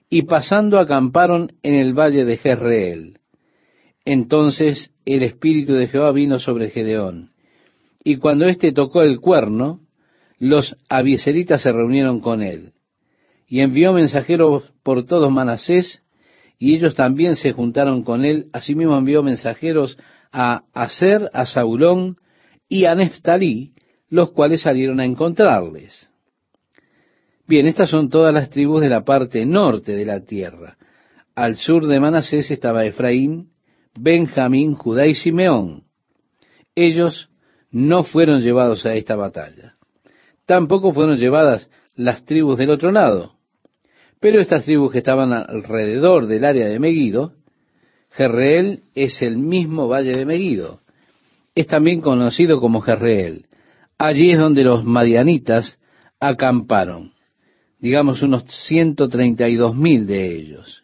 y 0.10 0.24
pasando 0.24 0.80
acamparon 0.80 1.52
en 1.62 1.76
el 1.76 1.94
valle 1.94 2.26
de 2.26 2.38
Jezreel. 2.38 3.20
Entonces 4.06 4.90
el 5.06 5.22
Espíritu 5.22 5.74
de 5.74 5.86
Jehová 5.88 6.12
vino 6.14 6.40
sobre 6.40 6.72
Gedeón, 6.72 7.34
y 8.04 8.16
cuando 8.18 8.48
éste 8.48 8.72
tocó 8.72 9.04
el 9.04 9.20
cuerno, 9.20 9.82
los 10.40 10.78
abieseritas 10.90 11.62
se 11.62 11.72
reunieron 11.72 12.22
con 12.22 12.42
él. 12.42 12.74
y 13.48 13.60
envió 13.60 13.94
mensajeros 13.94 14.74
por 14.82 15.06
todos 15.06 15.32
Manasés, 15.32 16.02
y 16.58 16.74
ellos 16.74 16.96
también 16.96 17.36
se 17.36 17.52
juntaron 17.52 18.04
con 18.04 18.26
él. 18.26 18.48
Asimismo 18.52 18.98
envió 18.98 19.22
mensajeros 19.22 19.96
a 20.32 20.64
Aser, 20.74 21.30
a 21.34 21.46
Saulón 21.46 22.18
y 22.68 22.86
a 22.86 22.96
Neftalí, 22.96 23.74
los 24.10 24.32
cuales 24.32 24.62
salieron 24.62 25.00
a 25.00 25.06
encontrarles. 25.06 26.10
Bien, 27.48 27.66
estas 27.66 27.89
son 27.89 28.10
todas 28.10 28.34
las 28.34 28.50
tribus 28.50 28.82
de 28.82 28.89
la 28.89 29.06
parte 29.06 29.45
norte 29.45 29.95
de 29.95 30.06
la 30.06 30.20
tierra. 30.20 30.78
Al 31.34 31.56
sur 31.56 31.88
de 31.88 32.00
Manasés 32.00 32.52
estaba 32.52 32.84
Efraín, 32.84 33.52
Benjamín, 33.98 34.76
Judá 34.76 35.08
y 35.08 35.16
Simeón. 35.16 35.84
Ellos 36.76 37.30
no 37.72 38.04
fueron 38.04 38.41
llevados 38.41 38.86
a 38.86 38.95
esta 38.95 39.16
batalla. 39.16 39.76
Tampoco 40.45 40.93
fueron 40.93 41.18
llevadas 41.18 41.70
las 41.95 42.26
tribus 42.26 42.58
del 42.58 42.70
otro 42.70 42.91
lado. 42.91 43.34
Pero 44.20 44.41
estas 44.41 44.66
tribus 44.66 44.91
que 44.91 44.98
estaban 44.98 45.32
alrededor 45.32 46.28
del 46.28 46.43
área 46.43 46.68
de 46.68 46.80
Megido, 46.80 47.34
Jerreel 48.12 48.84
es 48.93 49.22
el 49.22 49.38
mismo 49.38 49.88
valle 49.88 50.12
de 50.12 50.26
Megido. 50.26 50.82
Es 51.56 51.68
también 51.68 52.02
conocido 52.02 52.60
como 52.60 52.82
Jerreel. 52.82 53.45
Allí 53.98 54.32
es 54.32 54.39
donde 54.39 54.64
los 54.64 54.84
madianitas 54.84 55.80
acamparon, 56.20 57.14
digamos 57.80 58.22
unos 58.22 58.44
132 58.68 59.76
mil 59.76 60.08
de 60.08 60.36
ellos. 60.36 60.84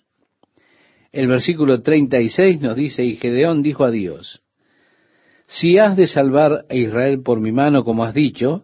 El 1.12 1.28
versículo 1.28 1.82
36 1.82 2.62
nos 2.62 2.76
dice, 2.76 3.04
y 3.06 3.18
Gedeón 3.18 3.62
dijo 3.62 3.84
a 3.84 3.92
Dios, 3.92 4.42
si 5.46 5.78
has 5.78 5.96
de 5.96 6.08
salvar 6.08 6.66
a 6.70 6.76
Israel 6.76 7.22
por 7.22 7.40
mi 7.40 7.52
mano, 7.52 7.84
como 7.84 8.04
has 8.04 8.14
dicho, 8.14 8.64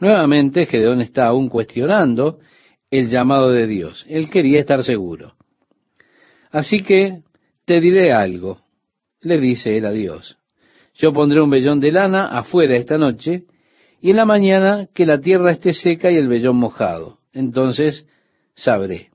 nuevamente 0.00 0.66
Gedeón 0.66 1.00
está 1.00 1.26
aún 1.26 1.48
cuestionando 1.48 2.40
el 2.90 3.08
llamado 3.08 3.50
de 3.50 3.66
Dios. 3.66 4.04
Él 4.08 4.30
quería 4.30 4.60
estar 4.60 4.82
seguro. 4.82 5.34
Así 6.50 6.80
que 6.80 7.22
te 7.64 7.80
diré 7.80 8.12
algo, 8.12 8.62
le 9.20 9.38
dice 9.38 9.76
él 9.76 9.86
a 9.86 9.92
Dios. 9.92 10.38
Yo 10.94 11.12
pondré 11.12 11.40
un 11.40 11.50
vellón 11.50 11.80
de 11.80 11.92
lana 11.92 12.26
afuera 12.26 12.76
esta 12.76 12.98
noche, 12.98 13.44
y 14.00 14.10
en 14.10 14.16
la 14.16 14.24
mañana 14.24 14.88
que 14.94 15.06
la 15.06 15.20
tierra 15.20 15.52
esté 15.52 15.74
seca 15.74 16.10
y 16.10 16.16
el 16.16 16.28
vellón 16.28 16.56
mojado. 16.56 17.17
Entonces 17.32 18.06
sabré. 18.54 19.10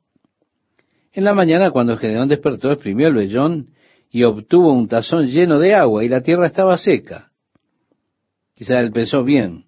En 1.11 1.23
la 1.23 1.33
mañana, 1.33 1.71
cuando 1.71 1.97
Gedeón 1.97 2.27
despertó, 2.27 2.71
exprimió 2.71 3.07
el 3.07 3.13
vellón 3.13 3.69
y 4.09 4.23
obtuvo 4.23 4.73
un 4.73 4.87
tazón 4.87 5.27
lleno 5.27 5.59
de 5.59 5.75
agua 5.75 6.03
y 6.03 6.09
la 6.09 6.21
tierra 6.21 6.47
estaba 6.47 6.77
seca. 6.77 7.31
Quizá 8.55 8.79
él 8.79 8.91
pensó 8.91 9.23
bien, 9.23 9.65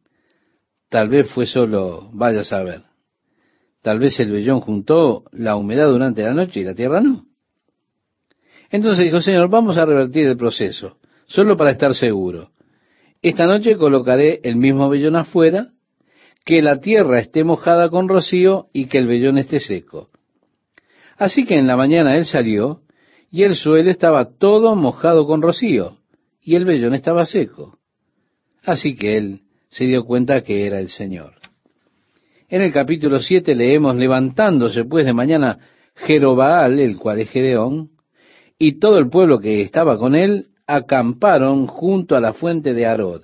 tal 0.90 1.10
vez 1.10 1.30
fue 1.32 1.46
solo, 1.46 2.10
vaya 2.14 2.42
a 2.42 2.46
saber. 2.46 2.84
Tal 3.82 4.00
vez 4.00 4.20
el 4.20 4.32
vellón 4.32 4.62
juntó 4.62 5.26
la 5.32 5.56
humedad 5.56 5.88
durante 5.88 6.24
la 6.24 6.34
noche 6.34 6.62
y 6.62 6.64
la 6.64 6.74
tierra 6.74 7.02
no. 7.02 7.26
Entonces 8.72 9.06
dijo, 9.06 9.22
Señor, 9.22 9.50
vamos 9.50 9.78
a 9.78 9.86
revertir 9.86 10.26
el 10.26 10.38
proceso, 10.38 10.98
solo 11.28 11.56
para 11.56 11.72
estar 11.72 11.94
seguro. 11.94 12.50
Esta 13.22 13.46
noche 13.46 13.78
colocaré 13.78 14.40
el 14.44 14.56
mismo 14.56 14.90
vellón 14.90 15.16
afuera, 15.16 15.70
que 16.46 16.62
la 16.62 16.80
tierra 16.80 17.20
esté 17.20 17.44
mojada 17.44 17.90
con 17.90 18.08
rocío 18.08 18.68
y 18.72 18.86
que 18.86 19.00
el 19.00 19.08
vellón 19.08 19.40
esté 19.40 19.60
seco. 19.60 20.10
Así 21.18 21.46
que 21.46 21.58
en 21.58 21.66
la 21.66 21.76
mañana 21.76 22.16
él 22.16 22.26
salió, 22.26 22.82
y 23.32 23.44
el 23.44 23.56
suelo 23.56 23.90
estaba 23.90 24.38
todo 24.38 24.76
mojado 24.76 25.26
con 25.26 25.42
rocío, 25.42 25.98
y 26.42 26.56
el 26.56 26.66
vellón 26.66 26.94
estaba 26.94 27.26
seco. 27.26 27.80
Así 28.64 28.96
que 28.96 29.18
él 29.18 29.42
se 29.70 29.86
dio 29.86 30.06
cuenta 30.06 30.42
que 30.42 30.68
era 30.68 30.80
el 30.80 30.90
Señor. 30.90 31.34
En 32.48 32.62
el 32.62 32.72
capítulo 32.72 33.20
7 33.20 33.56
leemos, 33.56 33.96
levantándose 33.96 34.86
pues 34.86 35.06
de 35.06 35.14
mañana 35.14 35.58
Jerobaal, 35.96 36.80
el 36.80 36.98
cual 36.98 37.22
es 37.22 37.30
Gedeón, 37.32 37.90
y 38.60 38.78
todo 38.80 39.00
el 39.00 39.10
pueblo 39.10 39.40
que 39.40 39.62
estaba 39.62 39.98
con 39.98 40.14
él, 40.14 40.48
acamparon 40.68 41.66
junto 41.66 42.16
a 42.16 42.22
la 42.22 42.34
fuente 42.34 42.74
de 42.74 42.86
Arod. 42.86 43.24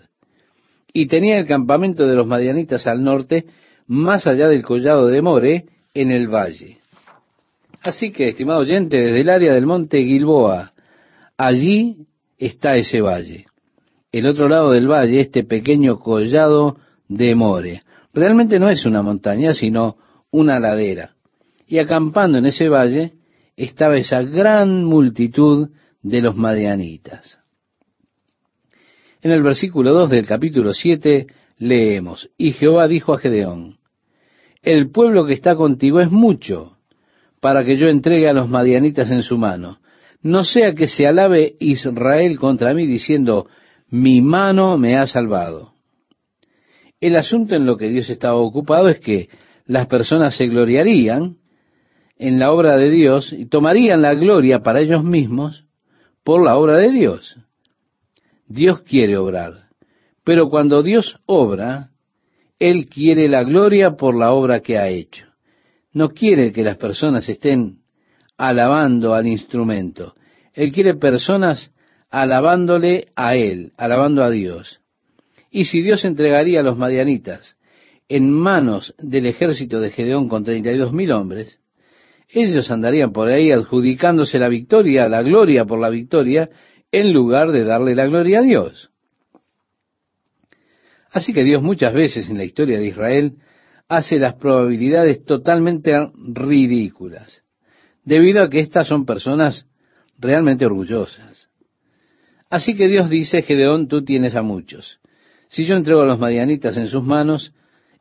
Y 0.94 1.08
tenía 1.08 1.38
el 1.38 1.48
campamento 1.48 2.08
de 2.08 2.16
los 2.16 2.28
madianitas 2.28 2.88
al 2.88 3.04
norte, 3.04 3.46
más 3.88 4.28
allá 4.28 4.48
del 4.48 4.64
collado 4.64 5.08
de 5.08 5.22
More, 5.22 5.66
en 5.94 6.12
el 6.12 6.28
valle. 6.28 6.78
Así 7.82 8.12
que, 8.12 8.30
estimado 8.30 8.60
oyente, 8.60 8.98
desde 8.98 9.22
el 9.22 9.30
área 9.30 9.54
del 9.54 9.66
monte 9.66 10.04
Gilboa, 10.04 10.74
allí 11.38 12.06
está 12.38 12.76
ese 12.76 13.02
valle. 13.02 13.46
El 14.12 14.28
otro 14.28 14.48
lado 14.48 14.72
del 14.72 14.88
valle, 14.88 15.22
este 15.22 15.44
pequeño 15.44 16.00
collado 16.00 16.78
de 17.08 17.34
More. 17.36 17.82
Realmente 18.14 18.60
no 18.60 18.70
es 18.70 18.86
una 18.86 19.02
montaña, 19.02 19.54
sino 19.54 19.98
una 20.32 20.60
ladera. 20.60 21.16
Y 21.68 21.80
acampando 21.80 22.38
en 22.38 22.46
ese 22.46 22.70
valle 22.70 23.14
estaba 23.56 23.98
esa 23.98 24.22
gran 24.22 24.84
multitud 24.84 25.70
de 26.02 26.22
los 26.22 26.36
madianitas. 26.36 27.41
En 29.22 29.32
el 29.32 29.44
versículo 29.44 29.94
2 29.94 30.10
del 30.10 30.26
capítulo 30.26 30.74
7 30.74 31.28
leemos, 31.60 32.30
y 32.38 32.54
Jehová 32.54 32.88
dijo 32.88 33.14
a 33.14 33.20
Gedeón, 33.20 33.78
el 34.64 34.90
pueblo 34.90 35.26
que 35.26 35.34
está 35.34 35.56
contigo 35.56 36.00
es 36.00 36.12
mucho, 36.12 36.78
para 37.40 37.64
que 37.64 37.78
yo 37.78 37.88
entregue 37.88 38.28
a 38.30 38.34
los 38.34 38.50
madianitas 38.50 39.12
en 39.12 39.24
su 39.24 39.38
mano. 39.38 39.80
No 40.24 40.44
sea 40.44 40.74
que 40.74 40.88
se 40.88 41.08
alabe 41.08 41.56
Israel 41.60 42.40
contra 42.40 42.74
mí 42.74 42.86
diciendo, 42.86 43.48
mi 43.90 44.22
mano 44.22 44.78
me 44.78 44.98
ha 44.98 45.06
salvado. 45.08 45.74
El 47.00 47.16
asunto 47.16 47.56
en 47.56 47.66
lo 47.66 47.78
que 47.78 47.90
Dios 47.90 48.10
estaba 48.10 48.36
ocupado 48.36 48.90
es 48.90 49.00
que 49.00 49.30
las 49.66 49.88
personas 49.88 50.36
se 50.36 50.48
gloriarían 50.48 51.38
en 52.18 52.40
la 52.40 52.52
obra 52.52 52.78
de 52.78 52.92
Dios 52.92 53.34
y 53.34 53.48
tomarían 53.48 54.04
la 54.04 54.14
gloria 54.14 54.60
para 54.60 54.82
ellos 54.82 55.04
mismos 55.04 55.66
por 56.24 56.44
la 56.44 56.56
obra 56.56 56.78
de 56.78 56.92
Dios. 56.92 57.38
Dios 58.52 58.82
quiere 58.82 59.18
obrar, 59.18 59.70
pero 60.24 60.50
cuando 60.50 60.84
Dios 60.84 61.20
obra, 61.26 61.90
Él 62.60 62.88
quiere 62.88 63.28
la 63.28 63.44
gloria 63.44 63.92
por 63.92 64.16
la 64.16 64.32
obra 64.32 64.62
que 64.62 64.78
ha 64.78 64.88
hecho 64.88 65.32
no 65.94 66.10
quiere 66.10 66.52
que 66.52 66.64
las 66.64 66.78
personas 66.78 67.28
estén 67.28 67.80
alabando 68.38 69.14
al 69.14 69.28
instrumento. 69.28 70.16
Él 70.54 70.72
quiere 70.72 70.96
personas 70.96 71.72
alabándole 72.10 73.08
a 73.16 73.36
Él, 73.36 73.74
alabando 73.78 74.24
a 74.24 74.30
Dios. 74.30 74.82
Y 75.50 75.66
si 75.66 75.82
Dios 75.82 76.06
entregaría 76.06 76.62
a 76.62 76.64
los 76.64 76.78
madianitas 76.78 77.58
en 78.08 78.32
manos 78.32 78.94
del 78.98 79.26
ejército 79.26 79.80
de 79.80 79.92
Gedeón 79.92 80.28
con 80.28 80.44
treinta 80.44 80.72
y 80.72 80.78
dos 80.78 80.94
mil 80.94 81.12
hombres, 81.12 81.60
ellos 82.30 82.72
andarían 82.72 83.12
por 83.12 83.28
ahí 83.28 83.52
adjudicándose 83.52 84.40
la 84.40 84.48
victoria, 84.48 85.10
la 85.10 85.22
gloria 85.22 85.66
por 85.66 85.80
la 85.80 85.90
victoria, 85.90 86.50
en 86.92 87.14
lugar 87.14 87.52
de 87.52 87.64
darle 87.64 87.96
la 87.96 88.06
gloria 88.06 88.40
a 88.40 88.44
Dios. 88.44 88.92
Así 91.12 91.34
que 91.34 91.44
Dios 91.44 91.62
muchas 91.62 91.94
veces 91.94 92.30
en 92.30 92.38
la 92.38 92.46
historia 92.46 92.80
de 92.80 92.88
Israel 92.88 93.34
hace 93.90 94.18
las 94.18 94.36
probabilidades 94.36 95.26
totalmente 95.26 95.94
ridículas, 96.16 97.44
debido 98.06 98.42
a 98.42 98.50
que 98.50 98.60
estas 98.60 98.88
son 98.88 99.06
personas 99.06 99.68
realmente 100.18 100.66
orgullosas. 100.66 101.50
Así 102.50 102.76
que 102.76 102.88
Dios 102.88 103.10
dice, 103.10 103.42
Gedeón, 103.42 103.88
tú 103.88 104.04
tienes 104.04 104.36
a 104.36 104.42
muchos. 104.42 105.00
Si 105.50 105.66
yo 105.66 105.76
entrego 105.76 106.02
a 106.02 106.06
los 106.06 106.20
madianitas 106.20 106.78
en 106.78 106.88
sus 106.88 107.04
manos, 107.04 107.54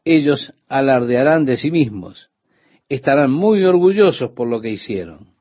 ellos 0.05 0.55
alardearán 0.69 1.45
de 1.45 1.57
sí 1.57 1.71
mismos, 1.71 2.31
estarán 2.89 3.31
muy 3.31 3.65
orgullosos 3.65 4.31
por 4.31 4.49
lo 4.49 4.61
que 4.61 4.71
hicieron. 4.71 5.35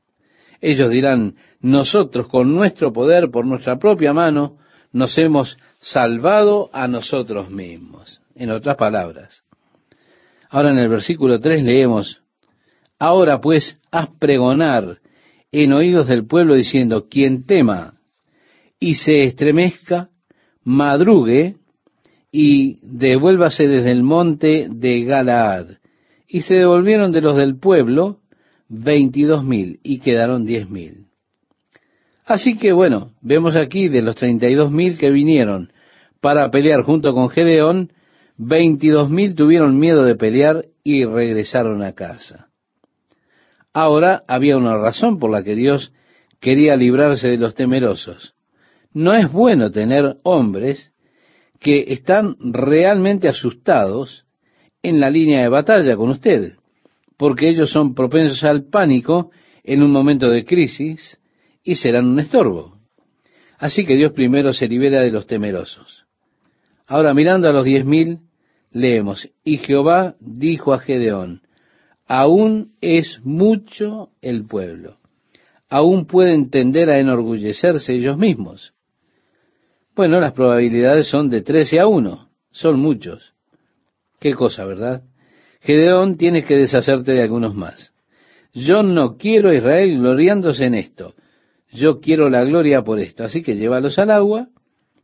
Ellos 0.60 0.90
dirán, 0.90 1.36
nosotros 1.60 2.28
con 2.28 2.54
nuestro 2.54 2.92
poder, 2.92 3.30
por 3.30 3.46
nuestra 3.46 3.78
propia 3.78 4.12
mano, 4.12 4.58
nos 4.92 5.16
hemos 5.18 5.58
salvado 5.78 6.70
a 6.72 6.88
nosotros 6.88 7.50
mismos. 7.50 8.20
En 8.34 8.50
otras 8.50 8.76
palabras, 8.76 9.44
Ahora 10.50 10.70
en 10.70 10.78
el 10.78 10.88
versículo 10.88 11.38
3 11.38 11.62
leemos, 11.62 12.22
Ahora 12.98 13.40
pues 13.40 13.78
haz 13.90 14.10
pregonar 14.18 14.98
en 15.52 15.72
oídos 15.72 16.06
del 16.06 16.26
pueblo 16.26 16.54
diciendo, 16.54 17.06
quien 17.08 17.46
tema 17.46 17.94
y 18.78 18.94
se 18.94 19.24
estremezca, 19.24 20.10
madrugue 20.64 21.56
y 22.30 22.78
devuélvase 22.82 23.68
desde 23.68 23.92
el 23.92 24.02
monte 24.02 24.68
de 24.70 25.04
Galaad. 25.04 25.78
Y 26.28 26.42
se 26.42 26.56
devolvieron 26.56 27.10
de 27.10 27.22
los 27.22 27.36
del 27.36 27.58
pueblo 27.58 28.18
veintidós 28.68 29.44
mil 29.44 29.80
y 29.82 30.00
quedaron 30.00 30.44
diez 30.44 30.68
mil. 30.68 31.06
Así 32.30 32.56
que 32.56 32.70
bueno, 32.70 33.10
vemos 33.22 33.56
aquí 33.56 33.88
de 33.88 34.02
los 34.02 34.14
treinta 34.14 34.48
y 34.48 34.54
dos 34.54 34.70
mil 34.70 34.96
que 34.98 35.10
vinieron 35.10 35.72
para 36.20 36.48
pelear 36.52 36.84
junto 36.84 37.12
con 37.12 37.28
Gedeón, 37.28 37.92
Veintidós 38.36 39.10
mil 39.10 39.34
tuvieron 39.34 39.80
miedo 39.80 40.04
de 40.04 40.14
pelear 40.14 40.66
y 40.84 41.04
regresaron 41.04 41.82
a 41.82 41.92
casa. 41.94 42.46
Ahora 43.72 44.22
había 44.28 44.56
una 44.56 44.76
razón 44.76 45.18
por 45.18 45.32
la 45.32 45.42
que 45.42 45.56
Dios 45.56 45.92
quería 46.38 46.76
librarse 46.76 47.26
de 47.26 47.36
los 47.36 47.56
temerosos. 47.56 48.34
No 48.92 49.12
es 49.12 49.32
bueno 49.32 49.72
tener 49.72 50.14
hombres 50.22 50.92
que 51.58 51.92
están 51.92 52.36
realmente 52.38 53.26
asustados 53.26 54.24
en 54.84 55.00
la 55.00 55.10
línea 55.10 55.42
de 55.42 55.48
batalla 55.48 55.96
con 55.96 56.10
usted, 56.10 56.52
porque 57.16 57.48
ellos 57.48 57.72
son 57.72 57.96
propensos 57.96 58.44
al 58.44 58.66
pánico 58.70 59.32
en 59.64 59.82
un 59.82 59.90
momento 59.90 60.30
de 60.30 60.44
crisis 60.44 61.19
y 61.62 61.76
serán 61.76 62.06
un 62.06 62.20
estorbo. 62.20 62.78
Así 63.58 63.84
que 63.84 63.96
Dios 63.96 64.12
primero 64.12 64.52
se 64.52 64.68
libera 64.68 65.02
de 65.02 65.10
los 65.10 65.26
temerosos. 65.26 66.06
Ahora 66.86 67.14
mirando 67.14 67.48
a 67.48 67.52
los 67.52 67.64
diez 67.64 67.84
mil, 67.84 68.18
leemos, 68.72 69.28
y 69.44 69.58
Jehová 69.58 70.16
dijo 70.20 70.72
a 70.72 70.78
Gedeón, 70.80 71.42
aún 72.06 72.72
es 72.80 73.20
mucho 73.22 74.10
el 74.22 74.46
pueblo, 74.46 74.96
aún 75.68 76.06
pueden 76.06 76.50
tender 76.50 76.90
a 76.90 76.98
enorgullecerse 76.98 77.94
ellos 77.94 78.16
mismos. 78.16 78.72
Bueno, 79.94 80.20
las 80.20 80.32
probabilidades 80.32 81.08
son 81.08 81.28
de 81.28 81.42
trece 81.42 81.78
a 81.78 81.86
uno, 81.86 82.30
son 82.50 82.80
muchos. 82.80 83.34
Qué 84.18 84.34
cosa, 84.34 84.64
¿verdad? 84.64 85.02
Gedeón, 85.60 86.16
tienes 86.16 86.46
que 86.46 86.56
deshacerte 86.56 87.12
de 87.12 87.22
algunos 87.22 87.54
más. 87.54 87.92
Yo 88.52 88.82
no 88.82 89.16
quiero 89.16 89.50
a 89.50 89.54
Israel 89.54 89.98
gloriándose 89.98 90.64
en 90.64 90.74
esto. 90.74 91.14
Yo 91.72 92.00
quiero 92.00 92.28
la 92.28 92.44
gloria 92.44 92.82
por 92.82 92.98
esto. 92.98 93.24
Así 93.24 93.42
que 93.42 93.56
llévalos 93.56 93.98
al 93.98 94.10
agua, 94.10 94.48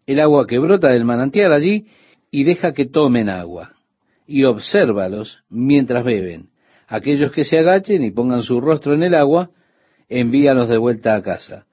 el 0.07 0.21
agua 0.21 0.47
que 0.47 0.59
brota 0.59 0.89
del 0.89 1.05
manantial 1.05 1.53
allí, 1.53 1.87
y 2.31 2.45
deja 2.45 2.73
que 2.73 2.87
tomen 2.87 3.29
agua. 3.29 3.73
Y 4.27 4.45
obsérvalos 4.45 5.45
mientras 5.49 6.05
beben. 6.05 6.51
Aquellos 6.89 7.33
que 7.33 7.45
se 7.45 7.59
agachen 7.59 8.05
y 8.05 8.11
pongan 8.11 8.43
su 8.43 8.61
rostro 8.61 8.95
en 8.95 9.03
el 9.03 9.15
agua, 9.15 9.51
envíalos 10.09 10.69
de 10.69 10.79
vuelta 10.79 11.15
a 11.15 11.23
casa. 11.23 11.67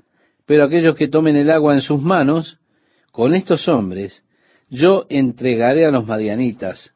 Pero 0.46 0.64
aquellos 0.64 0.96
que 0.96 1.08
tomen 1.08 1.36
el 1.36 1.50
agua 1.50 1.74
en 1.74 1.82
sus 1.82 2.02
manos, 2.02 2.60
con 3.12 3.34
estos 3.34 3.68
hombres, 3.68 4.24
yo 4.70 5.06
entregaré 5.10 5.86
a 5.86 5.91
los 5.91 6.06
madianitas 6.08 6.94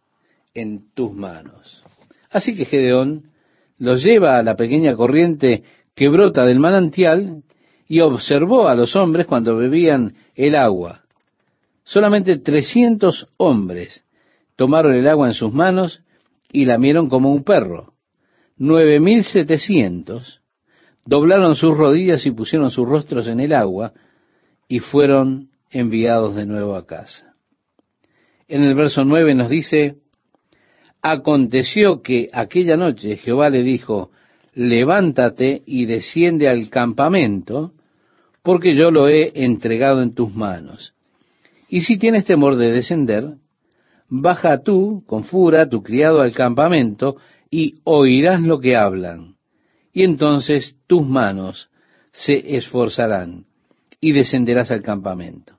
en 0.53 0.91
tus 0.93 1.13
manos. 1.13 1.83
Así 2.29 2.55
que 2.55 2.65
Gedeón 2.65 3.31
los 3.77 4.03
lleva 4.03 4.37
a 4.37 4.43
la 4.43 4.55
pequeña 4.55 4.95
corriente 4.95 5.63
que 5.95 6.09
brota 6.09 6.43
del 6.45 6.59
manantial 6.59 7.43
y 7.87 8.01
observó 8.01 8.67
a 8.67 8.75
los 8.75 8.95
hombres 8.95 9.25
cuando 9.27 9.55
bebían 9.55 10.15
el 10.35 10.55
agua. 10.55 11.03
Solamente 11.83 12.37
trescientos 12.37 13.27
hombres 13.37 14.03
tomaron 14.55 14.93
el 14.95 15.07
agua 15.07 15.27
en 15.27 15.33
sus 15.33 15.53
manos 15.53 16.01
y 16.51 16.65
lamieron 16.65 17.09
como 17.09 17.31
un 17.31 17.43
perro. 17.43 17.93
Nueve 18.57 18.99
mil 18.99 19.23
setecientos 19.23 20.41
doblaron 21.05 21.55
sus 21.55 21.77
rodillas 21.77 22.25
y 22.25 22.31
pusieron 22.31 22.69
sus 22.71 22.87
rostros 22.87 23.27
en 23.27 23.39
el 23.39 23.53
agua 23.53 23.93
y 24.67 24.79
fueron 24.79 25.49
enviados 25.69 26.35
de 26.35 26.45
nuevo 26.45 26.75
a 26.75 26.85
casa. 26.85 27.35
En 28.47 28.63
el 28.63 28.75
verso 28.75 29.05
nueve 29.05 29.33
nos 29.35 29.49
dice, 29.49 29.97
Aconteció 31.01 32.01
que 32.01 32.29
aquella 32.33 32.75
noche 32.75 33.17
Jehová 33.17 33.49
le 33.49 33.63
dijo, 33.63 34.11
levántate 34.53 35.61
y 35.65 35.85
desciende 35.85 36.49
al 36.49 36.69
campamento, 36.69 37.73
porque 38.47 38.75
yo 38.75 38.91
lo 38.91 39.09
he 39.09 39.43
entregado 39.43 40.01
en 40.01 40.15
tus 40.15 40.33
manos. 40.33 40.93
Y 41.67 41.81
si 41.81 41.97
tienes 41.97 42.23
temor 42.23 42.55
de 42.55 42.71
descender, 42.71 43.33
baja 44.07 44.63
tú 44.63 45.03
con 45.05 45.25
fura 45.25 45.67
tu 45.67 45.83
criado 45.83 46.21
al 46.21 46.31
campamento 46.31 47.17
y 47.51 47.81
oirás 47.83 48.39
lo 48.39 48.61
que 48.61 48.77
hablan. 48.77 49.35
Y 49.91 50.03
entonces 50.03 50.77
tus 50.87 51.05
manos 51.05 51.69
se 52.13 52.55
esforzarán 52.55 53.47
y 53.99 54.13
descenderás 54.13 54.71
al 54.71 54.81
campamento. 54.81 55.57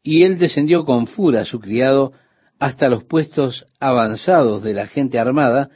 Y 0.00 0.22
él 0.22 0.38
descendió 0.38 0.84
con 0.84 1.08
fura 1.08 1.44
su 1.44 1.58
criado 1.58 2.12
hasta 2.60 2.88
los 2.88 3.02
puestos 3.02 3.66
avanzados 3.80 4.62
de 4.62 4.72
la 4.72 4.86
gente 4.86 5.18
armada 5.18 5.68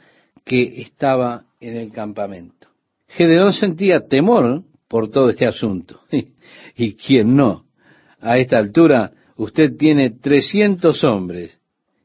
que 0.45 0.79
estaba 0.83 1.47
en 1.59 1.75
el 1.75 1.91
campamento. 1.91 2.69
Gedeón 3.09 3.51
sentía 3.51 4.07
temor 4.07 4.63
por 4.89 5.09
todo 5.09 5.29
este 5.29 5.47
asunto. 5.47 6.01
¿Y 6.75 6.93
quién 6.95 7.37
no? 7.37 7.65
A 8.19 8.37
esta 8.37 8.57
altura 8.57 9.13
usted 9.37 9.77
tiene 9.77 10.09
300 10.09 11.01
hombres 11.05 11.57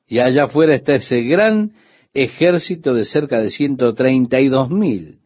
y 0.06 0.20
allá 0.20 0.44
afuera 0.44 0.74
está 0.74 0.94
ese 0.94 1.22
gran 1.22 1.72
ejército 2.12 2.94
de 2.94 3.04
cerca 3.04 3.40
de 3.40 3.50
132 3.50 4.70
mil. 4.70 5.18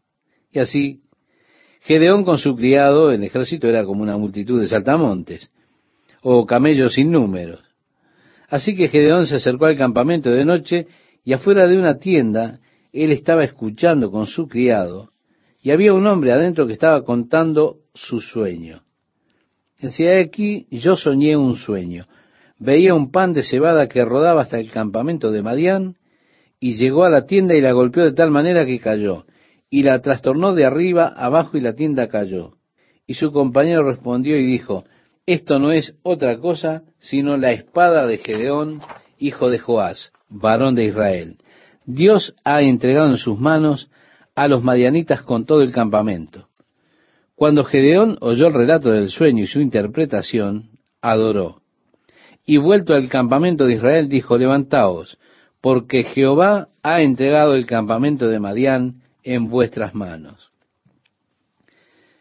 Y 0.50 0.60
así, 0.60 1.02
Gedeón 1.82 2.24
con 2.24 2.38
su 2.38 2.56
criado, 2.56 3.10
el 3.10 3.22
ejército 3.24 3.68
era 3.68 3.84
como 3.84 4.02
una 4.02 4.16
multitud 4.16 4.60
de 4.60 4.68
saltamontes 4.68 5.50
o 6.22 6.46
camellos 6.46 6.94
sin 6.94 7.10
números. 7.10 7.62
Así 8.48 8.74
que 8.74 8.88
Gedeón 8.88 9.26
se 9.26 9.36
acercó 9.36 9.66
al 9.66 9.76
campamento 9.76 10.30
de 10.30 10.44
noche 10.44 10.86
y 11.24 11.34
afuera 11.34 11.66
de 11.66 11.76
una 11.76 11.98
tienda 11.98 12.60
él 12.92 13.12
estaba 13.12 13.44
escuchando 13.44 14.10
con 14.10 14.26
su 14.26 14.48
criado 14.48 15.10
y 15.60 15.70
había 15.70 15.92
un 15.92 16.06
hombre 16.06 16.32
adentro 16.32 16.66
que 16.66 16.72
estaba 16.72 17.04
contando 17.04 17.78
su 17.94 18.20
sueño. 18.20 18.82
Decía 19.80 20.18
aquí, 20.20 20.66
yo 20.70 20.96
soñé 20.96 21.36
un 21.36 21.56
sueño. 21.56 22.06
Veía 22.58 22.94
un 22.94 23.10
pan 23.10 23.32
de 23.32 23.42
cebada 23.42 23.88
que 23.88 24.04
rodaba 24.04 24.42
hasta 24.42 24.58
el 24.58 24.70
campamento 24.70 25.30
de 25.30 25.42
Madián 25.42 25.96
y 26.58 26.74
llegó 26.74 27.04
a 27.04 27.10
la 27.10 27.26
tienda 27.26 27.54
y 27.54 27.60
la 27.60 27.72
golpeó 27.72 28.04
de 28.04 28.12
tal 28.12 28.30
manera 28.30 28.66
que 28.66 28.80
cayó 28.80 29.24
y 29.70 29.82
la 29.82 30.00
trastornó 30.00 30.54
de 30.54 30.64
arriba 30.64 31.06
abajo 31.06 31.56
y 31.56 31.60
la 31.60 31.74
tienda 31.74 32.08
cayó. 32.08 32.54
Y 33.06 33.14
su 33.14 33.32
compañero 33.32 33.84
respondió 33.84 34.36
y 34.36 34.44
dijo, 34.44 34.84
esto 35.26 35.58
no 35.58 35.72
es 35.72 35.94
otra 36.02 36.38
cosa 36.38 36.82
sino 36.98 37.36
la 37.36 37.52
espada 37.52 38.06
de 38.06 38.18
Gedeón, 38.18 38.80
hijo 39.18 39.50
de 39.50 39.58
Joás, 39.58 40.12
varón 40.28 40.74
de 40.74 40.86
Israel. 40.86 41.36
Dios 41.84 42.34
ha 42.44 42.62
entregado 42.62 43.10
en 43.10 43.16
sus 43.18 43.38
manos 43.38 43.90
a 44.38 44.46
los 44.46 44.62
madianitas 44.62 45.22
con 45.22 45.46
todo 45.46 45.62
el 45.62 45.72
campamento. 45.72 46.48
Cuando 47.34 47.64
Gedeón 47.64 48.18
oyó 48.20 48.46
el 48.46 48.54
relato 48.54 48.90
del 48.90 49.10
sueño 49.10 49.42
y 49.42 49.46
su 49.48 49.60
interpretación, 49.60 50.70
adoró. 51.02 51.60
Y 52.46 52.58
vuelto 52.58 52.94
al 52.94 53.08
campamento 53.08 53.66
de 53.66 53.74
Israel, 53.74 54.08
dijo, 54.08 54.38
levantaos, 54.38 55.18
porque 55.60 56.04
Jehová 56.04 56.68
ha 56.84 57.02
entregado 57.02 57.54
el 57.54 57.66
campamento 57.66 58.28
de 58.28 58.38
Madián 58.38 59.02
en 59.24 59.48
vuestras 59.48 59.94
manos. 59.94 60.50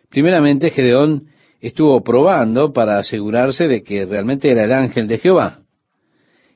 Primeramente, 0.09 0.71
Gedeón 0.71 1.27
estuvo 1.61 2.03
probando 2.03 2.73
para 2.73 2.97
asegurarse 2.97 3.67
de 3.67 3.83
que 3.83 4.05
realmente 4.05 4.51
era 4.51 4.63
el 4.63 4.73
ángel 4.73 5.07
de 5.07 5.19
Jehová. 5.19 5.59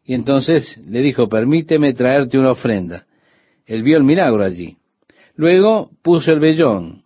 Y 0.03 0.15
entonces 0.15 0.79
le 0.87 1.01
dijo, 1.01 1.29
permíteme 1.29 1.93
traerte 1.93 2.39
una 2.39 2.51
ofrenda. 2.51 3.05
Él 3.67 3.83
vio 3.83 3.97
el 3.97 4.03
milagro 4.03 4.43
allí. 4.43 4.77
Luego 5.35 5.91
puso 6.01 6.31
el 6.31 6.39
vellón. 6.39 7.03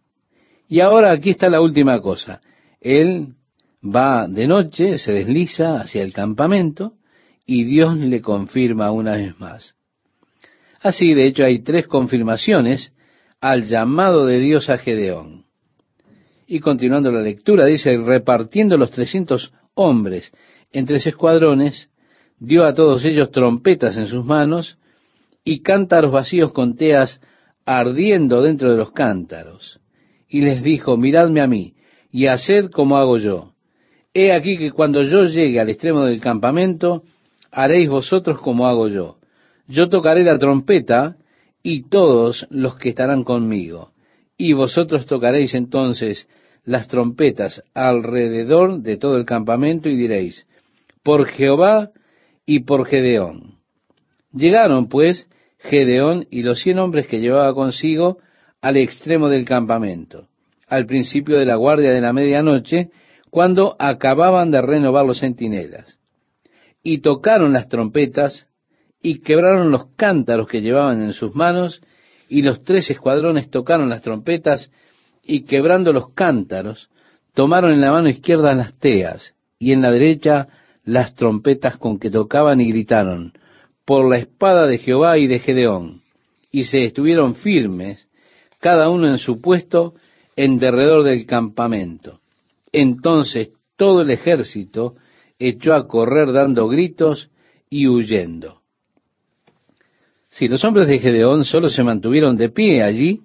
Y 0.67 0.80
ahora 0.80 1.11
aquí 1.11 1.32
está 1.32 1.49
la 1.49 1.61
última 1.61 2.01
cosa. 2.01 2.41
Él 2.82 3.36
va 3.84 4.28
de 4.28 4.47
noche, 4.47 4.97
se 4.97 5.11
desliza 5.11 5.82
hacia 5.82 6.03
el 6.03 6.13
campamento 6.13 6.93
y 7.45 7.63
Dios 7.63 7.95
le 7.97 8.21
confirma 8.21 8.91
una 8.91 9.13
vez 9.15 9.39
más. 9.39 9.76
Así, 10.82 11.13
de 11.13 11.28
hecho, 11.28 11.43
hay 11.43 11.59
tres 11.63 11.88
confirmaciones 11.88 12.93
al 13.41 13.65
llamado 13.65 14.26
de 14.26 14.39
Dios 14.39 14.69
a 14.69 14.78
Gedeón. 14.78 15.45
Y 16.47 16.59
continuando 16.59 17.11
la 17.11 17.21
lectura, 17.21 17.65
dice, 17.65 17.97
repartiendo 17.97 18.78
los 18.78 18.91
trescientos 18.91 19.51
hombres 19.73 20.32
en 20.71 20.86
tres 20.86 21.07
escuadrones, 21.07 21.89
dio 22.39 22.65
a 22.65 22.73
todos 22.73 23.03
ellos 23.05 23.32
trompetas 23.32 23.97
en 23.97 24.07
sus 24.07 24.26
manos 24.26 24.78
y 25.43 25.61
cántaros 25.61 26.11
vacíos 26.11 26.51
con 26.51 26.76
teas 26.76 27.21
ardiendo 27.66 28.41
dentro 28.41 28.72
de 28.72 28.78
los 28.78 28.91
cántaros. 28.91 29.80
Y 30.28 30.41
les 30.41 30.63
dijo, 30.63 30.97
miradme 30.97 31.41
a 31.41 31.47
mí 31.47 31.74
y 32.11 32.28
haced 32.28 32.70
como 32.72 32.97
hago 32.97 33.18
yo. 33.18 33.53
He 34.13 34.32
aquí 34.32 34.57
que 34.57 34.72
cuando 34.72 35.03
yo 35.03 35.26
llegue 35.26 35.59
al 35.59 35.70
extremo 35.70 36.05
del 36.05 36.22
campamento, 36.22 37.03
haréis 37.51 37.89
vosotros 37.89 38.39
como 38.39 38.68
hago 38.68 38.88
yo. 38.88 39.18
Yo 39.68 39.89
tocaré 39.89 40.24
la 40.24 40.38
trompeta 40.38 41.18
y 41.63 41.89
todos 41.89 42.47
los 42.49 42.76
que 42.76 42.89
estarán 42.89 43.24
conmigo 43.24 43.91
y 44.38 44.53
vosotros 44.53 45.05
tocaréis 45.05 45.53
entonces 45.53 46.28
las 46.63 46.88
trompetas 46.88 47.63
alrededor 47.74 48.82
de 48.82 48.97
todo 48.97 49.18
el 49.18 49.26
campamento 49.26 49.88
y 49.88 49.95
diréis, 49.95 50.45
por 51.03 51.28
Jehová 51.28 51.91
y 52.45 52.61
por 52.61 52.86
Gedeón. 52.86 53.59
Llegaron 54.34 54.89
pues 54.89 55.28
Gedeón 55.70 56.28
y 56.30 56.43
los 56.43 56.61
cien 56.61 56.80
hombres 56.80 57.07
que 57.07 57.20
llevaba 57.20 57.53
consigo 57.53 58.20
al 58.61 58.78
extremo 58.78 59.30
del 59.30 59.45
campamento, 59.45 60.28
al 60.68 60.86
principio 60.86 61.38
de 61.38 61.45
la 61.45 61.55
guardia 61.55 61.91
de 61.91 62.01
la 62.01 62.13
medianoche, 62.13 62.89
cuando 63.30 63.76
acababan 63.80 64.51
de 64.51 64.61
renovar 64.61 65.05
los 65.05 65.20
centinelas. 65.20 65.99
Y 66.84 66.99
tocaron 66.99 67.53
las 67.53 67.68
trompetas 67.68 68.47
y 69.01 69.20
quebraron 69.20 69.72
los 69.72 69.88
cántaros 69.95 70.47
que 70.47 70.61
llevaban 70.61 71.01
en 71.01 71.13
sus 71.13 71.36
manos, 71.36 71.82
y 72.30 72.41
los 72.41 72.63
tres 72.63 72.89
escuadrones 72.89 73.49
tocaron 73.49 73.89
las 73.89 74.01
trompetas 74.01 74.72
y 75.24 75.43
quebrando 75.43 75.93
los 75.93 76.09
cántaros, 76.13 76.89
tomaron 77.34 77.72
en 77.72 77.82
la 77.82 77.91
mano 77.91 78.09
izquierda 78.09 78.53
las 78.55 78.74
teas 78.80 79.36
y 79.59 79.74
en 79.74 79.82
la 79.82 79.91
derecha 79.91 80.47
las 80.84 81.16
trompetas 81.16 81.78
con 81.78 81.99
que 81.99 82.09
tocaban 82.09 82.61
y 82.61 82.70
gritaron, 82.72 83.34
por 83.86 84.09
la 84.09 84.17
espada 84.17 84.65
de 84.65 84.79
Jehová 84.79 85.17
y 85.17 85.27
de 85.27 85.39
Gedeón, 85.39 86.01
y 86.51 86.63
se 86.63 86.83
estuvieron 86.83 87.36
firmes 87.36 88.07
cada 88.59 88.89
uno 88.89 89.07
en 89.07 89.17
su 89.17 89.41
puesto 89.41 89.93
en 90.36 90.57
derredor 90.57 91.03
del 91.03 91.25
campamento. 91.25 92.19
Entonces 92.71 93.51
todo 93.77 94.01
el 94.01 94.11
ejército 94.11 94.95
echó 95.38 95.73
a 95.73 95.88
correr 95.88 96.31
dando 96.31 96.67
gritos 96.67 97.29
y 97.69 97.88
huyendo. 97.88 98.61
Si 100.29 100.47
los 100.47 100.63
hombres 100.65 100.88
de 100.88 100.99
Gedeón 100.99 101.45
solo 101.45 101.69
se 101.69 101.83
mantuvieron 101.83 102.36
de 102.36 102.49
pie 102.49 102.83
allí, 102.83 103.21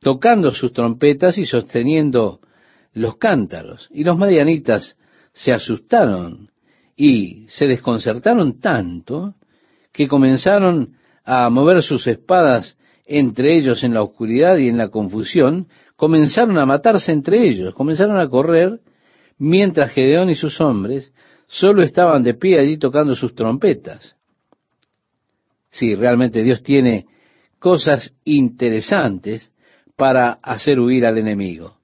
tocando 0.00 0.50
sus 0.50 0.72
trompetas 0.72 1.38
y 1.38 1.46
sosteniendo 1.46 2.40
los 2.92 3.16
cántaros. 3.16 3.88
Y 3.90 4.04
los 4.04 4.18
madianitas 4.18 4.96
se 5.32 5.52
asustaron 5.52 6.50
y 6.96 7.46
se 7.48 7.66
desconcertaron 7.66 8.60
tanto 8.60 9.34
que 9.92 10.08
comenzaron 10.08 10.96
a 11.24 11.50
mover 11.50 11.82
sus 11.82 12.06
espadas 12.06 12.76
entre 13.04 13.56
ellos 13.56 13.84
en 13.84 13.94
la 13.94 14.02
oscuridad 14.02 14.56
y 14.56 14.68
en 14.68 14.78
la 14.78 14.88
confusión, 14.88 15.68
comenzaron 15.96 16.58
a 16.58 16.66
matarse 16.66 17.12
entre 17.12 17.46
ellos, 17.46 17.74
comenzaron 17.74 18.18
a 18.18 18.28
correr, 18.28 18.80
mientras 19.38 19.92
Gedeón 19.92 20.30
y 20.30 20.34
sus 20.34 20.60
hombres 20.60 21.12
solo 21.46 21.82
estaban 21.82 22.22
de 22.22 22.34
pie 22.34 22.58
allí 22.58 22.78
tocando 22.78 23.14
sus 23.14 23.34
trompetas. 23.34 24.16
Sí, 25.70 25.94
realmente 25.94 26.42
Dios 26.42 26.62
tiene 26.62 27.06
cosas 27.58 28.14
interesantes 28.24 29.50
para 29.96 30.32
hacer 30.42 30.80
huir 30.80 31.06
al 31.06 31.18
enemigo. 31.18 31.76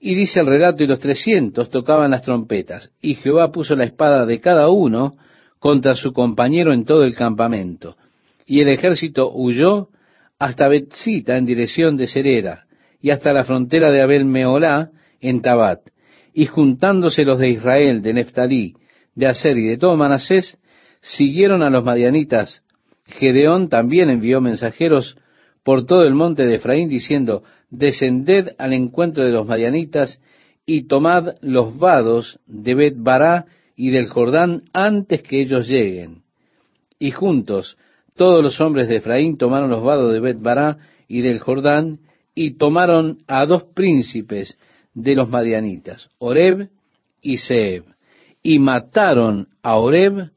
Y 0.00 0.14
dice 0.14 0.40
el 0.40 0.46
relato, 0.46 0.82
y 0.82 0.88
los 0.88 0.98
trescientos 0.98 1.70
tocaban 1.70 2.10
las 2.10 2.22
trompetas, 2.22 2.90
y 3.00 3.14
Jehová 3.14 3.52
puso 3.52 3.76
la 3.76 3.84
espada 3.84 4.26
de 4.26 4.40
cada 4.40 4.68
uno 4.68 5.16
contra 5.62 5.94
su 5.94 6.12
compañero 6.12 6.72
en 6.72 6.84
todo 6.84 7.04
el 7.04 7.14
campamento. 7.14 7.96
Y 8.46 8.62
el 8.62 8.68
ejército 8.68 9.30
huyó 9.32 9.90
hasta 10.36 10.66
Betzita 10.66 11.36
en 11.36 11.46
dirección 11.46 11.96
de 11.96 12.08
Serera, 12.08 12.64
y 13.00 13.10
hasta 13.10 13.32
la 13.32 13.44
frontera 13.44 13.92
de 13.92 14.02
Abel 14.02 14.24
Meolá 14.24 14.90
en 15.20 15.40
Tabat. 15.40 15.78
Y 16.34 16.46
juntándose 16.46 17.24
los 17.24 17.38
de 17.38 17.50
Israel, 17.50 18.02
de 18.02 18.12
Neftalí, 18.12 18.74
de 19.14 19.28
Aser 19.28 19.56
y 19.56 19.68
de 19.68 19.78
todo 19.78 19.96
Manasés, 19.96 20.58
siguieron 21.00 21.62
a 21.62 21.70
los 21.70 21.84
madianitas. 21.84 22.64
Gedeón 23.06 23.68
también 23.68 24.10
envió 24.10 24.40
mensajeros 24.40 25.16
por 25.62 25.86
todo 25.86 26.02
el 26.02 26.14
monte 26.14 26.44
de 26.44 26.56
Efraín, 26.56 26.88
diciendo, 26.88 27.44
descended 27.70 28.56
al 28.58 28.72
encuentro 28.72 29.24
de 29.24 29.30
los 29.30 29.46
madianitas 29.46 30.20
y 30.66 30.88
tomad 30.88 31.36
los 31.40 31.78
vados 31.78 32.40
de 32.46 32.74
Bet 32.74 32.94
Bará 32.96 33.46
y 33.82 33.90
del 33.90 34.08
Jordán 34.08 34.62
antes 34.72 35.22
que 35.22 35.40
ellos 35.42 35.66
lleguen. 35.66 36.22
Y 37.00 37.10
juntos 37.10 37.76
todos 38.14 38.40
los 38.40 38.60
hombres 38.60 38.86
de 38.86 38.98
Efraín 38.98 39.36
tomaron 39.36 39.70
los 39.70 39.82
vados 39.82 40.12
de 40.12 40.20
Bet 40.20 40.40
Bará 40.40 40.78
y 41.08 41.20
del 41.20 41.40
Jordán 41.40 41.98
y 42.32 42.52
tomaron 42.58 43.24
a 43.26 43.44
dos 43.44 43.64
príncipes 43.74 44.56
de 44.94 45.16
los 45.16 45.28
madianitas, 45.28 46.10
Oreb 46.18 46.68
y 47.22 47.38
Seb, 47.38 47.82
y 48.40 48.60
mataron 48.60 49.48
a 49.64 49.76
Oreb 49.78 50.30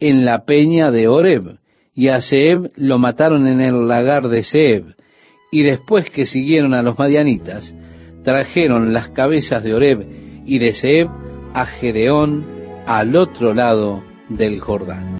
en 0.00 0.24
la 0.24 0.46
peña 0.46 0.90
de 0.90 1.06
Oreb, 1.06 1.58
y 1.94 2.08
a 2.08 2.22
Seb 2.22 2.70
lo 2.76 2.98
mataron 2.98 3.46
en 3.46 3.60
el 3.60 3.88
lagar 3.88 4.28
de 4.28 4.42
Seb, 4.42 4.94
y 5.52 5.64
después 5.64 6.08
que 6.08 6.24
siguieron 6.24 6.72
a 6.72 6.80
los 6.80 6.98
madianitas, 6.98 7.74
trajeron 8.24 8.94
las 8.94 9.10
cabezas 9.10 9.62
de 9.62 9.74
Oreb 9.74 10.06
y 10.46 10.58
de 10.58 10.72
Seb 10.72 11.08
a 11.52 11.66
Gedeón 11.66 12.55
al 12.86 13.16
otro 13.16 13.52
lado 13.52 14.02
del 14.28 14.60
Jordán. 14.60 15.06